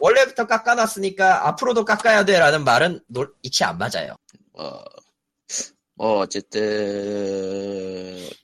원래부터 0.00 0.46
깎아놨으니까 0.46 1.48
앞으로도 1.48 1.84
깎아야 1.84 2.24
돼라는 2.24 2.64
말은 2.64 3.00
놀- 3.06 3.34
이치 3.42 3.64
안 3.64 3.78
맞아요. 3.78 4.16
뭐, 4.52 4.84
뭐, 5.94 6.18
어쨌든, 6.20 6.60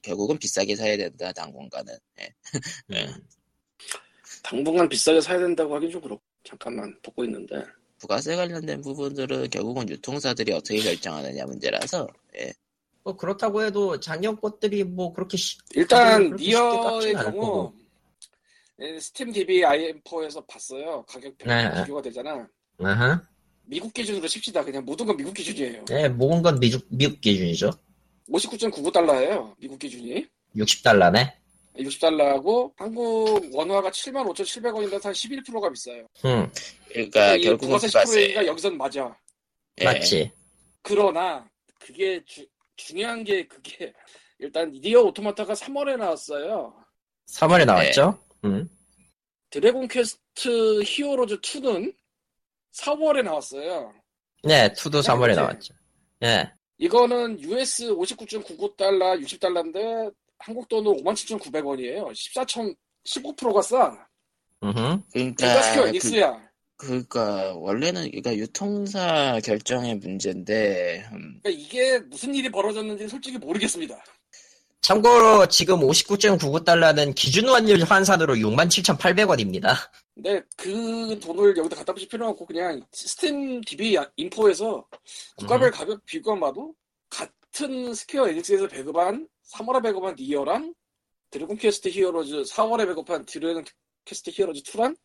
결국은 0.03 0.39
비싸게 0.39 0.77
사야 0.77 0.97
된다, 0.97 1.33
당분간은. 1.33 1.95
예. 2.21 2.29
네. 2.89 3.07
음. 3.07 3.15
당분간 4.43 4.89
비싸게 4.89 5.21
사야 5.21 5.39
된다고 5.39 5.75
하긴 5.77 5.91
좀 5.91 6.01
그렇고 6.01 6.23
잠깐만 6.45 6.97
보고 7.03 7.25
있는데 7.25 7.63
부가세 7.99 8.35
관련된 8.35 8.81
부분들은 8.81 9.49
결국은 9.51 9.89
유통사들이 9.89 10.53
어떻게 10.53 10.81
결정하느냐 10.81 11.45
문제라서, 11.45 12.09
예. 12.37 12.53
뭐 13.05 13.17
그렇다고 13.17 13.63
해도 13.63 13.99
작년 14.01 14.41
것들이 14.41 14.85
뭐 14.85 15.13
그렇게 15.13 15.37
쉬- 15.37 15.59
일단 15.75 16.35
니어의 16.37 17.15
경우 17.15 17.73
예, 18.83 18.99
스팀 19.01 19.33
DB 19.33 19.61
info에서 19.61 20.45
봤어요 20.47 21.05
가격 21.07 21.35
네. 21.39 21.83
비교가 21.83 22.03
되잖아 22.03 22.47
아하. 22.83 23.23
미국 23.65 23.93
기준으로 23.95 24.27
칩시다 24.27 24.65
그냥 24.65 24.85
모든 24.85 25.07
건 25.07 25.17
미국 25.17 25.33
기준이에요 25.35 25.85
네, 25.85 26.09
모든 26.09 26.43
건 26.43 26.59
미국, 26.59 26.85
미국 26.91 27.21
기준이죠. 27.21 27.71
59.99달러예요 28.29 29.55
미국 29.59 29.79
기준이 29.79 30.27
60달러네. 30.57 31.33
60달러하고 31.77 32.73
한국 32.77 33.41
원화가 33.55 33.91
75,700원인데 33.91 35.03
한 35.03 35.13
11%가 35.13 35.71
비싸요 35.71 36.07
응, 36.25 36.51
그러니까 36.89 37.35
이 37.37 37.43
결국은 37.43 37.69
부가세 37.69 37.87
부가세. 37.89 38.29
10%가 38.35 38.47
여기선 38.47 38.77
맞아 38.77 39.17
예. 39.81 39.85
맞지. 39.85 40.31
그러나 40.83 41.49
그게 41.79 42.23
주- 42.27 42.47
중요한 42.77 43.23
게 43.25 43.47
그게 43.47 43.93
일단 44.39 44.71
니어 44.73 45.03
오토마타가 45.03 45.55
3월에 45.55 45.97
나왔어요 45.97 46.75
3월에 47.31 47.65
나왔죠? 47.65 48.19
응. 48.45 48.69
드래곤 49.51 49.89
퀘스트 49.89 50.83
히어로즈 50.83 51.41
2는 51.41 51.95
4월에 52.73 53.23
나왔어요. 53.23 53.93
네, 54.45 54.73
two도 54.73 55.01
3월에 55.01 55.29
그치? 55.29 55.37
나왔죠. 55.37 55.75
네. 56.21 56.51
이거는 56.79 57.41
US 57.41 57.89
59.99달러, 57.95 59.23
60달러인데 59.23 60.13
한국 60.39 60.69
돈으로 60.69 60.97
57,900원이에요. 60.97 62.11
14천 62.11 62.75
19%가 63.07 63.63
싸. 63.63 64.07
음흠. 64.63 65.03
그러니까 65.13 65.63
스퀘어 65.63 65.83
그러니까, 65.83 66.41
그. 66.77 66.87
그러니까, 66.87 67.55
원래는, 67.55 68.11
그러니까 68.11 68.35
유통사 68.37 69.39
결정의 69.45 69.97
문제인데, 69.97 71.09
음, 71.13 71.41
그러니까 71.43 71.51
이게 71.51 71.99
무슨 72.01 72.35
일이 72.35 72.51
벌어졌는지 72.51 73.07
솔직히 73.07 73.39
모르겠습니다. 73.39 74.03
참고로 74.83 75.47
지금 75.47 75.79
59.99달러는 75.79 77.15
기준 77.15 77.49
환율 77.49 77.85
환산으로 77.85 78.35
67,800원입니다. 78.35 79.77
근데 80.13 80.43
그 80.57 81.19
돈을 81.21 81.57
여기다 81.57 81.77
갖다 81.77 81.93
붙일 81.93 82.09
필요는 82.09 82.33
없고 82.33 82.47
그냥 82.47 82.85
스팀 82.91 83.61
DB 83.61 83.97
info에서 84.17 84.85
국가별 85.37 85.71
가격 85.71 86.05
비교만 86.05 86.41
봐도 86.41 86.75
같은 87.09 87.95
스퀘어 87.95 88.29
에닉스에서 88.29 88.67
배급한 88.67 89.29
3월에 89.53 89.85
배급한 89.85 90.17
니어랑 90.19 90.75
드래곤 91.31 91.59
퀘스트 91.59 91.89
히어로즈 91.89 92.43
4월에 92.43 92.85
배급한 92.87 93.25
드래곤 93.25 93.65
퀘스트 94.05 94.31
히어로즈 94.31 94.63
2랑 94.63 94.97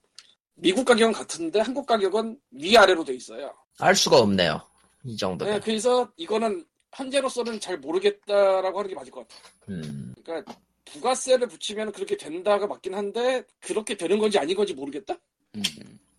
미국 0.55 0.86
가격은 0.86 1.13
같은데 1.13 1.59
한국 1.59 1.86
가격은 1.86 2.36
위아래로 2.49 3.03
돼 3.03 3.13
있어요. 3.13 3.53
알 3.78 3.95
수가 3.95 4.17
없네요. 4.17 4.59
이 5.05 5.15
정도면. 5.15 5.53
네, 5.53 5.59
그래서 5.59 6.11
이거는 6.17 6.65
현재로서는 6.97 7.59
잘 7.59 7.77
모르겠다라고 7.77 8.79
하는 8.79 8.89
게 8.89 8.95
맞을 8.95 9.11
것 9.11 9.27
같아요. 9.27 9.41
음. 9.69 10.13
그러니까 10.23 10.53
부가세를 10.85 11.47
붙이면 11.47 11.91
그렇게 11.91 12.17
된다가 12.17 12.65
맞긴 12.65 12.95
한데 12.95 13.43
그렇게 13.59 13.95
되는 13.95 14.17
건지 14.17 14.39
아닌 14.39 14.55
건지 14.55 14.73
모르겠다. 14.73 15.15
음, 15.55 15.61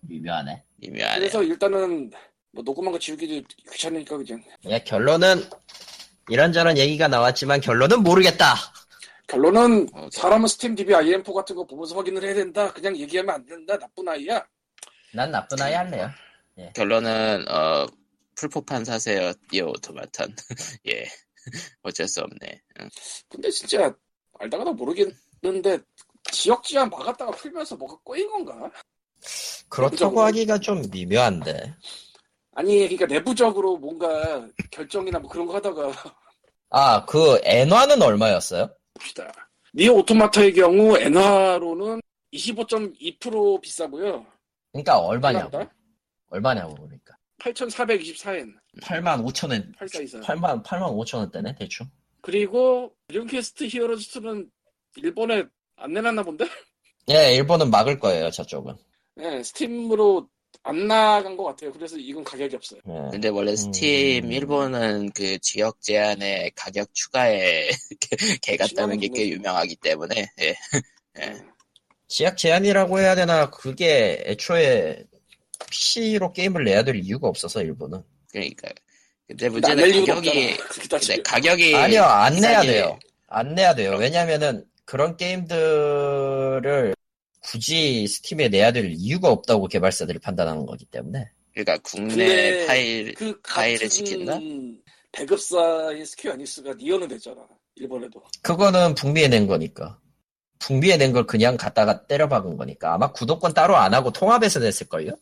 미묘하네. 0.02 0.62
미묘하네요. 0.76 1.18
그래서 1.18 1.42
일단은 1.42 2.10
뭐 2.52 2.62
녹음한 2.62 2.92
거 2.92 2.98
지우기도 2.98 3.46
귀찮으니까 3.72 4.16
그냥 4.18 4.42
예, 4.66 4.78
결론은 4.80 5.42
이런저런 6.28 6.78
얘기가 6.78 7.08
나왔지만 7.08 7.60
결론은 7.60 8.02
모르겠다. 8.02 8.54
결론은 9.26 9.88
어, 9.92 10.08
사람은 10.12 10.46
스팀 10.46 10.74
DB 10.74 10.92
IM4 10.92 11.34
같은 11.34 11.56
거 11.56 11.66
보면서 11.66 11.96
확인을 11.96 12.22
해야 12.22 12.34
된다. 12.34 12.72
그냥 12.72 12.96
얘기하면 12.96 13.34
안 13.34 13.44
된다. 13.46 13.78
나쁜 13.78 14.08
아이야. 14.08 14.46
난 15.12 15.30
나쁜 15.30 15.60
아이 15.60 15.74
할래요. 15.74 16.10
결론은 16.74 17.44
어 17.48 17.86
풀포판 18.38 18.84
사세요 18.84 19.32
이 19.52 19.60
오토마탄 19.60 20.34
예 20.88 21.04
어쩔 21.82 22.06
수 22.06 22.20
없네 22.20 22.62
응. 22.80 22.88
근데 23.28 23.50
진짜 23.50 23.92
알다가도 24.38 24.72
모르겠는데 24.74 25.80
지역 26.30 26.62
제한 26.62 26.88
막았다가 26.90 27.32
풀면서 27.32 27.76
뭐가 27.76 27.98
꼬인 28.04 28.28
건가? 28.30 28.70
그렇다고 29.68 29.90
내부적으로? 29.90 30.20
하기가 30.22 30.58
좀 30.60 30.82
미묘한데. 30.90 31.74
아니 32.54 32.78
그러니까 32.80 33.06
내부적으로 33.06 33.76
뭔가 33.76 34.48
결정이나 34.70 35.18
뭐 35.18 35.30
그런 35.30 35.46
거 35.46 35.54
하다가 35.54 35.92
아, 36.70 37.04
그 37.06 37.40
엔화는 37.44 38.02
얼마였어요? 38.02 38.68
봅시다. 38.94 39.32
니어 39.74 39.92
오토마타의 39.94 40.52
경우 40.52 40.98
엔화로는 40.98 42.00
25.2% 42.32 43.60
비싸고요. 43.60 44.26
그러니까 44.72 44.98
얼마냐고. 44.98 45.66
얼마냐고 46.28 46.74
그러니까. 46.74 47.16
8,424엔 47.40 48.54
8만 48.82 49.24
5천 49.24 49.50
원. 49.50 49.72
844. 49.78 50.20
8만 50.20 50.62
8만 50.64 50.96
5천 50.96 51.18
원대네 51.18 51.54
대충. 51.58 51.86
그리고 52.20 52.92
드래곤 53.08 53.36
퀘스트 53.36 53.64
히어로즈 53.64 54.20
2는 54.20 54.48
일본에 54.96 55.44
안 55.76 55.92
내놨나 55.92 56.22
본데? 56.22 56.46
예, 57.10 57.34
일본은 57.34 57.70
막을 57.70 57.98
거예요 57.98 58.30
저쪽은. 58.30 58.74
네, 59.16 59.42
스팀으로 59.42 60.28
안 60.62 60.86
나간 60.86 61.36
것 61.36 61.44
같아요. 61.44 61.72
그래서 61.72 61.96
이건 61.96 62.24
가격이 62.24 62.56
없어요. 62.56 62.80
예. 62.88 63.08
근데 63.10 63.28
원래 63.28 63.54
스팀 63.56 64.24
음. 64.24 64.32
일본은 64.32 65.10
그 65.14 65.38
지역 65.38 65.80
제한에 65.80 66.50
가격 66.54 66.92
추가에 66.94 67.68
개 68.42 68.56
같다는 68.56 68.98
게 68.98 69.08
꽤 69.08 69.28
유명하기 69.28 69.76
때문에 69.76 70.26
예. 70.40 70.54
지역 72.08 72.36
제한이라고 72.36 72.98
해야 73.00 73.14
되나 73.14 73.50
그게 73.50 74.22
애초에 74.26 75.04
PC로 75.66 76.32
게임을 76.32 76.64
내야 76.64 76.82
될 76.82 76.96
이유가 76.96 77.28
없어서 77.28 77.62
일본은. 77.62 78.02
그러니까 78.30 78.68
근데 79.26 79.48
문제는 79.48 80.04
가격이. 80.06 80.56
근데 80.56 81.22
가격이 81.22 81.74
아니요 81.76 82.02
안 82.02 82.34
내야 82.36 82.60
비싸게- 82.62 82.66
돼요. 82.66 82.98
안 83.26 83.54
내야 83.54 83.74
돼요. 83.74 83.96
왜냐면은 83.98 84.64
그런 84.84 85.16
게임들을 85.16 86.94
굳이 87.40 88.06
스팀에 88.06 88.48
내야 88.48 88.72
될 88.72 88.90
이유가 88.90 89.28
없다고 89.30 89.68
개발사들이 89.68 90.18
판단하는 90.18 90.64
거기 90.66 90.84
때문에. 90.86 91.30
그러니까 91.52 91.78
국내 91.82 92.66
파일 92.66 93.14
그 93.14 93.38
파일을 93.42 93.88
지킨다? 93.88 94.38
배급사인 95.12 96.04
스퀘어 96.04 96.32
에닉스가 96.32 96.74
니어는 96.74 97.08
됐잖아. 97.08 97.46
일본에도. 97.76 98.22
그거는 98.42 98.94
북미에 98.94 99.28
낸 99.28 99.46
거니까. 99.46 99.98
북미에 100.58 100.96
낸 100.96 101.12
걸 101.12 101.26
그냥 101.26 101.56
갖다가 101.56 102.06
때려박은 102.06 102.56
거니까. 102.56 102.94
아마 102.94 103.12
구독권 103.12 103.54
따로 103.54 103.76
안 103.76 103.94
하고 103.94 104.10
통합해서 104.12 104.58
냈을 104.60 104.88
걸요? 104.88 105.12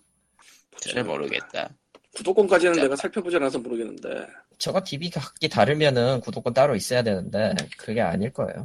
잘 0.81 1.05
모르겠다. 1.05 1.70
구독권까지는 2.14 2.74
진짜. 2.74 2.85
내가 2.85 2.97
살펴보지 2.97 3.37
않아서 3.37 3.59
모르겠는데. 3.59 4.27
저거 4.59 4.83
DB 4.83 5.11
각기 5.11 5.49
다르면은 5.49 6.20
구독권 6.20 6.55
따로 6.55 6.74
있어야 6.74 7.03
되는데, 7.03 7.55
그게 7.77 8.01
아닐 8.01 8.33
거예요. 8.33 8.64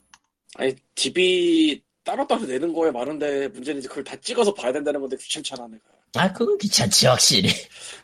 아니 0.56 0.76
DB 0.96 1.82
따로 2.04 2.26
따로 2.28 2.46
내는 2.46 2.74
거에 2.74 2.92
많은데 2.92 3.48
문제는 3.50 3.80
이제 3.80 3.88
그걸 3.88 4.04
다 4.04 4.16
찍어서 4.18 4.54
봐야 4.54 4.72
된다는 4.72 5.00
건데 5.00 5.16
귀찮잖아 5.18 5.68
내가. 5.68 5.84
아, 6.16 6.34
그건 6.34 6.58
귀찮지, 6.58 7.08
확실히. 7.08 7.50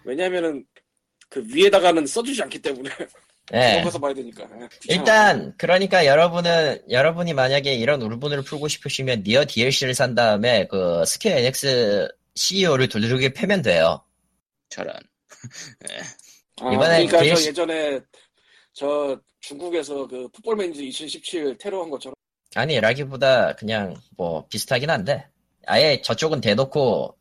왜냐면은 0.06 0.66
그 1.30 1.44
위에다가는 1.46 2.06
써주지 2.08 2.42
않기 2.44 2.60
때문에 2.60 2.90
예. 3.54 3.74
들어가서 3.74 4.00
봐야 4.00 4.14
되니까. 4.14 4.44
예, 4.62 4.68
귀찮아. 4.82 5.00
일단, 5.00 5.54
그러니까 5.58 6.06
여러분은, 6.06 6.84
여러분이 6.90 7.34
만약에 7.34 7.74
이런 7.74 8.02
울분을 8.02 8.44
풀고 8.44 8.70
싶으시면 8.70 9.24
니어 9.26 9.46
DLC를 9.46 9.94
산 9.94 10.16
다음에 10.16 10.68
그 10.68 11.04
스퀘어 11.06 11.38
에닉스 11.38 12.08
CEO를 12.48 12.88
두들겨 12.88 13.30
패면 13.34 13.62
돼요. 13.62 14.02
저런. 14.70 14.96
아, 16.62 16.72
이번에 16.74 17.06
그러니까 17.06 17.20
DLC 17.22 17.44
저 17.44 17.50
예전에 17.50 18.00
저 18.74 19.20
중국에서 19.42 20.08
그 20.08 20.28
풋볼 20.30 20.56
매니저 20.56 20.82
2017 20.84 21.58
테러한 21.58 21.90
것처럼 21.90 22.14
아니, 22.56 22.80
라기보다 22.80 23.56
그냥 23.56 23.96
뭐 24.16 24.48
비슷하긴 24.48 24.90
한데, 24.90 25.28
아예 25.68 26.02
저쪽은 26.02 26.42
대놓고 26.42 27.16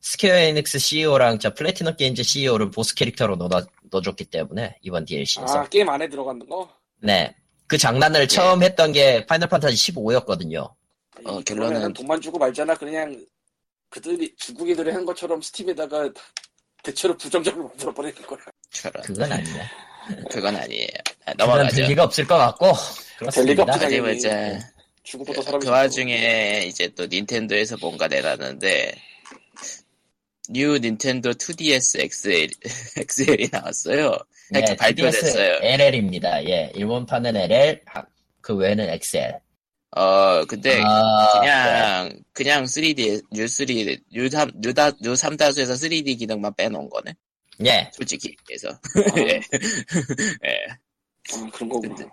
Square 0.00 0.34
Enix 0.34 0.78
CEO랑 0.78 1.38
저 1.38 1.52
Platinum 1.52 1.96
Games 1.96 2.22
CEO를 2.22 2.70
보스 2.70 2.94
캐릭터로 2.94 3.36
넣어, 3.36 3.48
넣어줬기 3.90 4.24
때문에, 4.24 4.78
이번 4.82 5.04
DLC에서. 5.04 5.58
아 5.60 5.68
게임 5.68 5.88
안에 5.88 6.08
들어가는 6.08 6.48
거. 6.48 6.68
네. 7.02 7.34
그 7.66 7.76
장난을 7.78 8.26
처음 8.26 8.62
했던 8.62 8.90
게 8.92 9.24
Final 9.26 9.48
Fantasy 9.48 9.76
15였거든요. 9.76 10.74
어, 11.24 11.38
이- 11.40 11.44
결론은- 11.44 11.94
돈만 11.94 12.20
주고 12.20 12.38
말잖아. 12.38 12.74
그냥 12.74 13.24
그들이 13.90 14.34
중국인들이 14.36 14.90
한 14.92 15.04
것처럼 15.04 15.42
Steam에다가 15.42 16.10
대체로 16.82 17.16
부정적으로 17.16 17.68
만들어 17.68 17.92
버리는 17.92 18.14
거야. 18.22 18.38
저런. 18.70 19.02
그건 19.02 19.32
아니야. 19.32 19.70
그건 20.30 20.56
아니에요. 20.56 20.88
아, 21.26 21.32
그건 21.32 21.46
넘어가죠. 21.46 21.76
될 21.76 21.88
리가 21.88 22.04
없을 22.04 22.26
것 22.26 22.38
같고. 22.38 22.72
될 23.32 23.44
리가 23.46 23.64
그렇습니다. 23.64 23.74
없지, 23.74 23.84
아니 23.84 23.96
당연히. 23.96 24.16
이제 24.16 24.58
중국부터 25.02 25.40
그, 25.40 25.44
사람이 25.44 25.64
그 25.64 25.70
와중에 25.70 26.64
이제 26.66 26.88
또 26.94 27.06
닌텐도에서 27.06 27.76
뭔가 27.80 28.06
내놨는데 28.08 28.94
New 30.50 30.78
닌텐도 30.78 31.30
2DS 31.30 32.00
XL, 32.00 32.48
XL이 32.96 33.48
나왔어요. 33.52 34.16
네, 34.50 34.64
발표됐어요. 34.76 35.58
LL입니다. 35.62 36.44
예. 36.48 36.72
일본판은 36.74 37.36
LL, 37.36 37.82
아, 37.92 38.02
그 38.40 38.54
외에는 38.54 38.88
XL. 38.88 39.38
어 39.96 40.44
근데 40.46 40.80
아, 40.84 41.40
그냥 41.40 42.22
그냥 42.32 42.64
3D 42.64 43.22
New 43.32 44.00
3 44.12 44.22
New 44.22 44.52
3 44.60 44.65
New 44.65 44.81
다 44.81 44.92
New 45.02 45.12
3다수에서 45.14 45.72
3D 45.72 46.18
기능만 46.18 46.54
빼놓은 46.54 46.88
거네. 46.88 47.14
예. 47.66 47.90
솔직히 47.92 48.34
그래서 48.46 48.68
아, 48.68 48.72
예. 49.18 49.40
예. 50.46 50.66
아, 51.34 51.50
그런 51.52 51.68
거구나. 51.68 51.94
근데- 51.96 52.10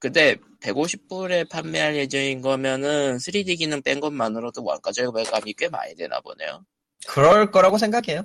근데 0.00 0.36
150불에 0.60 1.48
판매할 1.48 1.96
예정인 1.96 2.40
거면은 2.40 3.16
3D 3.18 3.58
기능 3.58 3.82
뺀 3.82 3.98
것만으로도 3.98 4.62
원가 4.62 4.92
절감이 4.92 5.54
꽤 5.54 5.68
많이 5.68 5.94
되나 5.96 6.20
보네요. 6.20 6.64
그럴 7.06 7.50
거라고 7.50 7.78
생각해요. 7.78 8.22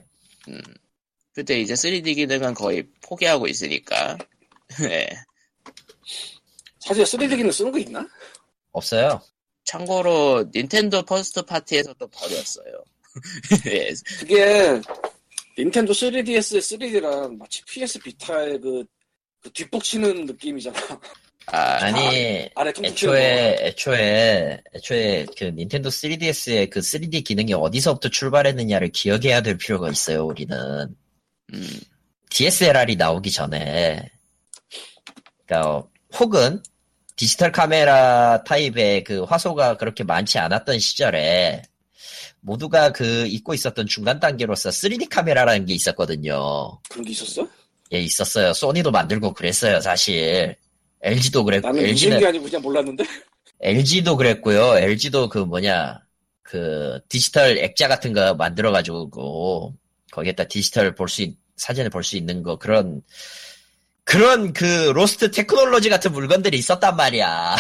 음. 0.50 0.62
근데 1.34 1.60
이제 1.60 1.74
3D 1.74 2.16
기능은 2.16 2.54
거의 2.54 2.84
포기하고 3.02 3.48
있으니까. 3.48 4.18
예. 4.84 5.10
사실 6.80 7.04
3D 7.06 7.38
기능 7.38 7.52
쓰는 7.52 7.72
거 7.72 7.80
있나? 7.80 8.08
없어요. 8.74 9.22
참고로 9.64 10.46
닌텐도 10.54 11.04
first 11.04 11.42
party에서도 11.44 12.06
버렸어요. 12.08 12.84
예. 13.68 13.94
그게 14.20 14.82
닌텐도 15.58 15.94
3DS의 15.94 16.60
3D랑 16.60 17.38
마치 17.38 17.64
PS 17.64 18.00
비타의 18.00 18.60
그, 18.60 18.84
그 19.42 19.52
뒷북 19.52 19.84
치는 19.84 20.26
느낌이잖아. 20.26 20.78
아, 21.48 21.92
치는 22.74 22.82
거. 22.82 22.88
애초에, 22.88 23.58
애초에, 23.62 24.62
애초에 24.76 25.26
그 25.38 25.46
닌텐도 25.46 25.90
3DS의 25.90 26.70
그 26.70 26.80
3D 26.80 27.24
기능이 27.24 27.54
어디서부터 27.54 28.10
출발했느냐를 28.10 28.90
기억해야 28.90 29.42
될 29.42 29.58
필요가 29.58 29.90
있어요, 29.90 30.26
우리는. 30.26 30.58
음, 31.54 31.80
DSLR이 32.30 32.96
나오기 32.96 33.32
전에, 33.32 34.10
그니까, 35.46 35.84
혹은 36.18 36.64
디지털 37.16 37.52
카메라 37.52 38.44
타입의 38.44 39.04
그 39.04 39.24
화소가 39.24 39.78
그렇게 39.78 40.04
많지 40.04 40.40
않았던 40.40 40.80
시절에, 40.80 41.62
모두가 42.42 42.92
그 42.92 43.26
잊고 43.28 43.54
있었던 43.54 43.88
중간 43.88 44.20
단계로서 44.20 44.70
3D 44.70 45.10
카메라라는 45.10 45.66
게 45.66 45.74
있었거든요. 45.74 46.80
그런 46.90 47.06
게 47.06 47.12
있었어? 47.12 47.48
예, 47.94 48.00
있었어요. 48.00 48.54
소니도 48.54 48.92
만들고 48.92 49.34
그랬어요, 49.34 49.80
사실. 49.80 50.56
LG도 51.02 51.44
그랬고, 51.44 51.68
나는 51.68 51.84
LG는 51.86 52.20
게 52.20 52.28
아니고 52.28 52.46
그냥 52.46 52.62
몰랐는데? 52.62 53.04
LG도 53.62 54.18
그랬고요. 54.18 54.78
LG도 54.78 55.30
그 55.30 55.38
뭐냐 55.38 56.00
그 56.42 57.00
디지털 57.08 57.58
액자 57.60 57.88
같은 57.88 58.12
거 58.14 58.34
만들어 58.36 58.72
가지고 58.72 59.74
거기에다 60.12 60.46
디지털 60.46 60.96
볼 60.96 61.08
수 61.08 61.26
사진을 61.56 61.90
볼 61.90 62.04
수 62.04 62.18
있는 62.18 62.44
거 62.44 62.58
그런 62.58 63.02
그런 64.04 64.54
그 64.54 64.92
lost 64.94 65.32
technology 65.32 65.90
같은 65.90 66.12
물건들이 66.12 66.58
있었단 66.58 66.96
말이야. 66.96 67.56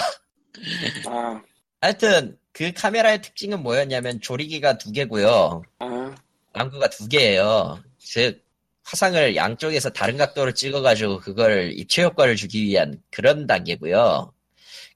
아, 1.08 1.42
하여튼 1.82 2.38
그 2.52 2.72
카메라의 2.74 3.22
특징은 3.22 3.64
뭐였냐면 3.64 4.22
조리기가 4.22 4.78
두 4.78 4.92
개고요. 4.92 5.64
아, 5.80 6.16
망구가 6.54 6.90
두 6.90 7.08
개예요. 7.08 7.82
즉 7.98 8.44
화상을 8.84 9.36
양쪽에서 9.36 9.90
다른 9.90 10.18
각도로 10.18 10.54
찍어가지고 10.54 11.20
그걸 11.20 11.72
입체 11.74 12.04
효과를 12.04 12.36
주기 12.36 12.64
위한 12.64 13.02
그런 13.10 13.48
단계고요. 13.48 14.34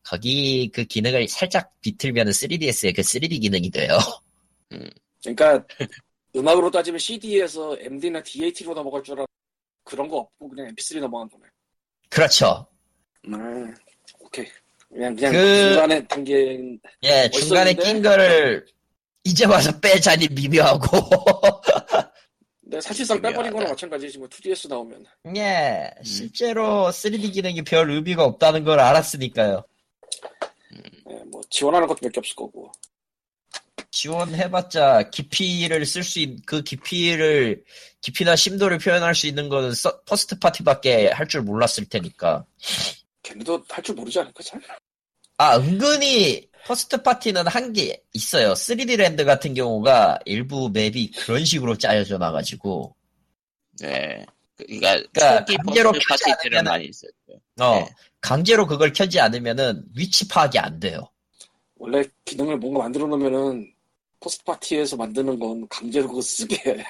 거기 0.03 0.69
그 0.73 0.83
기능을 0.83 1.27
살짝 1.27 1.71
비틀면 1.81 2.27
3DS의 2.27 2.95
그 2.95 3.01
3D 3.01 3.41
기능이 3.41 3.69
돼요. 3.71 3.97
그러니까 5.21 5.65
음악으로 6.35 6.69
따지면 6.69 6.99
CD에서 6.99 7.77
MD나 7.79 8.21
DAT로 8.21 8.73
넘어갈 8.73 9.01
줄 9.03 9.15
알아. 9.15 9.25
그런 9.87 10.07
거 10.09 10.17
없고 10.17 10.49
그냥 10.49 10.67
MP3 10.75 10.99
넘어간 10.99 11.29
거네. 11.29 11.43
그렇죠. 12.09 12.67
아, 13.31 13.73
오케이. 14.19 14.45
그냥 14.89 15.15
그냥 15.15 15.31
그- 15.31 15.69
중간에 15.69 16.07
단계 16.07 16.33
예, 17.03 17.29
중간에 17.29 17.73
멋있었는데? 17.73 17.83
낀 17.83 18.01
거를 18.01 18.65
이제 19.23 19.45
와서 19.45 19.77
빼자니 19.79 20.27
미묘하고. 20.31 20.87
근데 22.61 22.79
사실상 22.81 23.21
빼버린 23.21 23.51
미묘하다. 23.51 23.69
마찬가지지 23.71 24.17
뭐 24.17 24.27
2DS 24.27 24.69
나오면 24.69 25.05
예, 25.37 25.89
실제로 26.03 26.87
3D 26.89 27.33
기능이 27.33 27.61
별 27.63 27.89
의미가 27.89 28.23
없다는 28.25 28.63
걸 28.65 28.79
알았으니까요. 28.79 29.63
예, 31.09 31.13
뭐 31.31 31.41
지원하는 31.49 31.87
것도 31.87 31.99
몇 32.03 32.11
개 32.11 32.19
없을 32.19 32.35
거고 32.35 32.71
지원해봤자 33.91 35.09
깊이를 35.09 35.85
쓸 35.85 36.03
수 36.03 36.19
있, 36.19 36.45
그 36.45 36.61
깊이를, 36.61 37.63
깊이나 38.01 38.35
심도를 38.35 38.77
표현할 38.79 39.15
수 39.15 39.27
있는 39.27 39.49
거는 39.49 39.73
서- 39.73 40.01
first 40.05 40.37
party밖에 40.39 41.09
할 41.09 41.27
줄 41.27 41.41
몰랐을 41.41 41.85
테니까. 41.89 42.45
걔네도 43.23 43.63
할 43.69 43.83
줄 43.83 43.95
모르지 43.95 44.19
않을까 44.19 44.43
잘? 44.43 44.61
아, 45.37 45.57
은근히 45.57 46.47
first 46.65 47.01
party는 47.01 47.47
한 47.47 47.73
게 47.73 48.01
있어요. 48.13 48.53
3D 48.53 48.97
Land 48.97 49.23
같은 49.25 49.53
경우가 49.53 50.19
일부 50.25 50.69
map이 50.73 51.11
그런 51.11 51.45
식으로 51.45 51.77
짜여져 51.77 52.17
나가지고, 52.17 52.95
네. 53.79 54.25
그러니까 54.57 55.03
그러니까 55.13 55.45
강제로 55.63 55.91
켜지 55.91 56.05
파티들은 56.09 56.59
않으면은- 56.61 56.63
많이 56.65 56.85
있었죠. 56.85 57.13
어, 57.59 57.75
네. 57.75 57.89
강제로 58.21 58.65
그걸 58.65 58.91
켜지 58.91 59.19
않으면은 59.19 59.83
위치 59.95 60.27
파악이 60.27 60.57
안 60.59 60.79
돼요. 60.79 61.07
원래 61.75 62.03
기능을 62.25 62.57
뭔가 62.57 62.79
만들어 62.79 63.05
놓으면은 63.05 63.71
first 64.27 64.43
party에서 64.43 64.97
만드는 64.97 65.39
건 65.39 65.65
강제로 65.69 66.09
그거 66.09 66.21
쓰게 66.21 66.57
해. 66.69 66.85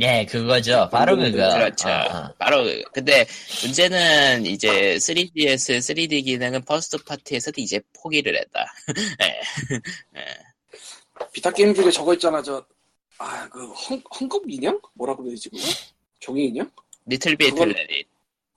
예, 0.00 0.26
그거죠. 0.26 0.86
바로 0.92 1.16
그거. 1.16 1.30
그렇죠. 1.30 1.88
어, 1.88 1.92
어. 1.92 2.34
바로 2.38 2.62
그- 2.64 2.82
근데 2.92 3.24
문제는 3.62 4.44
이제 4.44 4.96
3DS 4.96 5.78
3D 5.78 6.24
기능은 6.24 6.62
first 6.66 6.98
party에서도 7.04 7.58
이제 7.60 7.80
포기를 7.94 8.36
했다. 8.38 8.66
예. 10.16 10.20
Vita 11.32 11.50
게임 11.50 11.74
중에 11.74 11.90
저거 11.90 12.12
있잖아 12.14 12.42
저 12.42 12.62
아그 13.18 13.72
헝겊 13.72 14.42
인형? 14.48 14.78
뭐라 14.94 15.16
그러지 15.16 15.48
그거? 15.48 15.62
종이 16.20 16.46
인형? 16.46 16.70
LittleBigPlanet. 17.06 18.06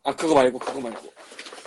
아 0.03 0.13
그거 0.15 0.33
말고 0.35 0.59
그거 0.59 0.79
말고 0.81 1.13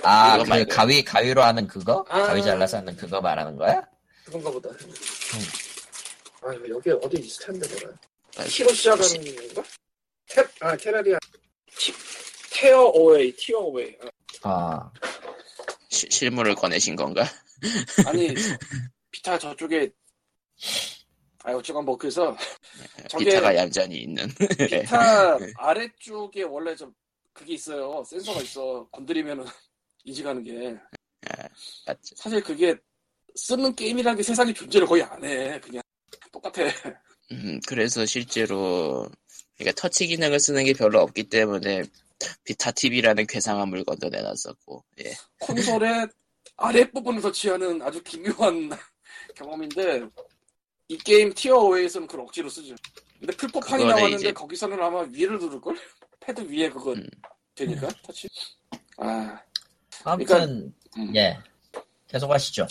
아, 0.02 0.32
그거 0.32 0.44
그 0.44 0.48
말고. 0.48 0.74
가위, 0.74 1.04
가위로 1.04 1.42
하는 1.42 1.66
그거? 1.66 2.04
아. 2.08 2.22
가위 2.24 2.42
잘라서 2.42 2.78
하는 2.78 2.94
그거 2.96 3.20
말하는 3.20 3.56
거야? 3.56 3.82
그건가 4.24 4.50
보다. 4.50 4.68
아 6.42 6.54
여기 6.68 6.90
어디 6.90 7.20
있을 7.20 7.46
텐데 7.46 7.68
내가. 7.68 7.92
아, 8.36 8.44
T로 8.44 8.72
시작하는 8.72 9.24
건가? 9.54 9.62
테, 10.28 10.42
아 10.60 10.76
테라리아 10.76 11.18
티, 11.76 11.92
테어 12.52 12.82
어웨이 12.84 13.34
티어 13.36 13.58
어웨이 13.58 13.96
아, 14.42 14.50
아, 14.50 14.92
시- 15.88 16.08
실물을 16.10 16.54
꺼내신 16.54 16.96
건가? 16.96 17.24
아니 18.06 18.34
비타 19.10 19.38
저쪽에 19.38 19.90
아 21.42 21.52
어쨌건 21.52 21.84
뭐 21.84 21.96
그래서 21.96 22.36
저게 23.08 23.24
기타가 23.24 23.54
얌전히 23.56 23.96
있는. 24.02 24.28
비타 24.70 25.36
아래쪽에 25.56 26.44
원래 26.44 26.74
좀 26.76 26.94
그게 27.32 27.54
있어요 27.54 28.02
센서가 28.04 28.40
있어 28.42 28.86
건드리면은 28.92 29.44
인식하는 30.04 30.42
게 30.42 30.76
맞죠. 31.86 32.14
사실 32.16 32.42
그게 32.42 32.74
쓰는 33.34 33.74
게임이라는 33.74 34.16
게 34.16 34.22
세상에 34.22 34.52
존재를 34.52 34.86
거의 34.86 35.02
안 35.02 35.22
해 35.24 35.60
그냥 35.60 35.82
똑같아 36.32 36.62
음, 37.32 37.60
그래서 37.66 38.04
실제로 38.06 39.08
그러니까 39.56 39.80
터치 39.80 40.06
기능을 40.06 40.40
쓰는 40.40 40.64
게 40.64 40.72
별로 40.72 41.00
없기 41.00 41.24
때문에 41.24 41.84
Vita 42.44 42.70
TV라는 42.70 43.26
괴상한 43.26 43.68
물건도 43.68 44.08
내놨었고. 44.10 44.84
예. 45.04 45.14
콘솔의 45.40 46.08
아랫부분을 46.56 47.20
터치하는 47.22 47.80
아주 47.82 48.02
기묘한 48.02 48.70
경험인데 49.36 50.06
이 50.88 50.98
게임 50.98 51.32
Tearaway에서는 51.32 52.06
그걸 52.08 52.24
억지로 52.26 52.48
쓰죠 52.48 52.74
근데 53.18 53.34
플포판이 53.36 53.84
나왔는데 53.84 54.16
이제- 54.16 54.32
거기서는 54.32 54.82
아마 54.82 55.02
위를 55.02 55.38
누를걸? 55.38 55.76
패드 56.20 56.40
위에 56.50 56.68
그거 56.68 56.92
음. 56.92 57.06
되니까 57.54 57.88
터치 58.02 58.28
아 58.98 59.40
아무튼, 60.04 60.74
음. 60.98 61.16
예. 61.16 61.38
계속 62.08 62.30
하시죠. 62.30 62.66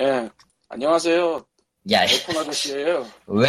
예. 0.00 0.28
안녕하세요 0.68 1.44
야, 1.90 2.00
아이폰 2.00 2.36
아저씨예요 2.38 3.06
왜? 3.26 3.48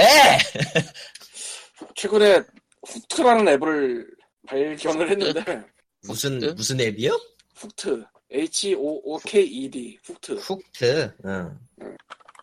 최근에 1.96 2.42
후트라는 2.88 3.48
앱을 3.54 4.08
발견을 4.48 5.10
했는데 5.12 5.64
무슨? 6.04 6.40
무슨 6.56 6.80
앱이요? 6.80 7.20
후트 7.56 8.04
H-O-O-K-E-D 8.32 10.00
후트 10.04 10.34
훅트. 10.34 11.16
응. 11.26 11.60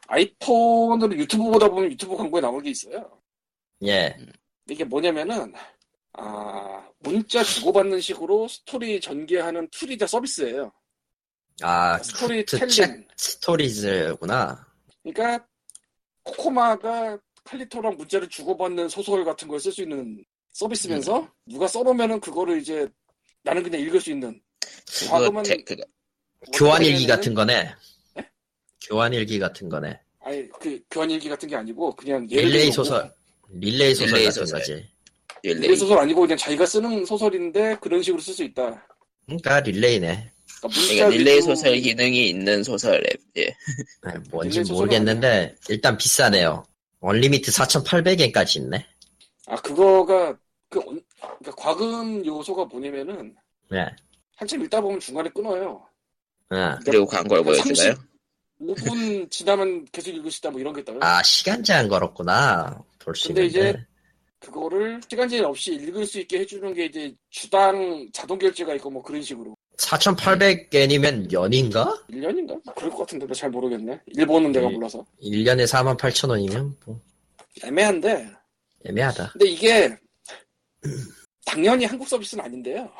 아이폰으로 0.08 1.14
유튜브 1.16 1.44
보다 1.50 1.68
보면 1.68 1.90
유튜브 1.92 2.16
광고에 2.16 2.40
나올 2.40 2.62
게 2.62 2.70
있어요 2.70 3.10
예. 3.84 4.14
이게 4.70 4.84
뭐냐면은 4.84 5.52
아 6.14 6.86
문자 7.00 7.42
주고받는 7.42 8.00
식으로 8.00 8.46
스토리 8.48 9.00
전개하는 9.00 9.68
tool이자 9.70 10.06
서비스예요 10.06 10.72
아, 11.60 11.98
스토리 11.98 12.44
텔링. 12.46 12.66
Chat 12.66 13.06
Stories구나. 13.16 14.66
그러니까 15.02 15.46
코코마가 16.24 17.18
칼리토랑 17.44 17.96
문자를 17.96 18.28
주고받는 18.28 18.88
소설 18.88 19.24
같은 19.24 19.48
걸 19.48 19.58
쓸 19.58 19.72
수 19.72 19.82
있는 19.82 20.24
서비스면서 20.52 21.28
누가 21.46 21.66
써놓으면은 21.66 22.20
그거를 22.20 22.60
이제 22.60 22.86
나는 23.42 23.62
그냥 23.62 23.80
읽을 23.80 24.00
수 24.00 24.10
있는 24.10 24.40
과금은 25.08 25.42
테, 25.42 25.56
그거 25.64 25.82
교환일기 26.54 27.06
같은 27.06 27.34
거네. 27.34 27.74
네? 28.14 28.28
교환일기 28.88 29.38
같은 29.38 29.68
거네. 29.68 29.98
아니 30.20 30.48
그 30.50 30.80
교환일기 30.90 31.28
같은 31.28 31.48
게 31.48 31.56
아니고 31.56 31.94
그냥 31.96 32.26
릴레이 32.26 32.70
소설. 32.70 33.12
릴레이 33.50 33.94
소설 33.94 34.14
릴레이 34.14 34.24
같은 34.26 34.46
소설. 34.46 34.58
거지. 34.60 34.88
릴레이 35.42 35.76
소설 35.76 35.98
아니고 35.98 36.20
그냥 36.20 36.36
자기가 36.36 36.66
쓰는 36.66 37.04
소설인데 37.04 37.76
그런 37.80 38.02
식으로 38.02 38.20
쓸 38.20 38.34
수 38.34 38.44
있다. 38.44 38.86
그러니까 39.26 39.60
릴레이네. 39.60 40.31
그러니까 40.68 41.08
릴레이 41.08 41.36
위주- 41.38 41.46
소설 41.46 41.76
기능이 41.80 42.28
있는 42.28 42.62
소설 42.62 43.02
앱. 43.06 43.20
예. 43.38 43.48
아, 44.02 44.14
뭔지 44.30 44.62
모르겠는데 44.72 45.54
일단 45.68 45.96
비싸네요. 45.96 46.64
unlimit 47.00 47.50
4,800엔까지 47.50 48.56
있네. 48.60 48.86
아 49.46 49.56
그거가 49.56 50.36
그 50.68 50.78
un- 50.86 51.02
그러니까 51.38 51.52
과금 51.56 52.24
요소가 52.24 52.64
뭐냐면은 52.66 53.34
네. 53.70 53.86
한참 54.36 54.62
읽다 54.64 54.80
보면 54.80 55.00
중간에 55.00 55.28
끊어요. 55.30 55.84
아, 56.50 56.78
그리고 56.84 57.06
광고를 57.06 57.42
보여주나요? 57.42 57.94
5분 58.60 59.28
지나면 59.30 59.84
계속 59.90 60.10
읽을 60.14 60.30
수 60.30 60.38
있다 60.38 60.50
뭐 60.50 60.60
이런 60.60 60.72
게 60.74 60.80
있다고요. 60.82 61.00
아 61.02 61.22
시간 61.22 61.62
제한 61.64 61.88
걸었구나. 61.88 62.82
볼수 63.00 63.28
근데 63.28 63.46
있는데. 63.46 63.70
이제 63.70 63.86
그거를 64.38 65.00
시간 65.08 65.28
제한 65.28 65.46
없이 65.46 65.74
읽을 65.74 66.06
수 66.06 66.20
있게 66.20 66.40
해주는 66.40 66.72
게 66.74 66.86
이제 66.86 67.14
주당 67.30 68.08
자동 68.12 68.38
결제가 68.38 68.74
있고 68.74 68.90
뭐 68.90 69.02
그런 69.02 69.22
식으로 69.22 69.56
4,800엔이면 69.78 71.32
연인가? 71.32 71.84
1년인가? 72.10 72.74
그럴 72.74 72.90
것 72.90 72.98
같은데 72.98 73.26
나 73.26 73.32
잘 73.34 73.50
모르겠네. 73.50 74.00
일본은 74.06 74.52
내가 74.52 74.68
일- 74.68 74.74
몰라서 74.74 75.04
1년에 75.22 75.66
48,000원이면 75.66 76.74
뭐 76.86 77.00
애매한데 77.64 78.30
애매하다. 78.84 79.30
근데 79.32 79.46
이게 79.48 79.96
당연히 81.44 81.84
한국 81.84 82.06
서비스는 82.08 82.44
아닌데요. 82.44 82.90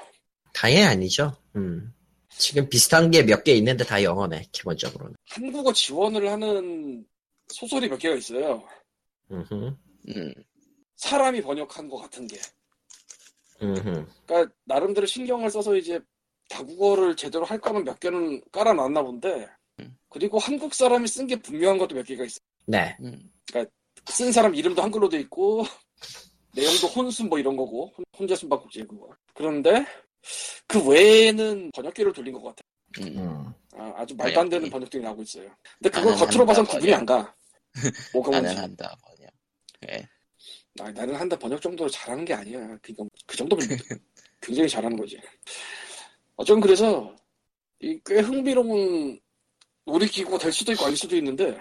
당연히 0.53 0.85
아니죠. 0.85 1.37
음. 1.57 1.93
지금 2.31 2.69
비슷한 2.69 3.11
게 3.11 3.23
몇 3.23 3.45
개 3.45 3.53
있는데 3.55 3.85
다 3.85 4.03
영어네, 4.03 4.47
기본적으로는. 4.53 5.15
한국어 5.29 5.73
지원을 5.73 6.31
하는 6.31 7.05
소설이 7.49 7.89
몇 7.89 7.99
개가 7.99 8.17
있어요. 8.17 8.63
음. 9.31 9.77
사람이 10.97 11.43
번역한 11.43 11.89
것 11.89 11.99
같은 11.99 12.27
게. 12.27 12.39
그러니까 13.59 14.53
나름대로 14.65 15.07
신경을 15.07 15.51
써서 15.51 15.77
이제 15.77 16.01
다국어를 16.53 17.17
제대로 17.17 17.45
할 17.45 17.59
거는 17.61 17.85
몇 17.85 17.99
개는 18.01 18.43
깔아놨나 18.53 19.03
본데. 19.03 19.49
음. 19.81 19.97
그리고 20.11 20.39
한국 20.39 20.75
사람이 20.75 21.09
쓴 21.09 21.27
게 21.27 21.37
분명한 21.37 21.79
것도 21.79 21.95
몇 21.95 22.05
개가 22.05 22.25
있어. 22.25 22.39
네. 22.67 22.97
음. 23.01 23.31
쓴 24.07 24.33
사람 24.33 24.55
이름도 24.55 24.83
한글로 24.83 25.09
돼 25.09 25.21
있고 25.21 25.65
내용도 26.55 26.87
혼순 26.89 27.29
뭐 27.29 27.39
이런 27.39 27.57
거고 27.57 27.93
혼- 27.97 28.05
혼자 28.19 28.35
숨바꼭질 28.37 28.87
그거. 28.89 29.09
그런데 29.35 29.85
그 30.67 30.85
외에는 30.87 31.71
번역기를 31.75 32.13
돌린 32.13 32.33
것 32.35 32.43
같아. 32.43 32.63
음. 33.01 33.19
음. 33.19 33.53
아, 33.75 34.05
주 34.05 34.15
말도 34.17 34.41
안 34.41 34.49
되는 34.49 34.69
번역기. 34.69 34.71
번역들이 34.71 35.03
나오고 35.03 35.23
있어요. 35.23 35.51
근데 35.81 35.99
나는 35.99 36.17
겉으로 36.17 36.45
봐선 36.47 36.67
구분이 36.67 36.93
안 36.93 37.07
가. 37.07 37.35
뭐가 38.13 38.31
나는. 38.33 38.57
한다. 38.59 38.95
번역. 39.03 39.31
예. 39.89 40.09
아, 40.81 40.91
나는 40.93 41.15
한다 41.15 41.39
번역 41.39 41.61
정도로 41.63 41.89
잘하는 41.91 42.25
게 42.25 42.35
아니야. 42.35 42.77
그그 42.83 43.37
정도면 43.37 43.67
굉장히 44.41 44.69
잘하는 44.69 44.97
거지. 44.97 45.19
어쩌면 46.37 46.61
그래서 46.61 47.15
이꽤 47.81 48.21
흥미로운 48.21 49.21
놀이기구가 49.85 50.39
될 50.39 50.53
수도 50.53 50.73
있고 50.73 50.87
아닐 50.87 50.97
수도 50.97 51.17
있는데 51.17 51.59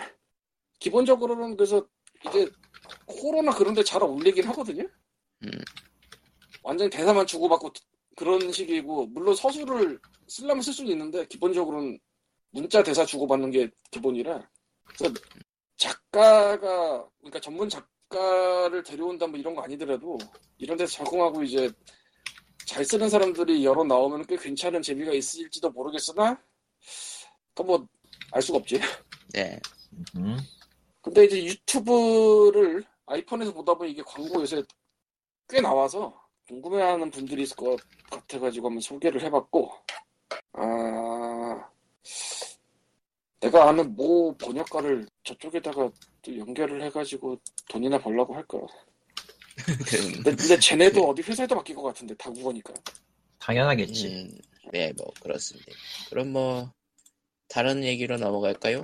기본적으로는 0.80 1.56
그래서 1.58 1.86
이게 2.26 2.48
코로나 3.06 3.52
그런데 3.52 3.84
잘 3.84 4.02
어울리긴 4.04 4.46
하거든요. 4.50 4.84
음. 5.44 5.52
완전 6.64 6.86
히 6.86 6.90
대사만 6.90 7.26
주고받고 7.26 7.72
그런 8.16 8.52
식이고 8.52 9.08
물론 9.08 9.36
서술을 9.36 10.00
쓰려면 10.28 10.62
쓸 10.62 10.74
수는 10.74 10.92
있는데 10.92 11.26
기본적으로는 11.26 12.00
문자 12.52 12.84
대사 12.84 13.06
주고받는 13.06 13.52
게 13.52 13.70
기본이라 13.90 14.48
그래서 14.84 15.14
작가가 15.78 17.10
그러니까 17.20 17.40
전문 17.40 17.70
작가를 17.70 18.84
데려온다 18.84 19.26
뭐 19.26 19.40
이런 19.40 19.56
거 19.56 19.62
아니더라도 19.62 20.18
이런 20.58 20.78
데서 20.78 21.04
작용하고 21.04 21.44
이제 21.44 21.72
잘 22.72 22.86
쓰는 22.86 23.10
사람들이 23.10 23.66
여러 23.66 23.84
나오면 23.84 24.28
꽤 24.28 24.38
괜찮은 24.38 24.82
재미가 24.82 25.12
있을지도 25.12 25.72
모르겠으나 25.72 26.42
그뭐알 27.54 28.42
수가 28.42 28.60
없지. 28.60 28.80
네. 29.34 29.60
음. 30.16 30.38
근데 31.02 31.26
이제 31.26 31.44
유튜브를 31.44 32.82
아이폰에서 33.08 33.54
보다 33.54 33.74
보니 33.74 33.92
이게 33.92 34.02
광고 34.04 34.40
요새 34.40 34.64
꽤 35.50 35.60
나와서 35.60 36.18
궁금해하는 36.48 37.12
분들이 37.12 37.44
있을 37.44 37.58
것 37.58 37.78
같아가지고 38.10 38.68
한번 38.68 38.80
소개를 38.80 39.22
해봤고 39.22 39.70
아 40.54 41.70
내가 43.42 43.68
아는 43.68 43.94
모 43.98 44.34
번역가를 44.38 45.10
저쪽에다가 45.26 45.92
또 46.22 46.38
연결을 46.38 46.82
해가지고 46.84 47.38
돈이나 47.68 47.98
벌라고 47.98 48.34
할까 48.34 48.60
그, 48.60 48.68
근데, 49.66 50.36
근데 50.36 50.60
쟤네도 50.60 51.10
어디 51.10 51.22
회사에도 51.22 51.56
맡길 51.56 51.76
것 51.76 51.84
같은데 51.84 52.14
다 52.16 52.30
국어니까 52.30 52.74
당연하겠지. 53.40 54.08
음, 54.08 54.38
네, 54.72 54.94
뭐 54.98 55.12
그렇습니다. 55.22 55.72
그럼 56.10 56.30
뭐 56.30 56.74
다른 57.48 57.84
얘기로 57.84 58.18
넘어갈까요? 58.18 58.84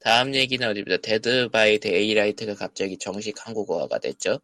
다음 0.00 0.34
얘기는 0.34 0.66
어디입니다. 0.66 0.98
Dead 0.98 1.48
by 1.48 1.78
Daylight가 1.78 2.54
갑자기 2.54 2.98
정식 2.98 3.46
한국어화가 3.46 3.98
됐죠. 3.98 4.40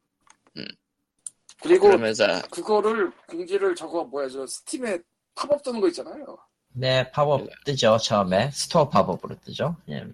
그리고 1.63 1.89
그러면서 1.89 2.27
그거를 2.51 3.11
공지를 3.29 3.75
저거 3.75 4.05
뭐야 4.05 4.29
저 4.29 4.47
Steam에 4.47 4.99
팝업 5.35 5.63
뜨는 5.63 5.81
거 5.81 5.89
있잖아요 5.89 6.39
네, 6.73 7.11
팝업 7.11 7.49
뜨죠, 7.65 7.97
처음에. 7.99 8.51
store 8.53 8.89
팝업으로 8.89 9.37
뜨죠. 9.41 9.77
예. 9.89 10.07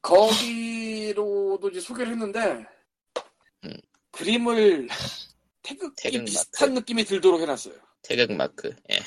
거기로도 0.00 1.68
이제 1.70 1.80
소개를 1.80 2.12
했는데 2.12 2.66
음. 3.64 3.72
그림을 4.12 4.88
태극기 5.62 6.02
태극 6.02 6.24
비슷한 6.24 6.70
마크. 6.70 6.78
느낌이 6.80 7.04
들도록 7.04 7.40
해놨어요. 7.40 7.74
태극 8.02 8.32
마크. 8.32 8.68
예. 8.90 8.98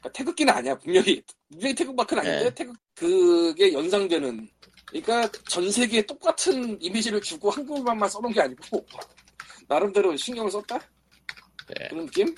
그러니까 0.00 0.12
태극기는 0.12 0.52
아니야 0.52 0.76
분명히 0.78 1.22
분명히 1.50 1.74
태극 1.74 1.94
마크는 1.94 2.22
아닌데 2.22 2.44
네. 2.44 2.54
태극 2.54 2.76
그게 2.94 3.72
연상되는. 3.72 4.48
그러니까 4.86 5.30
전 5.48 5.70
세계에 5.70 6.02
똑같은 6.06 6.80
이미지를 6.80 7.20
주고 7.20 7.50
한국말만 7.50 8.08
써놓은 8.08 8.32
게 8.32 8.40
아니고 8.40 8.86
나름대로 9.68 10.16
신경을 10.16 10.50
썼다 10.50 10.78
네. 10.78 11.88
그런 11.90 12.06
느낌? 12.06 12.34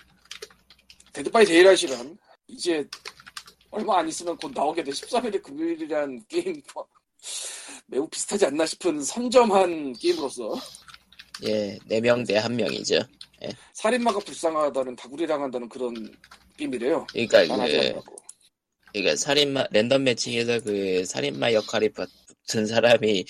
Dead 1.12 1.30
by 1.30 1.44
Daylight란 1.44 2.18
이제 2.48 2.84
얼마 3.70 3.98
안 4.00 4.08
있으면 4.08 4.36
곧 4.36 4.50
나오게 4.52 4.82
돼 4.82 4.90
13일의 4.90 5.42
금요일이란 5.42 6.24
게임과 6.26 6.84
매우 7.86 8.08
비슷하지 8.08 8.46
않나 8.46 8.66
싶은 8.66 9.00
선점한 9.02 9.92
게임으로서 9.94 10.54
예, 11.44 11.78
4명 11.88 12.26
대 12.26 12.40
1명이죠. 12.40 13.06
살인마가 13.72 14.18
불쌍하다는 14.20 14.96
다구리 14.96 15.26
당한다는 15.26 15.68
그런 15.68 16.12
게임이래요. 16.56 17.06
그러니까 17.10 17.46
그 17.46 17.62
해봤고. 17.62 18.16
그러니까 18.92 19.16
살인마 19.16 19.66
랜덤 19.70 20.04
매칭에서 20.04 20.60
그 20.60 21.04
살인마 21.04 21.52
역할이 21.52 21.90
붙은 21.90 22.66
사람이 22.66 23.24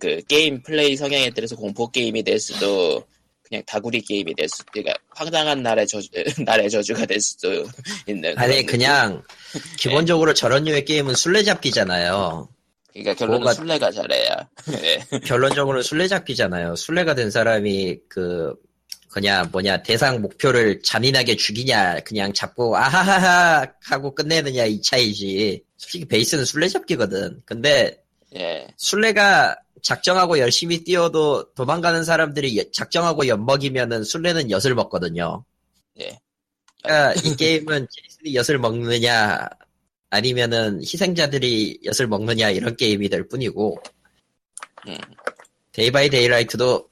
그 0.00 0.22
게임 0.28 0.62
플레이 0.62 0.96
성향에 0.96 1.30
따라서 1.30 1.56
공포 1.56 1.90
게임이 1.90 2.22
될 2.22 2.38
수도 2.38 3.04
그냥 3.42 3.62
다구리 3.66 4.00
게임이 4.00 4.34
될 4.34 4.48
수도 4.48 4.64
그러니까 4.72 4.94
황당한 5.10 5.62
날의 5.62 5.86
저주 5.86 6.08
날의 6.46 6.70
저주가 6.70 7.04
될 7.04 7.20
수도 7.20 7.64
있는 8.06 8.36
아니, 8.38 8.64
그냥, 8.64 9.22
기본적으로 9.78 10.32
저런 10.32 10.64
류의 10.64 10.84
게임은 10.86 11.14
술래잡기잖아요. 11.14 12.48
그러니까 12.92 13.14
결론은 13.14 13.40
뭐가- 13.46 13.54
술래가 13.54 13.90
잘해야 13.90 14.48
예. 14.82 15.18
결론적으로 15.20 15.82
술래잡기잖아요. 15.82 16.76
술래가 16.76 17.14
된 17.14 17.30
사람이 17.30 17.98
그 18.08 18.54
그냥 19.10 19.48
뭐냐 19.52 19.82
대상 19.82 20.20
목표를 20.22 20.80
잔인하게 20.82 21.36
죽이냐 21.36 22.00
그냥 22.00 22.32
잡고 22.32 22.76
아하하하 22.76 23.66
하고 23.84 24.14
끝내느냐 24.14 24.64
이 24.64 24.80
차이지. 24.80 25.62
솔직히 25.76 26.04
베이스는 26.06 26.44
술래잡기거든. 26.44 27.42
근데 27.44 28.02
예. 28.36 28.66
술래가 28.76 29.56
작정하고 29.82 30.38
열심히 30.38 30.84
뛰어도 30.84 31.52
도망가는 31.54 32.04
사람들이 32.04 32.56
여- 32.58 32.64
작정하고 32.72 33.26
엿먹이면은 33.26 34.04
술래는 34.04 34.50
엿을 34.50 34.74
먹거든요. 34.74 35.44
예. 36.00 36.18
그러니까 36.82 37.14
이 37.28 37.36
게임은 37.36 37.86
제이슨이 37.90 38.34
엿을 38.34 38.58
먹느냐 38.58 39.48
아니면은 40.12 40.82
희생자들이 40.82 41.80
엿을 41.86 42.06
먹느냐 42.06 42.50
이런 42.50 42.76
게임이 42.76 43.08
될 43.08 43.26
뿐이고 43.28 43.78
음. 44.86 44.98
Dead 45.72 45.90
by 45.90 46.10
Daylight도 46.10 46.86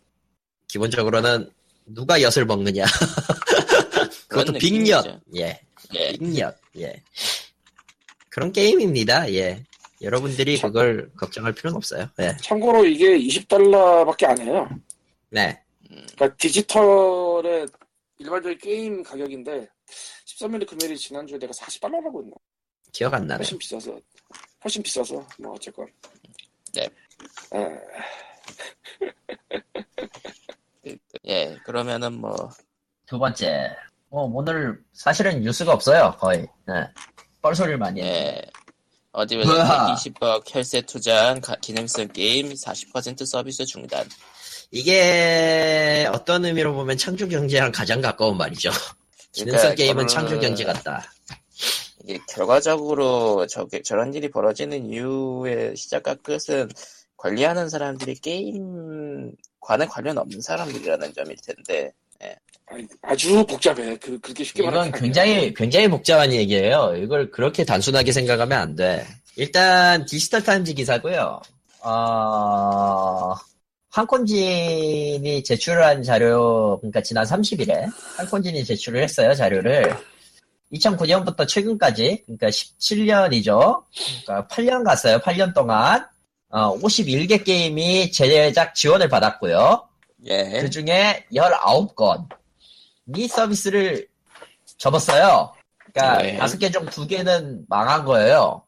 기본적으로는 0.69 1.51
누가 1.85 2.23
엿을 2.23 2.47
먹느냐 2.47 2.87
그것도 4.27 4.55
빅엿. 4.55 5.21
예 5.37 5.61
예. 5.95 6.13
빅엿 6.17 6.57
예 6.79 7.03
그런 8.31 8.53
게임입니다 8.53 9.31
예 9.35 9.63
여러분들이 10.01 10.57
참- 10.57 10.71
그걸 10.73 11.11
걱정할 11.15 11.53
필요는 11.53 11.77
없어요 11.77 12.09
예. 12.21 12.35
참고로 12.41 12.87
이게 12.87 13.19
20달러밖에 13.19 14.25
안 14.25 14.41
해요. 14.41 14.67
네 15.29 15.61
그러니까 15.87 16.35
디지털의 16.39 17.67
일반적인 18.17 18.59
게임 18.59 19.03
가격인데 19.03 19.69
13일의 20.25 20.67
금요일이 20.67 20.97
지난주에 20.97 21.39
내가 21.39 21.53
40달러라고 21.53 22.23
했나? 22.23 22.35
기억 22.93 23.15
안 23.15 23.27
나네 23.27 23.39
훨씬 23.39 23.59
비싸서 23.59 23.99
훨씬 24.65 24.83
비싸서 24.83 25.27
뭐 25.39 25.53
어쨌건 25.55 25.87
네. 26.75 26.89
에, 30.87 30.91
예. 31.27 31.57
그러면은 31.65 32.15
뭐 32.21 32.35
두 33.07 33.19
번째 33.19 33.75
뭐 34.09 34.23
오늘 34.33 34.81
사실은 34.93 35.41
뉴스가 35.43 35.73
없어요 35.73 36.17
거의 36.21 36.47
예. 36.69 36.89
뻘소리를 37.43 37.77
많이 37.79 38.01
예. 38.03 38.41
어디. 39.13 39.37
보자 39.37 39.89
120억 39.97 40.45
혈세 40.47 40.83
투자한 40.83 41.41
가- 41.41 41.57
기능성 41.57 42.07
게임 42.13 42.53
40% 42.53 43.27
서비스 43.27 43.67
중단. 43.67 44.09
이게 44.71 46.09
어떤 46.13 46.45
의미로 46.45 46.73
보면 46.75 46.97
창조 46.97 47.27
경제랑 47.29 47.73
가장 47.73 48.01
가까운 48.01 48.37
말이죠. 48.37 48.71
기능성 49.33 49.59
그러니까 49.59 49.75
게임은 49.75 50.07
저는- 50.07 50.09
창조 50.09 50.39
경제 50.39 50.63
같다. 50.63 51.11
이게 52.05 52.19
결과적으로 52.29 53.47
저게 53.47 53.83
저런 53.83 54.15
일이 54.15 54.31
벌어지는 54.31 54.87
이유의 54.87 55.77
시작과 55.77 56.17
끝은 56.17 56.69
관리하는 57.17 57.69
사람들이 57.69 58.15
게임과는 58.15 59.89
관련 59.89 60.19
없는 60.19 60.41
사람들이라는 60.41 61.13
점일 61.15 61.37
텐데 61.37 61.93
아니, 62.71 62.87
아주 63.03 63.45
복잡해. 63.47 63.97
그 63.97 64.19
그렇게 64.21 64.45
쉽게 64.45 64.63
이건 64.63 64.93
게 64.93 64.99
굉장히 64.99 65.53
굉장히 65.55 65.89
복잡한 65.89 66.33
얘기예요. 66.33 66.95
이걸 66.97 67.31
그렇게 67.31 67.65
단순하게 67.65 68.13
생각하면 68.13 68.59
안 68.59 68.77
돼. 68.77 69.05
일단 69.37 70.05
디지털 70.07 70.43
타임즈 70.43 70.75
기사고요. 70.75 71.41
어, 71.83 73.35
한콘진이 73.91 75.43
제출한 75.43 76.03
자료, 76.03 76.79
그러니까 76.79 77.03
지난 77.03 77.25
30일에 77.25 77.87
한콘진이 78.17 78.65
제출을 78.65 79.03
했어요 79.03 79.35
자료를. 79.35 79.93
2009년부터 80.73 81.47
최근까지, 81.49 82.25
그러니까 82.27 82.49
17년이죠. 82.49 83.85
그러니까 84.25 84.49
8년 84.49 84.85
갔어요. 84.85 85.19
8년 85.19 85.55
동안. 85.55 86.07
어, 86.53 86.77
51개 86.79 87.45
게임이 87.45 88.11
제작 88.11 88.75
지원을 88.75 89.09
받았고요. 89.09 89.89
예 90.27 90.61
그 90.63 90.71
중에 90.71 91.25
19건이 91.33 93.29
서비스를 93.29 94.09
접었어요. 94.77 95.55
그러니까 95.93 96.23
네. 96.23 96.39
5개 96.39 96.73
중 96.73 96.87
2개는 96.87 97.65
망한 97.69 98.05
거예요. 98.05 98.65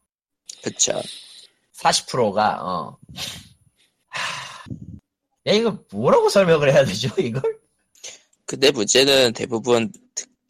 그쵸 0.63 1.01
40%가, 1.77 2.59
어. 2.63 2.97
하... 4.07 4.65
야, 5.49 5.53
이거 5.53 5.77
뭐라고 5.91 6.29
설명을 6.29 6.73
해야 6.73 6.85
되죠, 6.85 7.09
이걸? 7.19 7.43
근데 8.47 8.71
문제는 8.71 9.33
대부분 9.33 9.93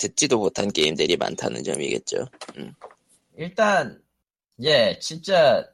듣, 0.02 0.08
듣지도 0.08 0.38
못한 0.38 0.70
게임들이 0.72 1.16
많다는 1.16 1.62
점이겠죠 1.64 2.26
일단, 3.36 4.00
예, 4.62 4.98
진짜, 5.00 5.64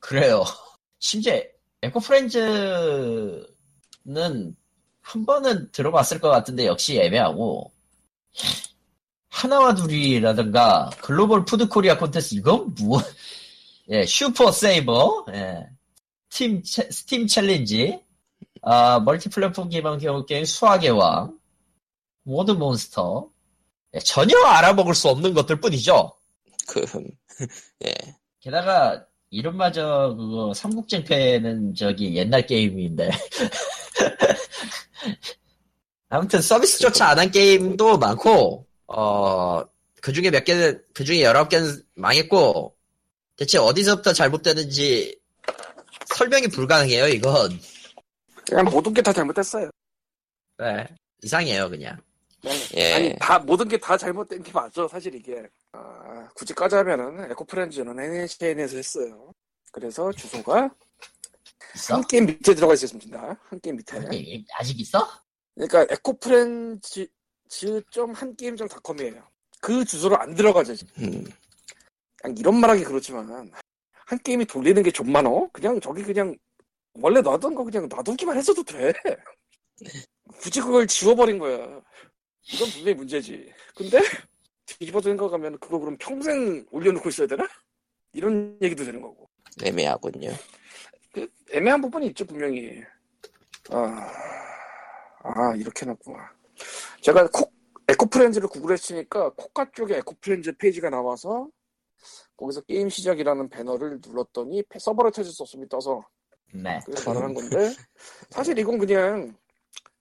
그래요. 0.00 0.44
심지어, 0.98 1.40
에코프렌즈는 1.82 3.44
한 5.00 5.26
번은 5.26 5.70
들어봤을 5.72 6.20
것 6.20 6.28
같은데 6.30 6.66
역시 6.66 6.98
애매하고, 6.98 7.70
하나와 9.28 9.74
둘이라든가, 9.74 10.90
글로벌 11.00 11.44
푸드 11.44 11.68
코리아 11.68 11.96
콘테스트, 11.98 12.34
이건 12.36 12.74
뭐, 12.80 12.98
예, 13.90 14.04
슈퍼 14.04 14.50
세이버, 14.50 15.26
예, 15.32 15.68
스팀, 16.30 16.62
채- 16.62 16.90
스팀 16.90 17.26
챌린지, 17.28 18.00
아, 18.62 18.98
멀티 18.98 19.28
플랫폼 19.28 19.68
기반 19.68 19.98
경우 19.98 20.26
게임 20.26 20.44
수학의 20.44 20.90
왕, 20.90 21.38
모드 22.24 22.50
몬스터, 22.50 23.28
예, 23.28 23.35
전혀 24.00 24.36
알아먹을 24.38 24.94
수 24.94 25.08
없는 25.08 25.34
것들 25.34 25.60
뿐이죠. 25.60 26.12
그, 26.68 26.84
예. 27.86 27.94
게다가 28.40 29.04
이름마저 29.30 30.14
그거 30.16 30.52
삼국쟁패는 30.54 31.74
저기 31.74 32.14
옛날 32.16 32.46
게임인데 32.46 33.10
아무튼 36.08 36.40
서비스조차 36.40 37.08
안 37.08 37.18
한 37.18 37.30
게임도 37.30 37.98
많고 37.98 38.66
어 38.86 39.64
그 40.02 40.12
중에 40.12 40.30
몇 40.30 40.44
개는 40.44 40.80
그 40.94 41.02
중에 41.02 41.22
열아홉 41.22 41.48
개는 41.48 41.82
망했고 41.96 42.76
대체 43.36 43.58
어디서부터 43.58 44.12
잘못되는지 44.12 45.18
설명이 46.14 46.46
불가능해요 46.46 47.08
이건 47.08 47.58
그냥 48.48 48.66
모든 48.66 48.94
게 48.94 49.02
다 49.02 49.12
잘못됐어요. 49.12 49.68
네, 50.58 50.86
이상해요 51.24 51.68
그냥 51.68 52.00
예. 52.74 52.92
아니 52.94 53.16
다 53.18 53.38
모든 53.38 53.68
게 53.68 53.76
다 53.78 53.96
잘못된 53.96 54.42
게 54.42 54.52
맞죠 54.52 54.86
사실 54.88 55.14
이게. 55.14 55.46
아, 55.72 56.28
굳이 56.34 56.54
까자면은 56.54 57.30
에코프렌즈는 57.30 57.98
NHN에서 57.98 58.76
했어요. 58.76 59.32
그래서 59.72 60.12
주소가 60.12 60.70
있어? 61.74 61.94
한 61.96 62.02
게임 62.06 62.26
밑에 62.26 62.54
들어가 62.54 62.74
있었습니다. 62.74 63.36
한 63.48 63.60
게임 63.60 63.76
밑에. 63.76 63.98
예, 64.12 64.44
아직 64.58 64.78
있어? 64.80 65.06
그러니까 65.54 65.82
에코프렌즈 65.92 67.06
좀한 67.90 68.36
게임 68.36 68.56
좀 68.56 68.68
닷컴이에요. 68.68 69.22
그 69.60 69.84
주소로 69.84 70.16
안 70.18 70.34
들어가죠 70.34 70.74
음, 70.98 71.24
그냥 72.16 72.36
이런 72.38 72.56
말하기 72.60 72.84
그렇지만 72.84 73.50
한 74.06 74.18
게임이 74.22 74.44
돌리는 74.46 74.82
게 74.82 74.90
좀 74.90 75.10
많어? 75.10 75.48
그냥 75.52 75.80
저기 75.80 76.02
그냥 76.02 76.36
원래 76.94 77.20
놔둔 77.20 77.54
거 77.54 77.64
그냥 77.64 77.88
놔두기만 77.88 78.36
했어도 78.36 78.62
돼. 78.62 78.92
굳이 80.40 80.60
그걸 80.60 80.86
지워버린 80.86 81.38
거야 81.38 81.80
이건 82.52 82.68
분명히 82.70 82.94
문제지. 82.94 83.52
근데 83.74 83.98
뒤집어 84.66 85.00
생각하면 85.00 85.58
그거 85.58 85.78
그럼 85.78 85.96
평생 85.98 86.64
올려놓고 86.70 87.08
있어야 87.08 87.26
되나? 87.26 87.46
이런 88.12 88.58
얘기도 88.62 88.84
되는 88.84 89.00
거고. 89.00 89.28
애매하군요. 89.64 90.30
그 91.12 91.28
애매한 91.52 91.80
부분이 91.80 92.08
있죠 92.08 92.24
분명히. 92.24 92.82
아, 93.70 94.12
아 95.22 95.54
이렇게 95.56 95.84
해놨구나. 95.84 96.30
제가 97.00 97.28
콕 97.28 97.52
에코프렌즈를 97.88 98.48
구글에 98.48 98.76
치니까 98.76 99.30
코카 99.30 99.70
쪽에 99.72 99.96
에코프렌즈 99.98 100.56
페이지가 100.56 100.90
나와서 100.90 101.48
거기서 102.36 102.62
게임 102.62 102.88
시작이라는 102.88 103.48
배너를 103.48 104.00
눌렀더니 104.04 104.64
서버를 104.78 105.12
찾을 105.12 105.32
수 105.32 105.42
없음이 105.42 105.68
떠서. 105.68 106.04
네. 106.52 106.80
그래서 106.84 107.12
말을 107.12 107.26
한 107.26 107.34
건데 107.34 107.72
사실 108.30 108.58
이건 108.58 108.78
그냥 108.78 109.36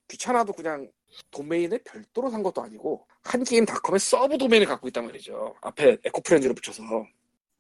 귀찮아도 0.07 0.53
그냥 0.53 0.89
도메인을 1.31 1.79
별도로 1.83 2.29
산 2.29 2.43
것도 2.43 2.61
아니고 2.61 3.05
한 3.23 3.43
게임 3.43 3.65
닷컴의 3.65 3.99
서브 3.99 4.37
도메인을 4.37 4.67
갖고 4.67 4.87
있단 4.87 5.05
말이죠. 5.05 5.55
앞에 5.61 5.97
에코프렌즈를 6.03 6.55
붙여서. 6.55 6.83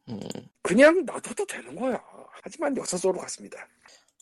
음, 0.09 0.19
그냥 0.61 1.03
놔둬도 1.05 1.45
되는 1.45 1.75
거야. 1.75 2.01
하지만 2.43 2.75
역사적으로 2.77 3.19
갔습니다. 3.21 3.67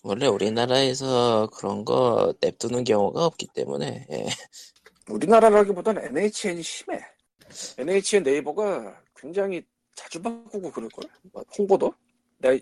원래 0.01 0.27
우리나라에서 0.27 1.49
그런 1.53 1.86
거 1.86 2.34
냅두는 2.41 2.84
경우가 2.84 3.25
없기 3.25 3.47
때문에, 3.53 4.05
예. 4.11 4.25
우리나라라기보다는 5.09 6.03
NHN이 6.05 6.61
심해. 6.61 6.99
NHN 7.77 8.23
네이버가 8.23 9.01
굉장히 9.15 9.61
자주 9.95 10.21
바꾸고 10.21 10.71
그럴걸? 10.71 11.05
뭐 11.31 11.43
홍보도? 11.57 11.93
내가 12.38 12.57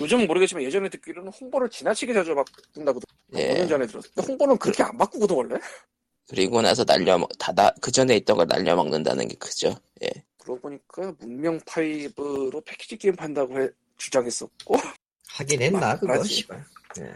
요즘은 0.00 0.26
모르겠지만 0.26 0.62
예전에 0.62 0.88
듣기로는 0.88 1.30
홍보를 1.32 1.68
지나치게 1.68 2.14
자주 2.14 2.34
바꾼다고 2.34 3.00
예. 3.34 3.54
5년 3.54 3.68
전에 3.68 3.86
들었어. 3.86 4.08
근데 4.14 4.26
홍보는 4.26 4.56
그렇게 4.56 4.82
안 4.82 4.96
바꾸거든 4.96 5.36
원래 5.36 5.56
그리고 6.28 6.60
나서 6.60 6.84
날려먹, 6.84 7.30
다, 7.38 7.52
그 7.80 7.90
전에 7.90 8.16
있던 8.16 8.36
걸 8.36 8.46
날려 8.46 8.76
먹는다는 8.76 9.28
게 9.28 9.34
크죠. 9.36 9.74
예. 10.02 10.10
그러고 10.38 10.60
보니까 10.60 11.14
문명 11.18 11.58
5로 11.60 12.64
패키지 12.64 12.96
게임 12.96 13.16
판다고 13.16 13.60
해, 13.60 13.68
주장했었고 13.96 14.74
하긴 15.28 15.62
했나 15.62 15.98
그거 15.98 16.14
맞지. 16.14 16.28
씨발 16.34 16.64
예. 17.00 17.14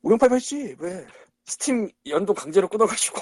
문명 0.00 0.18
5 0.30 0.34
했지 0.34 0.74
왜 0.78 1.06
스팀 1.44 1.90
연동 2.06 2.34
강제로 2.34 2.68
끊어가지고 2.68 3.20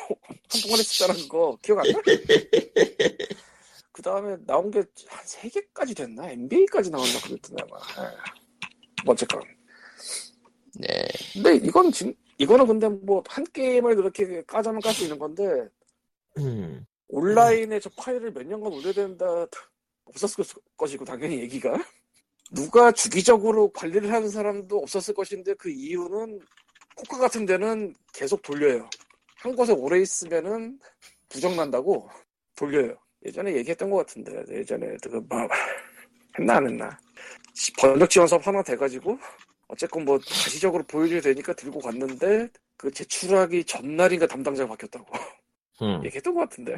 한동안 0.48 0.78
했었잖아 0.78 1.14
그거 1.14 1.58
기억 1.62 1.78
안 1.80 1.92
나? 1.92 2.00
그 3.92 4.02
다음에 4.02 4.36
나온 4.46 4.70
게한 4.70 4.86
3개까지 5.26 5.96
됐나? 5.96 6.30
NBA까지 6.30 6.90
나왔나 6.90 7.20
그랬던데 7.20 7.62
아마 7.68 8.08
예. 8.08 8.16
뭐 9.04 9.12
어쨌건 9.12 9.42
네. 10.74 10.88
근데 11.32 11.56
이건 11.56 11.90
진 11.92 12.14
이거는 12.40 12.66
근데 12.66 12.88
뭐 12.88 13.22
한 13.28 13.44
게임을 13.52 13.96
그렇게 13.96 14.42
까자면 14.44 14.80
깔 14.80 14.94
수 14.94 15.02
있는 15.04 15.18
건데 15.18 15.68
음. 16.38 16.84
온라인에 17.08 17.78
저 17.80 17.90
파일을 17.96 18.32
몇 18.32 18.46
년간 18.46 18.72
올려야 18.72 18.92
된다 18.94 19.46
없었을 20.06 20.44
것이고 20.76 21.04
당연히 21.04 21.40
얘기가. 21.40 21.74
누가 22.52 22.90
주기적으로 22.92 23.70
관리를 23.72 24.10
하는 24.12 24.28
사람도 24.28 24.78
없었을 24.78 25.14
것인데 25.14 25.54
그 25.54 25.68
이유는 25.70 26.40
코카 26.96 27.18
같은 27.18 27.44
데는 27.46 27.94
계속 28.14 28.40
돌려요. 28.42 28.88
한 29.36 29.54
곳에 29.54 29.72
오래 29.72 30.00
있으면은 30.00 30.78
부정 31.28 31.54
난다고 31.56 32.08
돌려요. 32.56 32.96
예전에 33.26 33.54
얘기했던 33.56 33.90
것 33.90 33.98
같은데 33.98 34.44
예전에 34.50 34.96
그뭐 35.02 35.48
했나 36.38 36.56
안 36.56 36.66
했나. 36.66 36.98
번역 37.78 38.08
지원 38.08 38.26
사업 38.26 38.46
하나 38.46 38.62
돼가지고 38.62 39.18
어쨌건 39.70 40.04
뭐 40.04 40.18
가시적으로 40.18 40.84
보여줘야 40.84 41.20
되니까 41.20 41.54
들고 41.54 41.80
갔는데 41.80 42.48
그 42.76 42.90
제출하기 42.90 43.64
전날인가 43.64 44.26
담당자가 44.26 44.68
바뀌었다고 44.70 45.06
음. 45.82 46.04
얘기했던 46.04 46.34
것 46.34 46.40
같은데. 46.40 46.76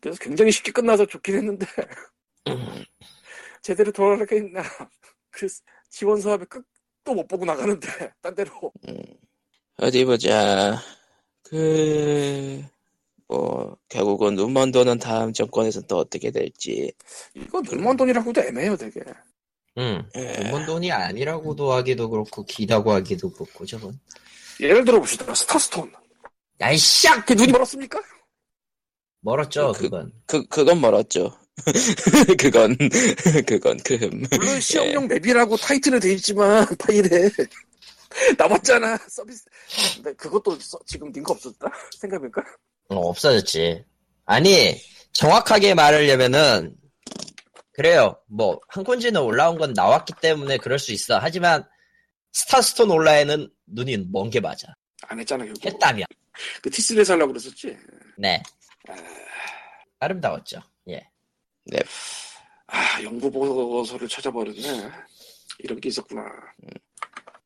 그래서 0.00 0.18
굉장히 0.20 0.50
쉽게 0.52 0.72
끝나서 0.72 1.06
좋긴 1.06 1.36
했는데, 1.36 1.66
제대로 3.62 3.92
돌아가게 3.92 4.36
있나. 4.36 4.62
그 5.30 5.46
지원 5.90 6.20
사업의 6.20 6.46
끝도 6.46 7.14
못 7.14 7.26
보고 7.26 7.44
나가는데, 7.44 7.88
딴 8.20 8.34
데로. 8.34 8.72
음. 8.88 8.96
어디 9.78 10.04
보자. 10.04 10.80
그, 11.42 12.62
뭐, 13.28 13.76
결국은 13.88 14.34
눈먼도는 14.34 14.98
다음 14.98 15.32
정권에서 15.32 15.82
또 15.82 15.98
어떻게 15.98 16.30
될지. 16.30 16.92
이거 17.34 17.60
눈먼 17.60 17.96
돈이라고도 17.96 18.40
애매해요, 18.40 18.76
되게. 18.76 19.00
음. 19.78 20.02
예. 20.16 20.32
돈번 20.34 20.66
돈이 20.66 20.90
아니라고도 20.90 21.72
하기도 21.72 22.08
그렇고 22.10 22.44
기다고 22.44 22.92
하기도 22.92 23.30
그렇고 23.30 23.66
저건 23.66 23.98
예를 24.60 24.84
들어 24.84 24.98
봅시다. 24.98 25.34
스타스톤. 25.34 25.92
야이 26.60 26.78
씨악 26.78 27.26
그게 27.26 27.34
눈이 27.34 27.52
멀었습니까? 27.52 28.00
멀었죠 29.20 29.72
그- 29.72 29.82
그건 29.82 30.12
그, 30.26 30.46
그건 30.46 30.80
멀었죠. 30.80 31.36
그건, 32.38 32.76
그건 33.46 33.78
금. 33.78 34.22
물론 34.30 34.60
시험용 34.60 35.08
맵이라고 35.08 35.56
타이틀에 35.56 35.98
돼 35.98 36.12
있지만, 36.12 36.66
파일에. 36.78 37.30
남았잖아, 38.38 38.98
서비스. 39.08 39.44
근데 39.96 40.12
그것도 40.14 40.58
써- 40.60 40.78
지금 40.86 41.10
링크 41.12 41.32
없었다? 41.32 41.66
생각해보니까? 41.98 42.42
어, 42.90 42.96
없어졌지 43.08 43.84
아니 44.26 44.74
정확하게 45.12 45.74
말하려면은 45.74 46.74
그래요 47.76 48.18
뭐 48.26 48.58
한콘지는 48.68 49.20
올라온 49.20 49.58
건 49.58 49.72
나왔기 49.74 50.14
때문에 50.20 50.56
그럴 50.58 50.78
수 50.78 50.92
있어 50.92 51.18
하지만 51.18 51.64
스타스톤 52.32 52.90
온라인은 52.90 53.48
눈이 53.66 54.08
먼 54.10 54.30
게 54.30 54.40
맞아 54.40 54.68
안 55.08 55.18
했잖아, 55.20 55.44
결국. 55.44 55.64
했다면 55.64 56.04
그 56.62 56.70
티스를 56.70 57.04
살려고 57.04 57.32
그랬었지. 57.32 57.76
네 58.18 58.42
아 60.00 60.08
름다웠죠 60.08 60.60
예 60.88 61.02
아, 62.68 63.02
연구 63.02 63.30
보고서를 63.30 64.08
찾아버렸네. 64.08 64.90
이런 65.60 65.80
게 65.80 65.88
있었구나. 65.88 66.22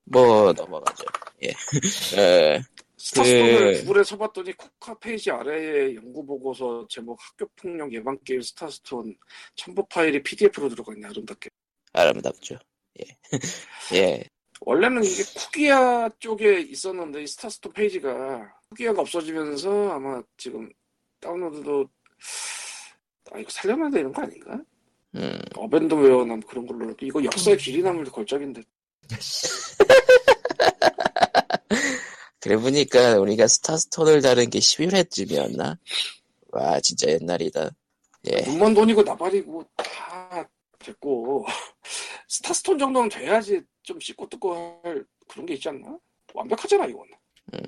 뭐, 0.05 0.53
넘어가죠. 0.53 1.05
예. 1.43 1.49
에, 2.19 2.61
스타스톤을 3.05 3.73
그- 3.75 3.81
구글에 3.85 4.05
쳐봤더니 4.05 4.53
코카 4.57 4.99
페이지 4.99 5.31
아래에 5.31 5.95
연구 5.95 6.25
보고서 6.27 6.87
제목 6.89 7.19
학교 7.21 7.47
폭력 7.57 7.91
예방 7.95 8.19
게임 8.25 8.43
스타스톤 8.43 9.17
첨부 9.55 9.87
파일이 9.89 10.23
PDF로 10.23 10.69
들어가 10.69 10.93
있네 10.93 11.09
아름답게. 11.09 11.49
아름답죠. 11.95 12.59
예. 13.01 13.17
예. 13.95 14.25
원래는 14.61 15.03
이게 15.03 15.23
쿠기야 15.35 16.11
쪽에 16.19 16.61
있었는데 16.61 17.23
이 17.23 17.27
스타스톤 17.27 17.73
페이지가 17.73 18.53
쿠기야가 18.69 19.01
없어지면서 19.01 19.91
아마 19.93 20.23
지금 20.37 20.71
다운로드도 21.21 21.89
아 23.33 23.39
이거 23.39 23.49
살려놔야 23.51 23.91
되는 23.91 24.13
거 24.13 24.23
아닌가? 24.23 24.61
음, 25.15 25.41
abandonware나 25.57 26.37
뭐 26.37 26.41
그런 26.47 26.67
걸로 26.67 26.95
이거 27.01 27.25
역사의 27.25 27.57
길이 27.57 27.83
남을 27.83 28.05
걸작인데 28.05 28.63
그래 32.41 32.57
보니까 32.57 33.19
우리가 33.19 33.47
스타스톤을 33.47 34.23
다룬 34.23 34.49
게 34.49 34.59
11회쯤이었나? 34.59 35.77
와, 36.53 36.81
진짜 36.81 37.09
옛날이다. 37.11 37.71
예. 38.33 38.43
눈먼 38.43 38.75
돈이고 38.75 39.03
나발이고 39.03 39.65
다 39.77 40.49
됐고 40.79 41.47
스타스톤 42.29 42.79
정도는 42.79 43.09
돼야지 43.09 43.61
좀 43.83 43.99
씻고 44.01 44.29
뜯고 44.29 44.81
할 44.83 45.05
그런 45.29 45.47
게 45.47 45.55
있지 45.55 45.69
않나? 45.69 45.99
완벽하잖아 46.35 46.87
이건. 46.87 47.05
음. 47.55 47.61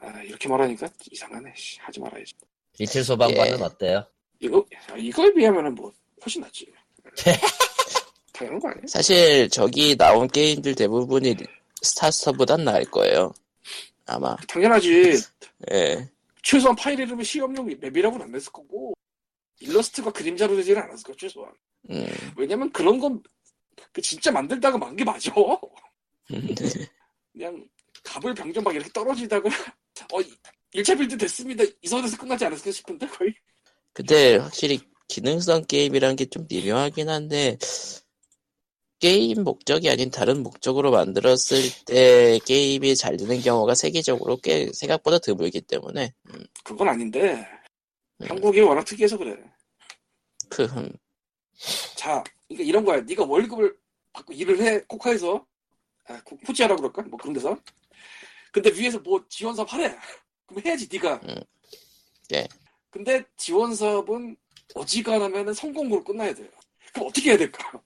아 0.00 0.22
이렇게 0.22 0.48
말하니까 0.48 0.88
이상하네. 1.10 1.52
씨, 1.56 1.78
하지 1.80 2.00
말아야지. 2.00 2.34
리틀 2.78 3.04
소방관은 3.04 3.58
예. 3.58 3.62
어때요? 3.62 4.06
이거 4.40 4.64
야, 4.74 4.96
이거에 4.96 5.32
비하면은 5.32 5.74
뭐 5.74 5.92
훨씬 6.24 6.42
낫지. 6.42 6.70
당연한 8.32 8.60
거 8.60 8.68
아니야? 8.68 8.82
사실 8.86 9.48
저기 9.48 9.96
나온 9.96 10.28
게임들 10.28 10.74
대부분이 10.74 11.36
스타스톤보단 11.82 12.64
나을 12.64 12.84
거예요. 12.84 13.32
아마. 14.08 14.36
당연하지. 14.48 15.12
예. 15.72 16.10
최소한 16.42 16.74
파일 16.76 16.98
이름은 17.00 17.24
시험용 17.24 17.66
맵이라고는 17.80 18.24
안 18.26 18.32
냈을 18.32 18.50
거고 18.52 18.94
일러스트가 19.60 20.12
그림자로 20.12 20.56
되지는 20.56 20.82
않았을 20.82 21.04
거 21.04 21.14
최소한. 21.16 21.52
음. 21.90 22.06
왜냐면 22.36 22.70
그런 22.72 22.98
건 22.98 23.22
그 23.92 24.02
진짜 24.02 24.32
만들다가 24.32 24.76
만 24.76 24.96
게 24.96 25.04
맞아. 25.04 25.32
그냥 27.32 27.68
갑을 28.02 28.34
병정 28.34 28.64
막 28.64 28.74
이렇게 28.74 28.90
떨어지다가 28.92 29.48
어 30.12 30.18
1차 30.74 30.98
빌드 30.98 31.16
됐습니다. 31.16 31.64
이 31.82 31.86
선에서 31.88 32.16
끝나지 32.18 32.44
않았을까 32.44 32.72
싶은데 32.72 33.06
거의. 33.06 33.34
근데 33.94 34.36
확실히 34.36 34.80
기능성 35.08 35.64
게임이란 35.66 36.16
게 36.16 36.26
좀 36.26 36.46
미묘하긴 36.50 37.08
한데 37.08 37.56
게임 38.98 39.44
목적이 39.44 39.90
아닌 39.90 40.10
다른 40.10 40.42
목적으로 40.42 40.90
만들었을 40.90 41.84
때 41.86 42.38
게임이 42.44 42.96
잘 42.96 43.16
되는 43.16 43.40
경우가 43.40 43.74
세계적으로 43.74 44.38
꽤 44.38 44.72
생각보다 44.72 45.18
드물기 45.18 45.60
때문에 45.62 46.12
음, 46.30 46.44
그건 46.64 46.88
아닌데 46.88 47.46
음. 48.20 48.26
한국이 48.28 48.60
워낙 48.60 48.84
특이해서 48.84 49.16
그래. 49.16 49.36
그 50.48 50.64
음, 50.64 50.90
자, 51.96 52.24
그러니까 52.48 52.66
이런 52.68 52.84
거야. 52.84 53.00
네가 53.02 53.24
월급을 53.24 53.76
받고 54.12 54.32
일을 54.32 54.60
해 54.62 54.80
코카에서 54.88 55.46
아, 56.08 56.20
코- 56.24 56.38
코치하라 56.38 56.74
그럴까? 56.76 57.02
뭐 57.02 57.18
그런 57.18 57.34
데서. 57.34 57.56
근데 58.50 58.70
위에서 58.72 58.98
뭐 59.00 59.22
지원 59.28 59.54
사업 59.54 59.72
하래. 59.72 59.94
그럼 60.46 60.64
해야지 60.64 60.88
네가. 60.90 61.20
음. 61.28 61.36
네. 62.30 62.48
근데 62.90 63.22
지원 63.36 63.74
사업은 63.74 64.36
어지간하면 64.74 65.54
성공으로 65.54 66.02
끝나야 66.02 66.34
돼요. 66.34 66.48
그럼 66.92 67.08
어떻게 67.08 67.30
해야 67.30 67.38
될까? 67.38 67.80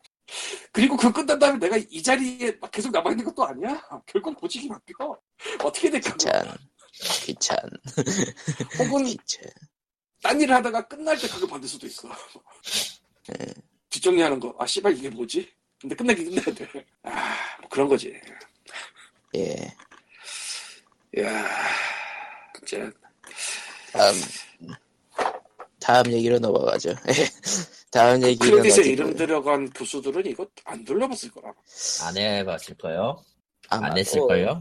그리고 0.73 0.97
그거 0.97 1.13
끝난 1.13 1.39
다음에 1.39 1.59
내가 1.59 1.77
이 1.77 2.03
자리에 2.03 2.53
막 2.61 2.71
계속 2.71 2.91
남아 2.93 3.11
있는 3.11 3.25
것도 3.25 3.45
아니야. 3.45 3.83
결국 4.07 4.39
보직이 4.41 4.69
바뀌어. 4.69 5.19
어떻게 5.63 5.91
될까? 5.91 6.11
귀찮 6.13 6.59
귀찮 7.25 7.59
혹은 8.79 9.05
귀찮 9.05 9.45
딴 10.23 10.41
일을 10.41 10.55
하다가 10.57 10.87
끝날 10.89 11.19
때 11.19 11.29
그걸 11.29 11.49
받을 11.49 11.69
수도 11.69 11.87
있어. 11.87 12.09
네. 13.29 13.47
뒷정리하는 13.91 14.39
거. 14.41 14.55
아, 14.59 14.67
씨발, 14.67 14.97
이게 14.97 15.11
뭐지? 15.11 15.53
근데 15.81 15.95
끝나긴 15.97 16.27
끝나야 16.35 16.55
돼. 16.55 16.87
아, 17.03 17.37
뭐 17.61 17.69
그런 17.69 17.89
거지. 17.89 18.19
예 19.35 19.75
야 21.19 21.47
진짜. 22.65 22.91
다음 23.93 24.15
다음 25.79 26.13
얘기로 26.13 26.39
넘어가죠 26.39 26.95
다음 27.93 28.23
얘기는 28.23 28.61
크레딧에 28.63 28.91
이름 28.91 29.15
들어간 29.15 29.69
교수들은 29.71 30.25
이거 30.27 30.47
안 30.65 30.83
돌려봤을 30.85 31.31
거라. 31.31 31.53
안 32.05 32.17
해봤을 32.17 32.77
거요. 32.81 33.23
안 33.69 33.85
아마도- 33.85 33.99
했을 33.99 34.21
거요. 34.21 34.61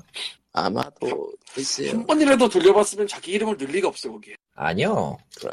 아마도 0.54 1.32
글쎄요 1.54 1.92
한 1.92 2.06
번이라도 2.06 2.50
돌려봤으면 2.50 3.08
자기 3.08 3.32
이름을 3.32 3.56
넣을 3.58 3.72
리가 3.72 3.88
없어, 3.88 4.12
거기에. 4.12 4.36
아니요. 4.56 5.18
그래. 5.40 5.52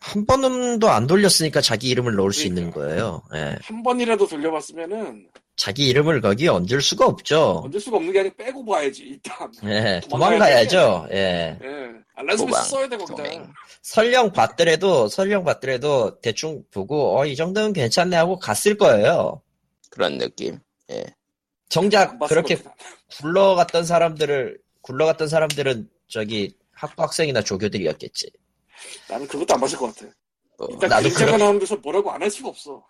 한 0.00 0.26
번도 0.26 0.88
안 0.90 1.06
돌렸으니까 1.06 1.60
자기 1.60 1.88
이름을 1.88 2.16
넣을 2.16 2.32
수 2.32 2.46
있는 2.46 2.70
그러니까. 2.72 2.80
거예요. 2.96 3.22
예. 3.34 3.56
한 3.62 3.82
번이라도 3.84 4.26
돌려봤으면은 4.26 5.28
자기 5.56 5.86
이름을 5.88 6.20
거기에 6.20 6.48
얹을 6.48 6.80
수가 6.80 7.06
없죠. 7.06 7.62
얹을 7.64 7.78
수가 7.80 7.96
없는 7.98 8.12
게 8.12 8.20
아니라 8.20 8.34
빼고 8.36 8.64
봐야지, 8.64 9.02
일단. 9.04 9.52
예, 9.64 10.00
도망가야 10.08 10.38
도망가야죠. 10.38 11.08
예. 11.12 11.58
예. 11.62 11.68
알란 12.16 12.36
스미스 12.36 12.46
도망, 12.46 12.62
써야 12.64 12.88
돼, 12.88 12.96
거기다. 12.96 13.16
도맹. 13.16 13.52
설령 13.82 14.32
봤더라도, 14.32 15.08
설령 15.08 15.44
봤더라도 15.44 16.20
대충 16.20 16.62
보고, 16.72 17.18
어, 17.18 17.26
이 17.26 17.36
정도면 17.36 17.72
괜찮네 17.72 18.16
하고 18.16 18.38
갔을 18.38 18.76
거예요. 18.76 19.40
그런 19.90 20.18
느낌 20.18 20.58
정작 21.68 22.10
안 22.12 22.18
봤을 22.18 22.34
그렇게. 22.34 22.62
굴러갔던 23.20 23.84
사람들을, 23.84 24.58
굴러갔던 24.82 25.28
사람들은 25.28 25.88
저기 26.08 26.56
학부 26.72 27.02
학생이나 27.02 27.42
조교들이었겠지. 27.42 28.30
나는 29.08 29.26
그것도 29.28 29.54
안 29.54 29.60
봤을 29.60 29.78
것 29.78 29.94
같아. 29.94 30.12
뭐, 30.58 30.68
일단 30.70 30.90
나도 30.90 31.36
나오는 31.36 31.58
데서 31.58 31.76
뭐라고 31.76 32.10
안 32.12 32.22
할 32.22 32.30
수가 32.30 32.48
없어. 32.48 32.84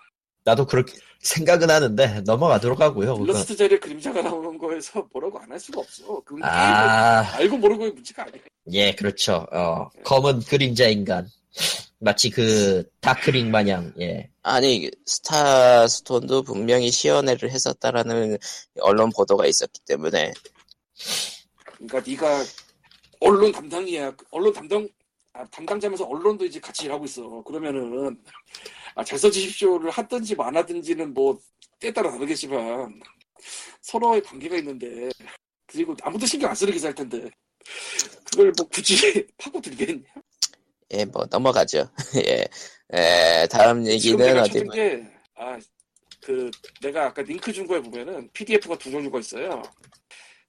나도 0.44 0.66
그렇게 0.66 0.92
생각은 1.20 1.70
하는데 1.70 2.20
넘어가도록 2.26 2.80
하고요. 2.80 3.16
일러스트 3.22 3.56
자리에 3.56 3.78
그림자가 3.78 4.20
나오는 4.22 4.58
거에서 4.58 5.06
뭐라고 5.12 5.38
안 5.38 5.50
할 5.50 5.58
수가 5.58 5.80
없어. 5.80 6.20
그건 6.24 6.44
아, 6.44 7.20
알고 7.36 7.56
모르고의 7.56 7.92
문제가 7.92 8.24
아니야. 8.24 8.42
예, 8.72 8.92
그렇죠. 8.92 9.46
어, 9.52 9.88
검은 10.04 10.40
그림자 10.40 10.86
인간. 10.88 11.28
마치 12.00 12.28
그 12.28 12.84
다크링 13.00 13.50
마냥, 13.50 13.94
예. 14.00 14.28
아니 14.42 14.90
스타스톤도 15.06 16.42
분명히 16.42 16.90
시연회를 16.90 17.50
했었다라는 17.50 18.36
언론 18.80 19.10
보도가 19.16 19.46
있었기 19.46 19.80
때문에 19.86 20.32
그러니까 21.76 22.02
네가 22.06 22.44
언론 23.20 23.52
담당이야. 23.52 24.12
언론 24.30 24.52
담당 24.52 24.86
아, 25.34 25.44
담당자면서 25.46 26.04
언론도 26.04 26.44
이제 26.44 26.60
같이 26.60 26.84
일하고 26.86 27.04
있어. 27.06 27.42
그러면은 27.42 28.16
아, 28.94 29.02
잘 29.04 29.18
써주십시오를 29.18 29.90
하든지 29.90 30.36
안 30.38 30.56
하든지는 30.56 31.12
뭐 31.12 31.38
때에 31.80 31.92
따라 31.92 32.10
다르겠지만 32.12 33.00
서로의 33.80 34.22
관계가 34.22 34.56
있는데 34.58 35.10
그리고 35.66 35.94
아무도 36.02 36.24
신경 36.24 36.50
안 36.50 36.54
쓰는 36.56 36.72
기사일 36.72 36.94
텐데 36.94 37.28
그걸 38.30 38.52
뭐 38.56 38.68
굳이 38.68 39.26
파고 39.36 39.60
들겠냐? 39.60 40.04
예 40.92 41.04
뭐 41.06 41.26
넘어가죠 41.30 41.90
예 42.26 42.46
에, 42.92 43.46
다음 43.48 43.84
얘기는 43.86 44.38
어디 44.38 44.62
게, 44.72 45.02
아, 45.34 45.58
그, 46.22 46.50
내가 46.80 47.06
아까 47.06 47.22
링크 47.22 47.52
준 47.52 47.66
거에 47.66 47.80
보면은 47.80 48.30
PDF가 48.32 48.78
두 48.78 48.90
종류가 48.90 49.18
있어요. 49.18 49.62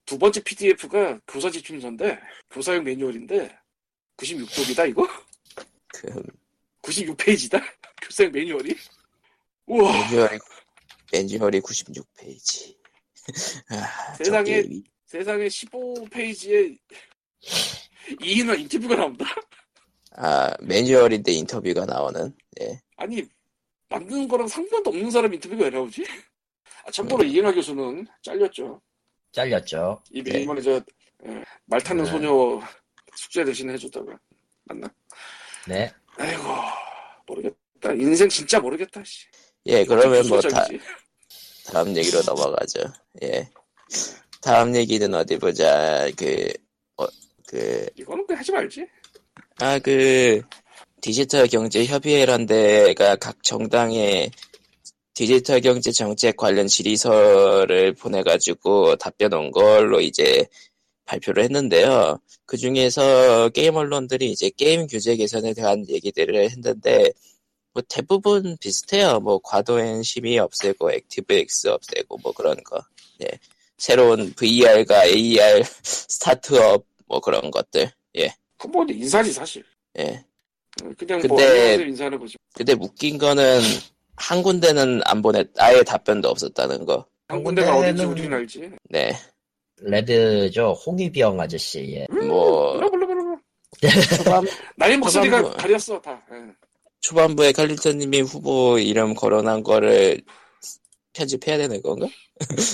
두 0.05 0.19
번째 0.19 0.43
PDF가 0.43 1.19
교사 1.27 1.49
지침서인데, 1.49 2.19
교사용 2.51 2.83
매뉴얼인데, 2.83 3.57
96쪽이다, 4.17 4.89
이거? 4.89 5.07
그 5.87 6.23
96페이지다? 6.81 7.61
교사용 8.01 8.31
매뉴얼이? 8.31 8.75
우와, 9.67 9.91
매뉴얼이 9.91 10.39
매뉴얼이 11.11 11.59
96페이지 11.61 12.75
아, 13.69 14.13
저 14.17 14.23
세상에 14.23 14.63
세상에 15.05 15.47
15페이지에 15.47 16.77
이인화 18.21 18.53
인터뷰가 18.55 18.95
나온다? 18.95 19.25
아 20.11 20.53
매뉴얼인데 20.61 21.31
인터뷰가 21.31 21.85
나오는 21.85 22.33
예 22.61 22.79
아니, 22.97 23.27
만드는 23.89 24.27
거랑 24.27 24.47
상관도 24.47 24.89
없는 24.89 25.09
사람 25.09 25.33
인터뷰가 25.33 25.65
왜 25.65 25.69
나오지? 25.69 26.05
아, 26.85 26.91
참고로 26.91 27.23
이인화 27.23 27.51
교수는 27.53 28.05
잘렸죠. 28.21 28.81
잘렸죠. 29.31 30.01
이 30.11 30.23
네. 30.23 30.41
이번에 30.41 30.61
저, 30.61 30.81
예, 31.27 31.43
말 31.65 31.81
타는 31.81 32.03
네. 32.03 32.09
소녀 32.09 32.61
숙제 33.15 33.43
대신 33.43 33.69
해줬다가, 33.69 34.17
맞나? 34.65 34.87
네. 35.67 35.91
아이고, 36.17 36.43
모르겠다. 37.27 37.93
인생 37.93 38.29
진짜 38.29 38.59
모르겠다, 38.59 39.03
씨. 39.03 39.25
예, 39.67 39.83
그러면 39.85 40.27
뭐 40.27 40.39
다. 40.41 40.65
다음 41.71 41.95
얘기로 41.95 42.21
넘어가죠. 42.21 42.81
예. 43.23 43.49
다음 44.41 44.75
얘기는 44.75 45.11
어디 45.13 45.37
보자. 45.37 46.07
그, 46.15 46.47
어, 46.97 47.05
그, 47.47 47.87
이거는 47.95 48.25
그냥 48.27 48.39
하지 48.39 48.51
말지. 48.51 48.85
아, 49.59 49.79
그, 49.79 50.41
디지털 51.01 51.47
경제 51.47 51.85
협의회란 51.85 52.45
데가 52.45 53.15
각 53.15 53.43
정당에 53.43 54.29
디지털 55.13 55.61
경제 55.61 55.91
정책 55.91 56.35
관련 56.35 56.67
질의서를 56.67 57.93
보내가지고 57.93 58.97
답변 58.97 59.33
온 59.33 59.51
걸로 59.51 60.01
이제 60.01 60.45
발표를 61.05 61.43
했는데요. 61.43 62.19
그 62.45 62.57
중에서 62.57 63.49
게임 63.49 63.75
언론들이 63.75 64.31
이제 64.31 64.49
게임 64.49 64.87
규제 64.87 65.15
개선에 65.15 65.53
대한 65.53 65.87
얘기들을 65.89 66.49
했는데, 66.49 67.11
뭐 67.73 67.83
대부분 67.89 68.57
비슷해요. 68.59 69.19
뭐 69.19 69.39
과도한 69.43 70.01
심의 70.03 70.39
없애고 70.39 70.91
액티브엑스 70.91 71.67
없애고 71.67 72.17
뭐 72.23 72.31
그런 72.31 72.55
거. 72.63 72.81
예. 73.21 73.27
새로운 73.77 74.33
VR과 74.33 75.05
AR 75.05 75.61
스타트업 75.83 76.85
뭐 77.07 77.19
그런 77.19 77.51
것들. 77.51 77.91
그건 78.57 78.71
뭐 78.71 78.85
인사지, 78.89 79.33
사실. 79.33 79.63
예. 79.99 80.23
그냥 80.97 81.21
뭐, 81.27 81.37
근데- 81.37 81.45
언론들 81.65 81.89
인사하는 81.89 82.19
거지. 82.19 82.35
근데 82.53 82.73
웃긴 82.73 83.17
거는 83.17 83.59
한 84.15 84.41
군데는 84.41 85.01
안 85.03 85.21
보냈, 85.21 85.49
아예 85.57 85.83
답변도 85.83 86.29
없었다는 86.29 86.85
거. 86.85 87.05
한 87.27 87.43
군데가 87.43 87.75
어딘지 87.77 88.05
우리는 88.05 88.31
알지. 88.33 88.71
네. 88.89 89.11
레드죠. 89.81 90.73
홍위병 90.85 91.39
아저씨. 91.39 91.93
예. 91.95 92.07
뭐. 92.25 92.79
초반, 94.17 94.45
나의 94.77 94.97
목소리가 94.97 95.41
뭐- 95.41 95.51
가렸어, 95.51 96.01
다. 96.01 96.21
예. 96.31 96.37
초반부에 97.01 97.51
칼리턴님이 97.51 98.21
후보 98.21 98.79
이름 98.79 99.13
거론한 99.13 99.63
거를 99.63 100.21
편집해야 101.13 101.57
되는 101.57 101.81
건가? 101.81 102.07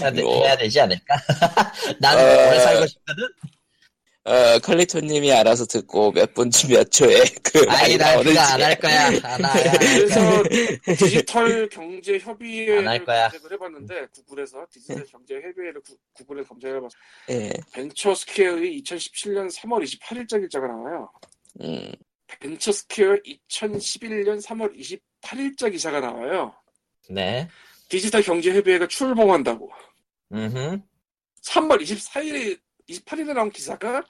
해야, 0.01 0.11
되, 0.11 0.21
뭐. 0.21 0.35
해야 0.43 0.55
되지 0.57 0.79
않을까? 0.79 1.15
나는 1.99 2.23
어. 2.23 2.49
오래 2.49 2.59
살고 2.59 2.87
싶거든? 2.87 3.23
어, 4.23 4.59
칼리토님이 4.59 5.31
알아서 5.33 5.65
듣고 5.65 6.11
몇 6.11 6.33
분쯤 6.35 6.69
몇 6.69 6.91
초에 6.91 7.23
그 7.43 7.65
아니 7.69 7.97
나 7.97 8.17
그거. 8.21 8.39
안 8.39 8.61
할 8.61 8.79
거야. 8.79 9.05
안 9.07 9.13
할, 9.15 9.25
안할 9.25 9.77
그래서 9.79 10.19
거야. 10.19 10.43
디지털 10.95 11.69
경제 11.69 12.19
협의회를 12.19 12.79
안할 12.79 13.03
거야. 13.03 13.29
검색을 13.29 13.53
해봤는데 13.53 14.07
구글에서 14.13 14.67
디지털 14.71 15.03
경제 15.07 15.35
협의회를 15.41 15.81
구, 15.81 15.97
구글에 16.13 16.43
검색해봤어. 16.43 16.95
예. 17.31 17.51
벤처 17.73 18.13
스퀘어의 18.13 18.81
2017년 18.83 19.51
3월 19.55 19.83
28일자 19.83 20.39
일자가 20.43 20.67
나와요. 20.67 21.11
음, 21.61 21.91
벤처 22.27 22.71
스퀘어 22.71 23.15
2011년 23.49 24.39
3월 24.43 24.77
28일자 25.23 25.71
기사가 25.71 25.99
나와요. 25.99 26.53
네. 27.09 27.49
디지털 27.89 28.21
경제 28.21 28.53
협의회가 28.53 28.87
출범한다고. 28.87 29.69
음. 30.33 30.81
3월 31.43 31.81
24일에 31.81 32.59
28일에 32.91 33.33
나온 33.33 33.49
기사가 33.51 34.03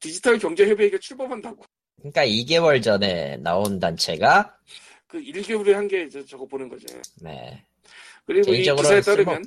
디지털 0.00 0.38
경제 0.38 0.68
협의회가 0.68 0.98
출범한다고. 0.98 1.64
그러니까 1.98 2.26
2개월 2.26 2.82
전에 2.82 3.36
나온 3.38 3.78
단체가 3.80 4.56
그 5.06 5.18
1개월에 5.20 5.72
한게 5.72 6.02
이제 6.04 6.24
저거 6.24 6.46
보는 6.46 6.68
거죠. 6.68 6.86
네. 7.22 7.64
그리고 8.26 8.52
이 8.52 8.62
기사에 8.64 9.00
따르면. 9.00 9.44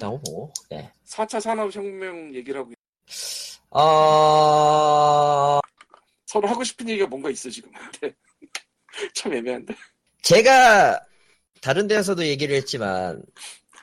네. 0.69 0.91
4차 1.05 1.39
산업혁명 1.41 2.34
얘기를 2.34 2.59
하고 2.61 2.71
있- 2.71 2.77
어 3.71 5.59
서로 6.26 6.47
하고 6.47 6.63
싶은 6.63 6.88
얘기가 6.89 7.07
뭔가 7.07 7.30
있어 7.30 7.49
지금. 7.49 7.71
근데 7.99 8.15
참 9.13 9.34
애매한데. 9.34 9.76
제가 10.23 10.99
다른 11.61 11.88
데에서도 11.88 12.26
얘기를 12.26 12.55
했지만 12.55 13.21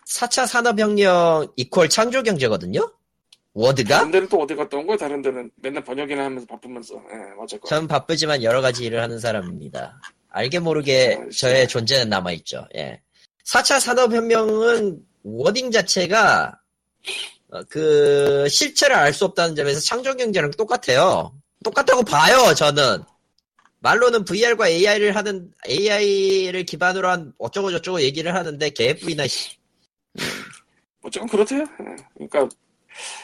4차 0.07 0.47
산업혁명 0.47 1.53
이퀄 1.57 1.89
창조경제거든요? 1.89 2.93
워드가? 3.57 3.97
다른 3.97 4.11
데는 4.11 4.29
또 4.29 4.43
어디 4.43 4.55
갔다 4.55 4.77
온 4.77 4.87
거야? 4.87 4.99
다른 4.99 5.23
데는 5.23 5.51
맨날 5.57 5.83
번역이나 5.83 6.27
하면서 6.27 6.47
바쁘면서. 6.47 6.95
예, 6.95 7.57
거. 7.59 7.67
전 7.69 7.89
바쁘지만 7.89 8.43
여러 8.43 8.61
가지 8.61 8.85
일을 8.85 9.01
하는 9.01 9.19
사람입니다. 9.19 9.99
알게 10.29 10.59
모르게 10.59 11.19
아, 11.19 11.29
저의 11.35 11.67
존재는 11.67 12.11
남아있죠. 12.11 12.69
예. 12.77 13.01
4차 13.47 13.81
산업혁명은 13.81 14.99
워딩 15.23 15.71
자체가 15.71 16.61
어, 17.53 17.63
그 17.71 18.47
실체를 18.51 18.95
알 18.95 19.15
수 19.15 19.25
없다는 19.25 19.57
점에서 19.57 19.81
창조경제랑 19.81 20.51
똑같아요. 20.51 21.33
똑같다고 21.65 22.03
봐요, 22.03 22.53
저는. 22.55 23.03
말로는 23.79 24.25
VR과 24.27 24.69
AI를 24.69 25.17
하는, 25.17 25.51
AI를 25.67 26.65
기반으로 26.65 27.09
한 27.09 27.33
어쩌고 27.39 27.71
저쩌고 27.71 28.03
얘기를 28.03 28.35
하는데 28.35 28.69
개뿔이나, 28.69 29.27
씨. 29.27 29.57
어쨌건 31.03 31.29
그렇대요. 31.31 31.61
예. 31.61 32.27
그러니까 32.29 32.49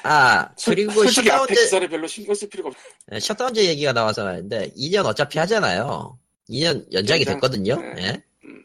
아, 0.02 0.48
솔- 0.56 0.74
그리고 0.74 0.92
솔직히 0.92 1.28
셧다운제, 1.28 1.54
기사를 1.54 1.88
별로 1.88 2.06
신경 2.06 2.34
쓸 2.34 2.48
필요가 2.48 2.68
없. 2.70 2.74
예, 3.12 3.20
셧다운제 3.20 3.64
얘기가 3.64 3.92
나와서 3.92 4.24
말인데, 4.24 4.70
2년 4.76 5.04
어차피 5.06 5.38
하잖아요. 5.38 6.18
2년 6.50 6.84
연장이 6.92 7.20
연장. 7.20 7.34
됐거든요. 7.34 7.76
네. 7.94 8.02
예. 8.02 8.22
음. 8.44 8.62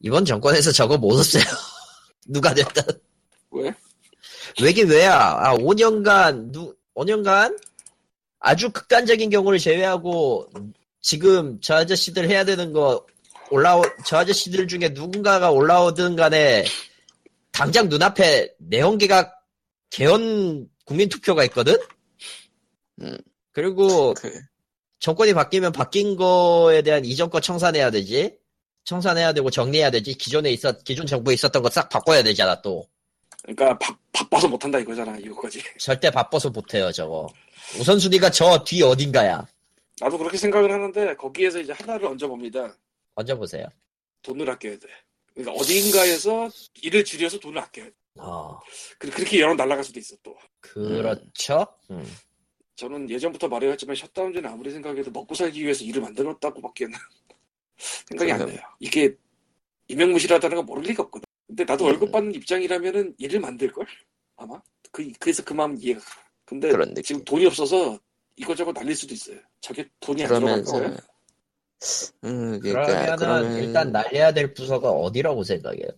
이번 0.00 0.24
정권에서 0.24 0.72
저거 0.72 0.96
못 0.98 1.16
없애요. 1.18 1.42
누가 2.26 2.52
됐든. 2.52 2.82
왜? 3.52 3.72
왜긴 4.60 4.88
왜야? 4.88 5.14
아, 5.38 5.54
5년간, 5.56 6.50
누, 6.52 6.74
5년간? 6.94 7.56
아주 8.40 8.70
극단적인 8.70 9.30
경우를 9.30 9.58
제외하고, 9.58 10.48
지금 11.00 11.58
저 11.60 11.76
아저씨들 11.76 12.28
해야 12.28 12.44
되는 12.44 12.72
거, 12.72 13.06
올라오, 13.50 13.82
저 14.04 14.18
아저씨들 14.18 14.66
중에 14.66 14.88
누군가가 14.90 15.50
올라오든 15.50 16.16
간에, 16.16 16.64
당장 17.52 17.88
눈앞에 17.88 18.52
내연계가 18.58 19.32
개헌 19.90 20.68
국민 20.84 21.08
투표가 21.08 21.44
있거든? 21.44 21.76
음. 23.02 23.16
그리고 23.52 24.14
그, 24.14 24.40
정권이 25.00 25.34
바뀌면 25.34 25.72
바뀐 25.72 26.16
거에 26.16 26.82
대한 26.82 27.04
이전 27.04 27.30
거 27.30 27.40
청산해야 27.40 27.90
되지. 27.90 28.36
청산해야 28.84 29.32
되고 29.32 29.50
정리해야 29.50 29.90
되지. 29.90 30.14
기존에 30.14 30.50
있었, 30.52 30.84
기존 30.84 31.06
정부에 31.06 31.34
있었던 31.34 31.62
거 31.62 31.68
싹 31.70 31.88
바꿔야 31.88 32.22
되잖아, 32.22 32.60
또. 32.62 32.86
그러니까 33.42 33.78
바, 33.78 33.96
바빠서 34.12 34.48
못한다 34.48 34.78
이거잖아 34.78 35.16
이거까지. 35.18 35.60
절대 35.78 36.10
바빠서 36.10 36.50
못해요, 36.50 36.90
저거. 36.92 37.26
우선순위가 37.80 38.30
저 38.30 38.62
뒤 38.64 38.82
어딘가야. 38.82 39.46
나도 40.00 40.18
그렇게 40.18 40.36
생각을 40.36 40.70
하는데 40.70 41.14
거기에서 41.16 41.58
이제 41.60 41.72
하나를 41.72 42.06
얹어봅니다. 42.06 42.76
얹어보세요. 43.14 43.66
돈을 44.22 44.48
아껴야 44.50 44.78
돼. 44.78 44.86
그러니까 45.34 45.52
어딘가에서 45.60 46.50
일을 46.82 47.04
줄여서 47.04 47.38
돈을 47.40 47.58
아껴야 47.60 47.86
돼. 47.86 47.92
어, 48.18 48.58
그- 48.98 49.10
그렇게 49.10 49.40
여론 49.40 49.56
날아갈 49.56 49.84
수도 49.84 49.98
있어 49.98 50.16
또. 50.22 50.36
그렇죠. 50.60 51.66
음. 51.90 52.04
저는 52.76 53.08
예전부터 53.08 53.48
말해왔지만 53.48 53.96
셧다운제는 53.96 54.50
아무리 54.50 54.70
생각해도 54.70 55.10
먹고 55.10 55.34
살기 55.34 55.62
위해서 55.62 55.84
일을 55.84 56.02
만들었다고밖에 56.02 56.86
생각이 58.08 58.32
안. 58.32 58.46
나요. 58.46 58.58
이게 58.80 59.14
이명무실하다는 59.88 60.56
건 60.58 60.66
모를 60.66 60.82
리가 60.84 61.04
없거든. 61.04 61.24
근데 61.46 61.64
나도 61.64 61.84
음. 61.84 61.86
월급 61.90 62.10
받는 62.12 62.34
입장이라면은 62.34 63.14
일을 63.18 63.40
만들 63.40 63.72
걸? 63.72 63.86
아마? 64.36 64.60
그, 64.90 65.10
그래서 65.18 65.42
그 65.44 65.52
마음 65.54 65.76
이해가 65.78 66.00
가. 66.00 66.06
근데. 66.44 66.70
지금 67.02 67.24
돈이 67.24 67.46
없어서 67.46 67.98
이것저것 68.36 68.72
날릴 68.72 68.94
수도 68.94 69.14
있어요. 69.14 69.38
저게 69.60 69.88
돈이 70.00 70.22
안 70.24 70.28
들어간 70.28 70.62
그러면서, 70.64 70.72
거예요. 70.72 70.96
음, 72.24 72.60
그러니까, 72.60 72.86
그러면은 72.86 73.16
그러면, 73.16 73.62
일단 73.62 73.92
날려야 73.92 74.32
될 74.32 74.52
부서가 74.54 74.90
어디라고 74.90 75.44
생각해요? 75.44 75.88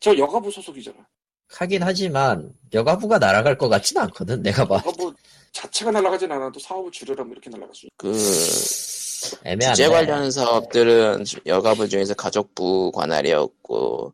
저 0.00 0.16
여가부 0.16 0.50
소속이잖아. 0.50 1.06
하긴 1.48 1.82
하지만 1.82 2.52
여가부가 2.72 3.18
날아갈 3.18 3.56
것 3.56 3.68
같진 3.68 3.98
않거든. 3.98 4.42
내가 4.42 4.66
봐. 4.66 4.76
여가부 4.76 5.14
자체가 5.52 5.90
날아가진 5.90 6.30
않아도 6.30 6.58
사업을 6.60 6.90
줄여라면 6.90 7.32
이렇게 7.32 7.48
날아갈 7.50 7.74
수 7.74 7.86
있어. 7.86 7.94
그, 7.96 9.48
애매한데. 9.48 9.74
주제 9.74 9.88
관련 9.88 10.30
사업들은 10.30 11.24
여가부 11.46 11.88
중에서 11.88 12.14
가족부 12.14 12.92
관할이었고, 12.92 14.12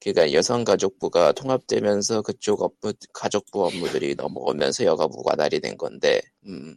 그러니까 0.00 0.32
여성 0.34 0.64
가족부가 0.64 1.32
통합되면서 1.32 2.20
그쪽 2.22 2.62
업무, 2.62 2.92
가족부 3.14 3.64
업무들이 3.66 4.14
넘어오면서 4.14 4.84
여가부 4.84 5.22
관할이 5.22 5.60
된 5.60 5.78
건데, 5.78 6.20
음, 6.46 6.76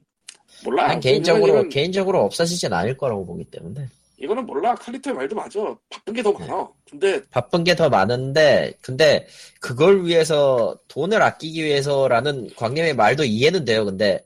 몰라. 0.63 0.87
난 0.87 0.99
개인적으로 0.99 1.67
개인적으로 1.69 2.23
없어지진 2.23 2.71
않을 2.71 2.97
거라고 2.97 3.25
보기 3.25 3.43
때문에 3.45 3.87
이거는 4.19 4.45
몰라. 4.45 4.73
칼리토의 4.75 5.15
말도 5.15 5.35
맞아. 5.35 5.59
바쁜 5.89 6.13
게 6.13 6.23
더 6.23 6.31
많아. 6.31 6.67
근데 6.89 7.21
바쁜 7.29 7.63
게 7.63 7.75
더 7.75 7.87
많은데 7.89 8.73
근데 8.81 9.27
그걸 9.59 10.05
위해서 10.05 10.75
돈을 10.87 11.21
아끼기 11.21 11.63
위해서라는 11.63 12.49
광님의 12.55 12.95
말도 12.95 13.23
이해는 13.25 13.63
돼요. 13.65 13.85
근데 13.85 14.25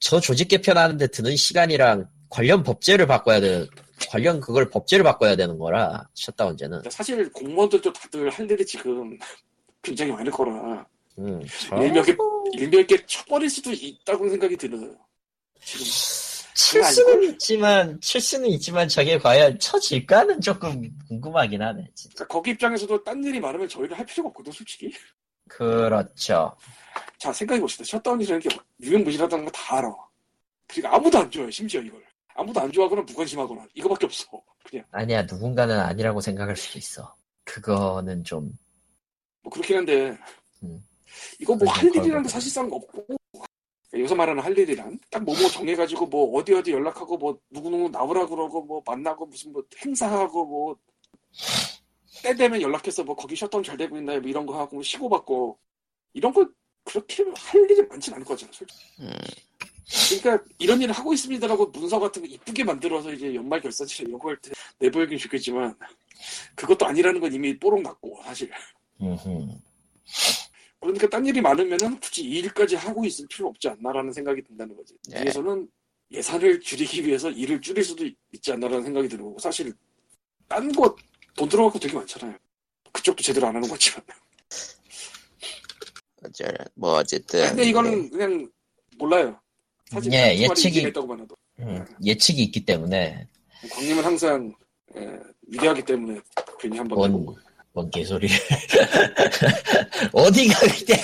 저 0.00 0.18
조직 0.20 0.48
개편하는데 0.48 1.06
드는 1.08 1.36
시간이랑 1.36 2.08
관련 2.28 2.62
법제를 2.64 3.06
바꿔야 3.06 3.40
되는 3.40 3.66
관련 4.08 4.40
그걸 4.40 4.68
법제를 4.68 5.04
바꿔야 5.04 5.36
되는 5.36 5.58
거라 5.58 6.08
셧다운제는 6.14 6.82
사실 6.90 7.30
공무원들도 7.32 7.92
다들 7.92 8.28
할 8.30 8.50
일이 8.50 8.66
지금 8.66 9.16
굉장히 9.80 10.10
많을 10.10 10.32
거라 10.32 10.84
음, 11.18 11.40
일명의 11.70 12.16
일명의 12.54 12.88
쳐버릴 13.06 13.48
수도 13.48 13.70
있다고 13.70 14.28
생각이 14.28 14.56
들어요. 14.56 14.96
지금 15.64 15.84
칠 16.54 16.82
아니고? 16.82 16.92
수는 16.92 17.22
있지만 17.32 18.00
칠 18.00 18.20
수는 18.20 18.48
있지만 18.50 18.88
저게 18.88 19.18
과연 19.18 19.58
쳐질까는 19.58 20.40
조금 20.40 20.90
궁금하긴 21.08 21.62
하네. 21.62 21.90
진짜. 21.94 22.14
그러니까 22.14 22.32
거기 22.34 22.50
입장에서도 22.50 23.02
딴 23.04 23.22
일이 23.24 23.40
많으면 23.40 23.68
저희를 23.68 23.98
할 23.98 24.04
필요가 24.06 24.28
없거든, 24.28 24.52
솔직히. 24.52 24.92
그렇죠. 25.48 26.54
자, 27.18 27.32
생각해 27.32 27.60
봅시다. 27.60 27.84
셧다운이라는 27.84 28.40
게 28.40 28.48
유명무실하다는 28.80 29.44
거 29.46 29.50
다 29.50 29.78
알아. 29.78 29.94
그리고 30.66 30.88
아무도 30.88 31.18
안 31.18 31.30
좋아해, 31.30 31.50
심지어 31.50 31.80
이걸. 31.80 32.02
아무도 32.34 32.60
안 32.60 32.70
좋아하거나 32.72 33.02
무관심하거나 33.02 33.66
이거밖에 33.74 34.06
없어. 34.06 34.26
그냥 34.64 34.84
아니야 34.90 35.22
누군가는 35.22 35.78
아니라고 35.78 36.20
생각할 36.20 36.56
수도 36.56 36.78
있어. 36.78 37.14
그거는 37.44 38.24
좀 38.24 38.56
뭐 39.42 39.50
그렇긴 39.52 39.78
한데 39.78 40.16
음. 40.62 40.82
이거 41.40 41.54
뭐할 41.56 41.90
그런 41.90 42.22
게 42.22 42.28
사실상 42.28 42.66
없고 42.72 43.04
여기서 43.94 44.14
말하는 44.14 44.42
할 44.42 44.56
일이란 44.56 44.98
딱 45.10 45.22
뭐뭐 45.22 45.48
정해가지고 45.50 46.06
뭐 46.06 46.38
어디 46.38 46.54
어디 46.54 46.72
연락하고 46.72 47.18
뭐 47.18 47.38
누구누구 47.50 47.90
나오라 47.90 48.26
그러고 48.26 48.62
뭐 48.62 48.82
만나고 48.86 49.26
무슨 49.26 49.52
뭐 49.52 49.62
행사하고 49.84 50.46
뭐 50.46 50.76
때 52.22 52.34
되면 52.34 52.60
연락해서 52.60 53.04
뭐 53.04 53.16
거기 53.16 53.34
셧다운 53.34 53.64
잘 53.64 53.76
되고 53.76 53.96
있나요? 53.96 54.20
뭐 54.20 54.30
이런 54.30 54.46
거 54.46 54.58
하고 54.58 54.76
뭐 54.76 54.82
시고받고 54.82 55.58
이런 56.12 56.32
거 56.32 56.48
그렇게 56.84 57.24
할 57.36 57.70
일이 57.70 57.82
많진 57.82 58.14
않을 58.14 58.24
거잖아 58.24 58.52
솔직히. 58.52 58.80
음, 59.00 59.10
그러니까 60.20 60.44
이런 60.58 60.80
일을 60.80 60.94
하고 60.94 61.12
있습니다라고 61.12 61.66
문서 61.66 61.98
같은 61.98 62.22
거 62.22 62.28
이쁘게 62.28 62.64
만들어서 62.64 63.12
이제 63.12 63.34
연말 63.34 63.60
결산실에 63.60 64.10
요구할 64.10 64.36
때 64.38 64.52
내보이긴 64.78 65.18
좋겠지만 65.18 65.76
그것도 66.54 66.86
아니라는 66.86 67.20
건 67.20 67.32
이미 67.32 67.58
뽀록 67.58 67.82
났고 67.82 68.20
사실. 68.24 68.50
그러니까 70.82 71.08
딴 71.08 71.24
일이 71.24 71.40
많으면은 71.40 71.98
굳이 72.00 72.22
이 72.24 72.38
일까지 72.40 72.74
하고 72.74 73.04
있을 73.04 73.24
필요 73.28 73.46
없지 73.48 73.68
않나라는 73.68 74.12
생각이 74.12 74.42
든다는 74.42 74.76
거지. 74.76 74.94
네. 75.08 75.22
위에서는 75.24 75.68
예산을 76.10 76.60
줄이기 76.60 77.06
위해서 77.06 77.30
일을 77.30 77.60
줄일 77.60 77.84
수도 77.84 78.04
있- 78.04 78.16
있지 78.32 78.52
않나라는 78.52 78.82
생각이 78.82 79.08
거고 79.16 79.38
사실 79.38 79.72
딴거돈 80.48 81.48
들어갈 81.48 81.72
거 81.72 81.78
되게 81.78 81.94
많잖아요. 81.94 82.36
그쪽도 82.92 83.22
제대로 83.22 83.46
안 83.46 83.54
하는 83.56 83.68
거지만. 83.68 84.02
어쩔, 86.24 86.54
뭐, 86.74 86.94
어쨌든. 86.98 87.48
근데 87.48 87.64
이거는 87.64 88.10
그냥 88.10 88.50
몰라요. 88.98 89.38
사진 89.90 90.12
예, 90.12 90.36
예측이- 90.36 90.68
이긴 90.68 90.86
했다고만 90.86 91.20
해도 91.20 91.36
음, 91.60 91.84
예측이 92.04 92.42
있기 92.44 92.64
때문에 92.64 93.26
광님은 93.70 94.04
항상 94.04 94.52
예, 94.96 95.18
위대하기 95.48 95.84
때문에 95.84 96.20
괜히 96.58 96.78
한번 96.78 96.96
뭔, 96.98 97.10
해보고 97.10 97.36
뭔 97.72 97.90
개소리. 97.90 98.28
어디가 100.12 100.60
그때. 100.60 100.94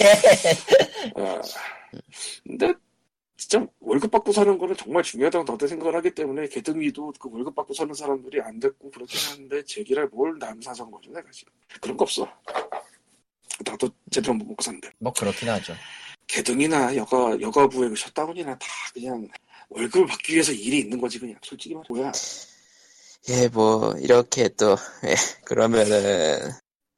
아, 1.16 1.40
근데 2.44 2.74
진짜 3.36 3.66
월급 3.80 4.10
받고 4.10 4.32
사는 4.32 4.58
거는 4.58 4.76
정말 4.76 5.02
중요하다고 5.02 5.50
나도 5.50 5.66
생각을 5.66 5.94
하기 5.96 6.10
때문에 6.10 6.48
개등위도 6.48 7.14
그 7.18 7.30
월급 7.32 7.54
받고 7.54 7.72
사는 7.72 7.94
사람들이 7.94 8.40
안 8.42 8.60
됐고 8.60 8.90
그렇긴 8.90 9.18
한데 9.30 9.64
제기랄 9.64 10.08
뭘 10.08 10.38
남사선 10.38 10.90
거죠 10.90 11.10
내가 11.12 11.30
지금 11.30 11.52
그런 11.80 11.96
거 11.96 12.02
없어 12.02 12.28
나도 13.64 13.88
제대로 14.10 14.34
못 14.34 14.44
먹고 14.44 14.62
사는데 14.62 14.90
뭐 14.98 15.12
그렇긴 15.12 15.48
하죠. 15.48 15.74
개등이나 16.26 16.94
여가 16.96 17.40
여가부의 17.40 17.90
그 17.90 17.96
셧다운이나 17.96 18.58
다 18.58 18.66
그냥 18.92 19.26
월급을 19.70 20.06
받기 20.06 20.32
위해서 20.34 20.52
일이 20.52 20.80
있는 20.80 21.00
거지 21.00 21.18
그냥 21.18 21.36
솔직히 21.42 21.74
말해 21.74 21.86
뭐야 21.88 22.12
예, 23.28 23.48
뭐, 23.48 23.94
이렇게 23.98 24.48
또, 24.48 24.76
예, 25.04 25.14
그러면은, 25.44 26.50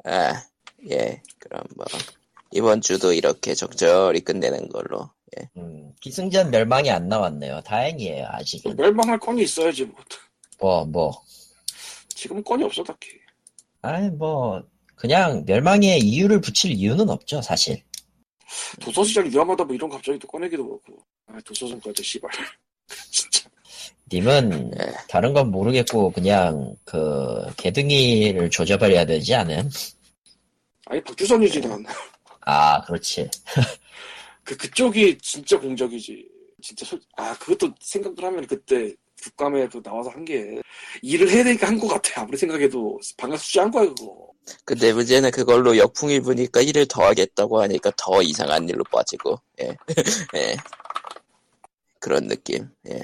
아, 0.04 0.42
예, 0.88 1.22
그럼 1.38 1.64
뭐, 1.76 1.84
이번 2.52 2.80
주도 2.80 3.12
이렇게 3.12 3.54
적절히 3.54 4.20
끝내는 4.20 4.68
걸로. 4.68 5.10
음, 5.56 5.92
기승전 6.00 6.50
멸망이 6.50 6.90
안 6.90 7.08
나왔네요. 7.08 7.60
다행이에요, 7.62 8.26
아직은. 8.30 8.76
멸망할 8.76 9.18
건이 9.18 9.42
있어야지 9.42 9.84
뭐 9.84 10.00
뭐, 10.58 10.84
뭐. 10.84 11.24
지금은 12.08 12.42
건이 12.42 12.64
없어 12.64 12.82
딱히 12.82 13.10
아니, 13.82 14.10
뭐, 14.10 14.62
그냥 14.96 15.44
멸망에 15.46 15.98
이유를 15.98 16.40
붙일 16.40 16.72
이유는 16.72 17.08
없죠, 17.08 17.40
사실. 17.42 17.82
도서시장이 18.80 19.30
위험하다 19.30 19.64
뭐 19.64 19.74
이런 19.74 19.88
거 19.88 19.96
갑자기 19.96 20.18
또 20.18 20.26
꺼내기도 20.28 20.66
그렇고 20.66 21.02
아 21.26 21.40
도서점까지 21.44 22.02
씨발 22.02 22.30
진짜 23.10 23.48
님은 24.12 24.72
예. 24.80 24.92
다른 25.08 25.32
건 25.32 25.50
모르겠고, 25.50 26.10
그냥, 26.12 26.74
그, 26.84 27.44
개등이를 27.56 28.50
조져버려야 28.50 29.04
되지 29.06 29.34
않음? 29.34 29.68
아니 30.86 31.02
박주선이지 31.04 31.60
난 31.60 31.84
아, 32.42 32.82
그렇지. 32.84 33.28
그, 34.44 34.56
그쪽이 34.56 35.18
진짜 35.18 35.58
공적이지. 35.58 36.26
진짜 36.62 36.84
솔, 36.84 37.00
아, 37.16 37.34
그것도 37.38 37.72
생각을 37.80 38.16
하면 38.24 38.46
그때 38.46 38.92
국감에 39.22 39.68
그 39.68 39.82
나와서 39.82 40.10
한 40.10 40.24
게 40.24 40.60
일을 41.02 41.30
해야 41.30 41.44
되니까 41.44 41.68
한 41.68 41.78
것 41.78 41.88
같아. 41.88 42.22
아무리 42.22 42.36
생각해도 42.36 42.98
방학 43.16 43.38
수지한 43.38 43.70
거야, 43.70 43.86
그거. 43.88 44.28
근데 44.64 44.92
문제는 44.92 45.30
그걸로 45.30 45.76
역풍이 45.76 46.20
부니까 46.20 46.60
일을 46.62 46.86
더 46.86 47.04
하겠다고 47.06 47.60
하니까 47.62 47.92
더 47.96 48.20
이상한 48.22 48.68
일로 48.68 48.82
빠지고, 48.90 49.38
예. 49.60 49.76
예. 50.36 50.56
그런 52.00 52.26
느낌, 52.28 52.68
예. 52.88 53.00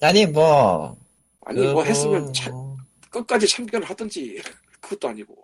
아니, 0.00 0.26
뭐. 0.26 0.96
아니, 1.46 1.60
뭐 1.60 1.68
그거- 1.68 1.84
했으면 1.84 2.32
차- 2.32 2.50
끝까지 3.10 3.46
참견을 3.48 3.88
하든지. 3.88 4.42
그것도 4.80 5.08
아니고. 5.08 5.34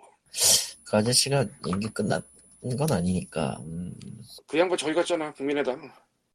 그 0.85 0.97
아저씨가 0.97 1.45
임기 1.67 1.89
끝난 1.89 2.23
건 2.79 2.93
아니니까. 2.93 3.59
음. 3.61 3.95
그 4.47 4.59
양반 4.59 4.77
저희 4.77 4.93
갔잖아, 4.95 5.33
국민의당. 5.33 5.91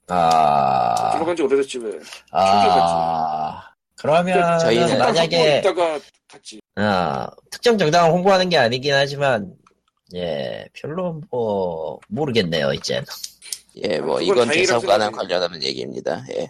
아, 0.07 1.11
들어간 1.13 1.35
지 1.35 1.41
오래됐지, 1.41 1.79
왜. 1.79 1.99
아, 2.31 3.69
그러면 3.95 4.57
저희는- 4.59 4.97
만약에 4.99 5.59
있다가 5.59 5.99
갔지. 6.27 6.61
아, 6.75 7.27
특정 7.51 7.77
정당을 7.77 8.11
홍보하는 8.11 8.49
게 8.49 8.57
아니긴 8.57 8.93
하지만 8.93 9.53
예, 10.13 10.67
별로 10.73 11.21
뭐 11.31 11.99
모르겠네요 12.07 12.73
이제. 12.73 13.01
예, 13.83 13.99
뭐, 13.99 14.21
이건 14.21 14.51
생각해. 14.51 15.11
관련없는 15.11 15.61
얘기입니다, 15.63 16.23
예. 16.33 16.47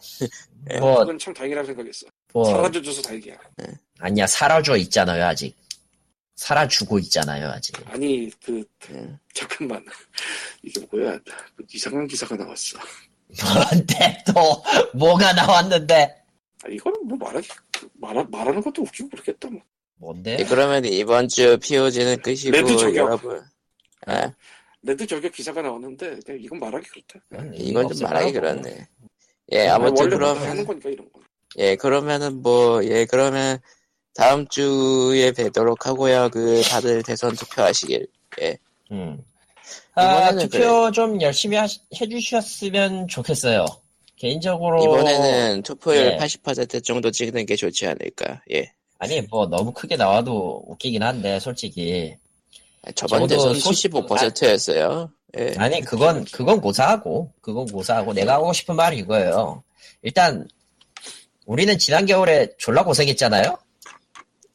예. 0.71 0.79
뭐, 0.79 0.99
그건 0.99 1.17
참 1.17 1.33
다행이라고 1.33 1.65
생각했어. 1.65 2.07
뭐 2.33 2.45
사라져줘서 2.45 3.01
다행이야. 3.01 3.35
아니야 3.99 4.27
살아줘 4.27 4.77
있잖아요 4.77 5.25
아직. 5.25 5.55
살아주고 6.35 6.99
있잖아요 6.99 7.47
아직. 7.49 7.75
아니, 7.89 8.29
그, 8.43 8.63
음. 8.89 9.17
잠깐만. 9.33 9.83
이게 10.61 10.85
뭐야. 10.91 11.17
그 11.55 11.65
이상한 11.71 12.07
기사가 12.07 12.35
나왔어. 12.35 12.77
뭔데 13.43 14.23
또 14.27 14.63
뭐가 14.93 15.33
나왔는데? 15.33 16.23
아, 16.63 16.67
이거는 16.69 17.07
뭐 17.07 17.17
말하기, 17.17 17.47
말하, 17.93 18.23
말하는 18.29 18.61
것도 18.61 18.81
웃기고 18.83 19.09
그렇겠다, 19.09 19.49
뭐. 19.49 19.61
뭔데? 19.97 20.37
예, 20.39 20.43
그러면 20.43 20.83
이번 20.85 21.27
주 21.27 21.57
POG는 21.61 22.21
끝이고, 22.21 22.51
레드 22.51 22.77
저격. 22.77 22.95
여러분. 22.97 23.41
아, 24.07 24.31
레드 24.85 25.05
저격 25.07 25.31
기사가 25.31 25.61
나왔는데, 25.61 26.19
그냥 26.25 26.41
이건 26.41 26.59
말하기 26.59 26.87
그렇다. 26.87 27.25
의미가 27.31 27.63
이건 27.63 27.87
좀 27.89 28.03
말하기 28.07 28.33
거라고. 28.33 28.61
그렇네. 28.61 28.87
예, 29.51 29.67
아무튼 29.67 30.09
그러면, 30.09 30.65
거니까, 30.65 30.89
이런 30.89 31.11
거. 31.11 31.19
예, 31.57 31.75
그러면은 31.75 32.41
뭐, 32.41 32.83
예, 32.85 33.05
그러면 33.05 33.59
다음 34.13 34.47
주에 34.47 35.31
뵈도록 35.31 35.85
하고요. 35.85 36.29
그, 36.31 36.61
다들 36.61 37.03
대선 37.03 37.35
투표하시길. 37.35 38.07
음. 38.91 39.23
아, 39.95 40.35
투표 40.35 40.91
좀 40.91 41.21
열심히 41.21 41.57
하, 41.57 41.67
해주셨으면 41.99 43.07
좋겠어요. 43.07 43.65
개인적으로 44.17 44.83
이번에는 44.83 45.63
투표율 45.63 46.13
예. 46.13 46.17
80% 46.17 46.83
정도 46.83 47.11
찍는 47.11 47.45
게 47.45 47.55
좋지 47.55 47.87
않을까. 47.87 48.41
예. 48.51 48.71
아니 48.97 49.21
뭐 49.21 49.47
너무 49.47 49.71
크게 49.73 49.97
나와도 49.97 50.63
웃기긴 50.67 51.03
한데 51.03 51.39
솔직히 51.39 52.15
저번 52.93 53.27
대선 53.27 53.53
소- 53.55 53.71
75%였어요. 53.71 55.09
예. 55.37 55.53
아니 55.57 55.81
그건 55.81 56.23
그건 56.25 56.61
고사하고 56.61 57.31
그건 57.41 57.65
고사하고 57.67 58.13
내가 58.13 58.33
하고 58.35 58.53
싶은 58.53 58.75
말이 58.75 58.97
이거예요. 58.99 59.63
일단 60.01 60.47
우리는 61.45 61.77
지난 61.77 62.05
겨울에 62.05 62.49
졸라 62.57 62.83
고생했잖아요. 62.83 63.57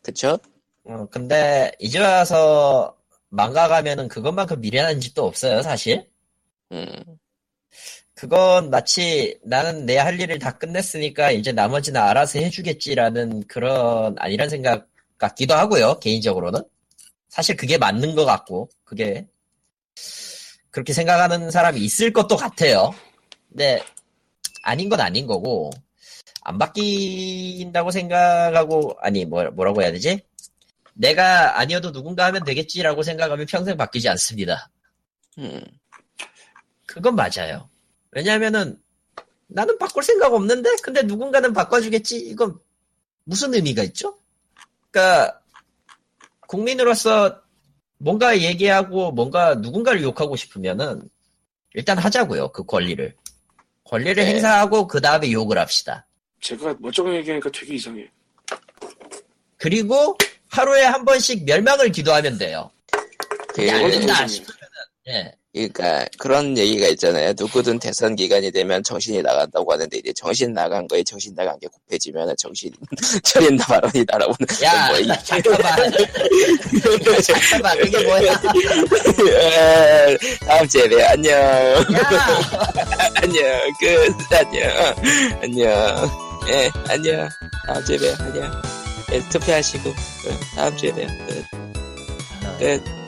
그쵸? 0.02 0.38
어, 0.84 1.06
근데 1.10 1.70
이제 1.78 1.98
와서 2.00 2.96
망가가면은 3.28 4.08
그것만큼 4.08 4.60
미련한 4.60 5.00
짓도 5.00 5.24
없어요 5.26 5.62
사실. 5.62 6.08
음. 6.72 6.86
그건 8.14 8.70
마치 8.70 9.38
나는 9.44 9.86
내 9.86 9.96
할 9.96 10.20
일을 10.20 10.38
다 10.38 10.58
끝냈으니까 10.58 11.30
이제 11.30 11.52
나머지는 11.52 12.00
알아서 12.00 12.38
해주겠지라는 12.38 13.46
그런 13.46 14.14
아니란 14.18 14.48
생각 14.50 14.86
같기도 15.18 15.54
하고요 15.54 15.98
개인적으로는 16.00 16.60
사실 17.30 17.56
그게 17.56 17.78
맞는 17.78 18.14
것 18.14 18.26
같고 18.26 18.68
그게 18.84 19.26
그렇게 20.70 20.92
생각하는 20.92 21.50
사람이 21.50 21.80
있을 21.80 22.12
것도 22.12 22.36
같아요 22.36 22.94
근데 23.48 23.82
아닌 24.62 24.90
건 24.90 25.00
아닌 25.00 25.26
거고 25.26 25.70
안 26.42 26.58
바뀐다고 26.58 27.90
생각하고 27.90 28.96
아니 29.00 29.24
뭐, 29.24 29.44
뭐라고 29.50 29.82
해야 29.82 29.90
되지 29.90 30.20
내가 30.92 31.58
아니어도 31.58 31.92
누군가 31.92 32.26
하면 32.26 32.44
되겠지라고 32.44 33.02
생각하면 33.02 33.46
평생 33.46 33.78
바뀌지 33.78 34.08
않습니다 34.10 34.70
음. 35.38 35.62
그건 36.86 37.14
맞아요. 37.14 37.68
왜냐하면은 38.10 38.80
나는 39.46 39.78
바꿀 39.78 40.02
생각 40.02 40.32
없는데 40.32 40.70
근데 40.82 41.02
누군가는 41.02 41.52
바꿔주겠지 41.52 42.18
이건 42.18 42.58
무슨 43.24 43.54
의미가 43.54 43.82
있죠? 43.84 44.18
그러니까 44.90 45.39
국민으로서 46.50 47.40
뭔가 47.98 48.40
얘기하고 48.40 49.12
뭔가 49.12 49.54
누군가를 49.54 50.02
욕하고 50.02 50.34
싶으면은 50.34 51.08
일단 51.74 51.96
하자고요 51.96 52.50
그 52.50 52.64
권리를 52.64 53.14
권리를 53.84 54.16
네. 54.16 54.34
행사하고 54.34 54.88
그 54.88 55.00
다음에 55.00 55.30
욕을 55.30 55.58
합시다. 55.58 56.06
제가 56.40 56.74
멀쩡하게 56.80 57.18
얘기하니까 57.18 57.50
되게 57.52 57.74
이상해. 57.74 58.10
그리고 59.56 60.16
하루에 60.48 60.82
한 60.82 61.04
번씩 61.04 61.44
멸망을 61.44 61.92
기도하면 61.92 62.38
돼요. 62.38 62.70
그, 63.54 63.62
이게 63.62 63.70
안 63.70 63.90
된다. 63.90 64.26
싶으면은 64.26 64.68
예. 65.08 65.32
그러니까 65.52 66.06
그런 66.18 66.56
얘기가 66.56 66.86
있잖아요. 66.88 67.32
누구든 67.36 67.80
대선 67.80 68.14
기간이 68.14 68.52
되면 68.52 68.84
정신이 68.84 69.20
나간다고 69.20 69.72
하는데 69.72 69.98
이제 69.98 70.12
정신 70.12 70.52
나간 70.54 70.86
거에 70.86 71.02
정신 71.02 71.34
나간 71.34 71.58
게 71.58 71.66
곱해지면 71.66 72.34
정신 72.38 72.70
차린다 73.24 73.66
발언이 73.66 74.04
날아오는 74.06 74.36
야뭐 74.62 74.98
이- 75.00 75.08
잠깐만 75.24 75.90
잠깐만 77.22 77.78
그게 77.78 78.04
뭐야? 78.04 78.40
예, 79.26 80.18
다음 80.46 80.68
주에 80.68 80.88
봬요. 80.88 81.04
안녕. 81.08 81.32
야! 81.32 81.84
안녕. 83.16 83.42
끝. 83.80 84.14
안녕. 84.32 84.94
안녕. 85.42 86.10
예, 86.48 86.70
안녕. 86.88 87.28
다음 87.66 87.84
주에 87.84 87.98
봬요. 87.98 88.14
안녕. 88.20 88.62
예, 89.12 89.20
투표하시고 89.30 89.82
끝. 89.92 89.94
다음 90.54 90.76
주에 90.76 90.92
봬요. 90.92 91.08
끝. 91.26 91.44
끝. 92.60 92.99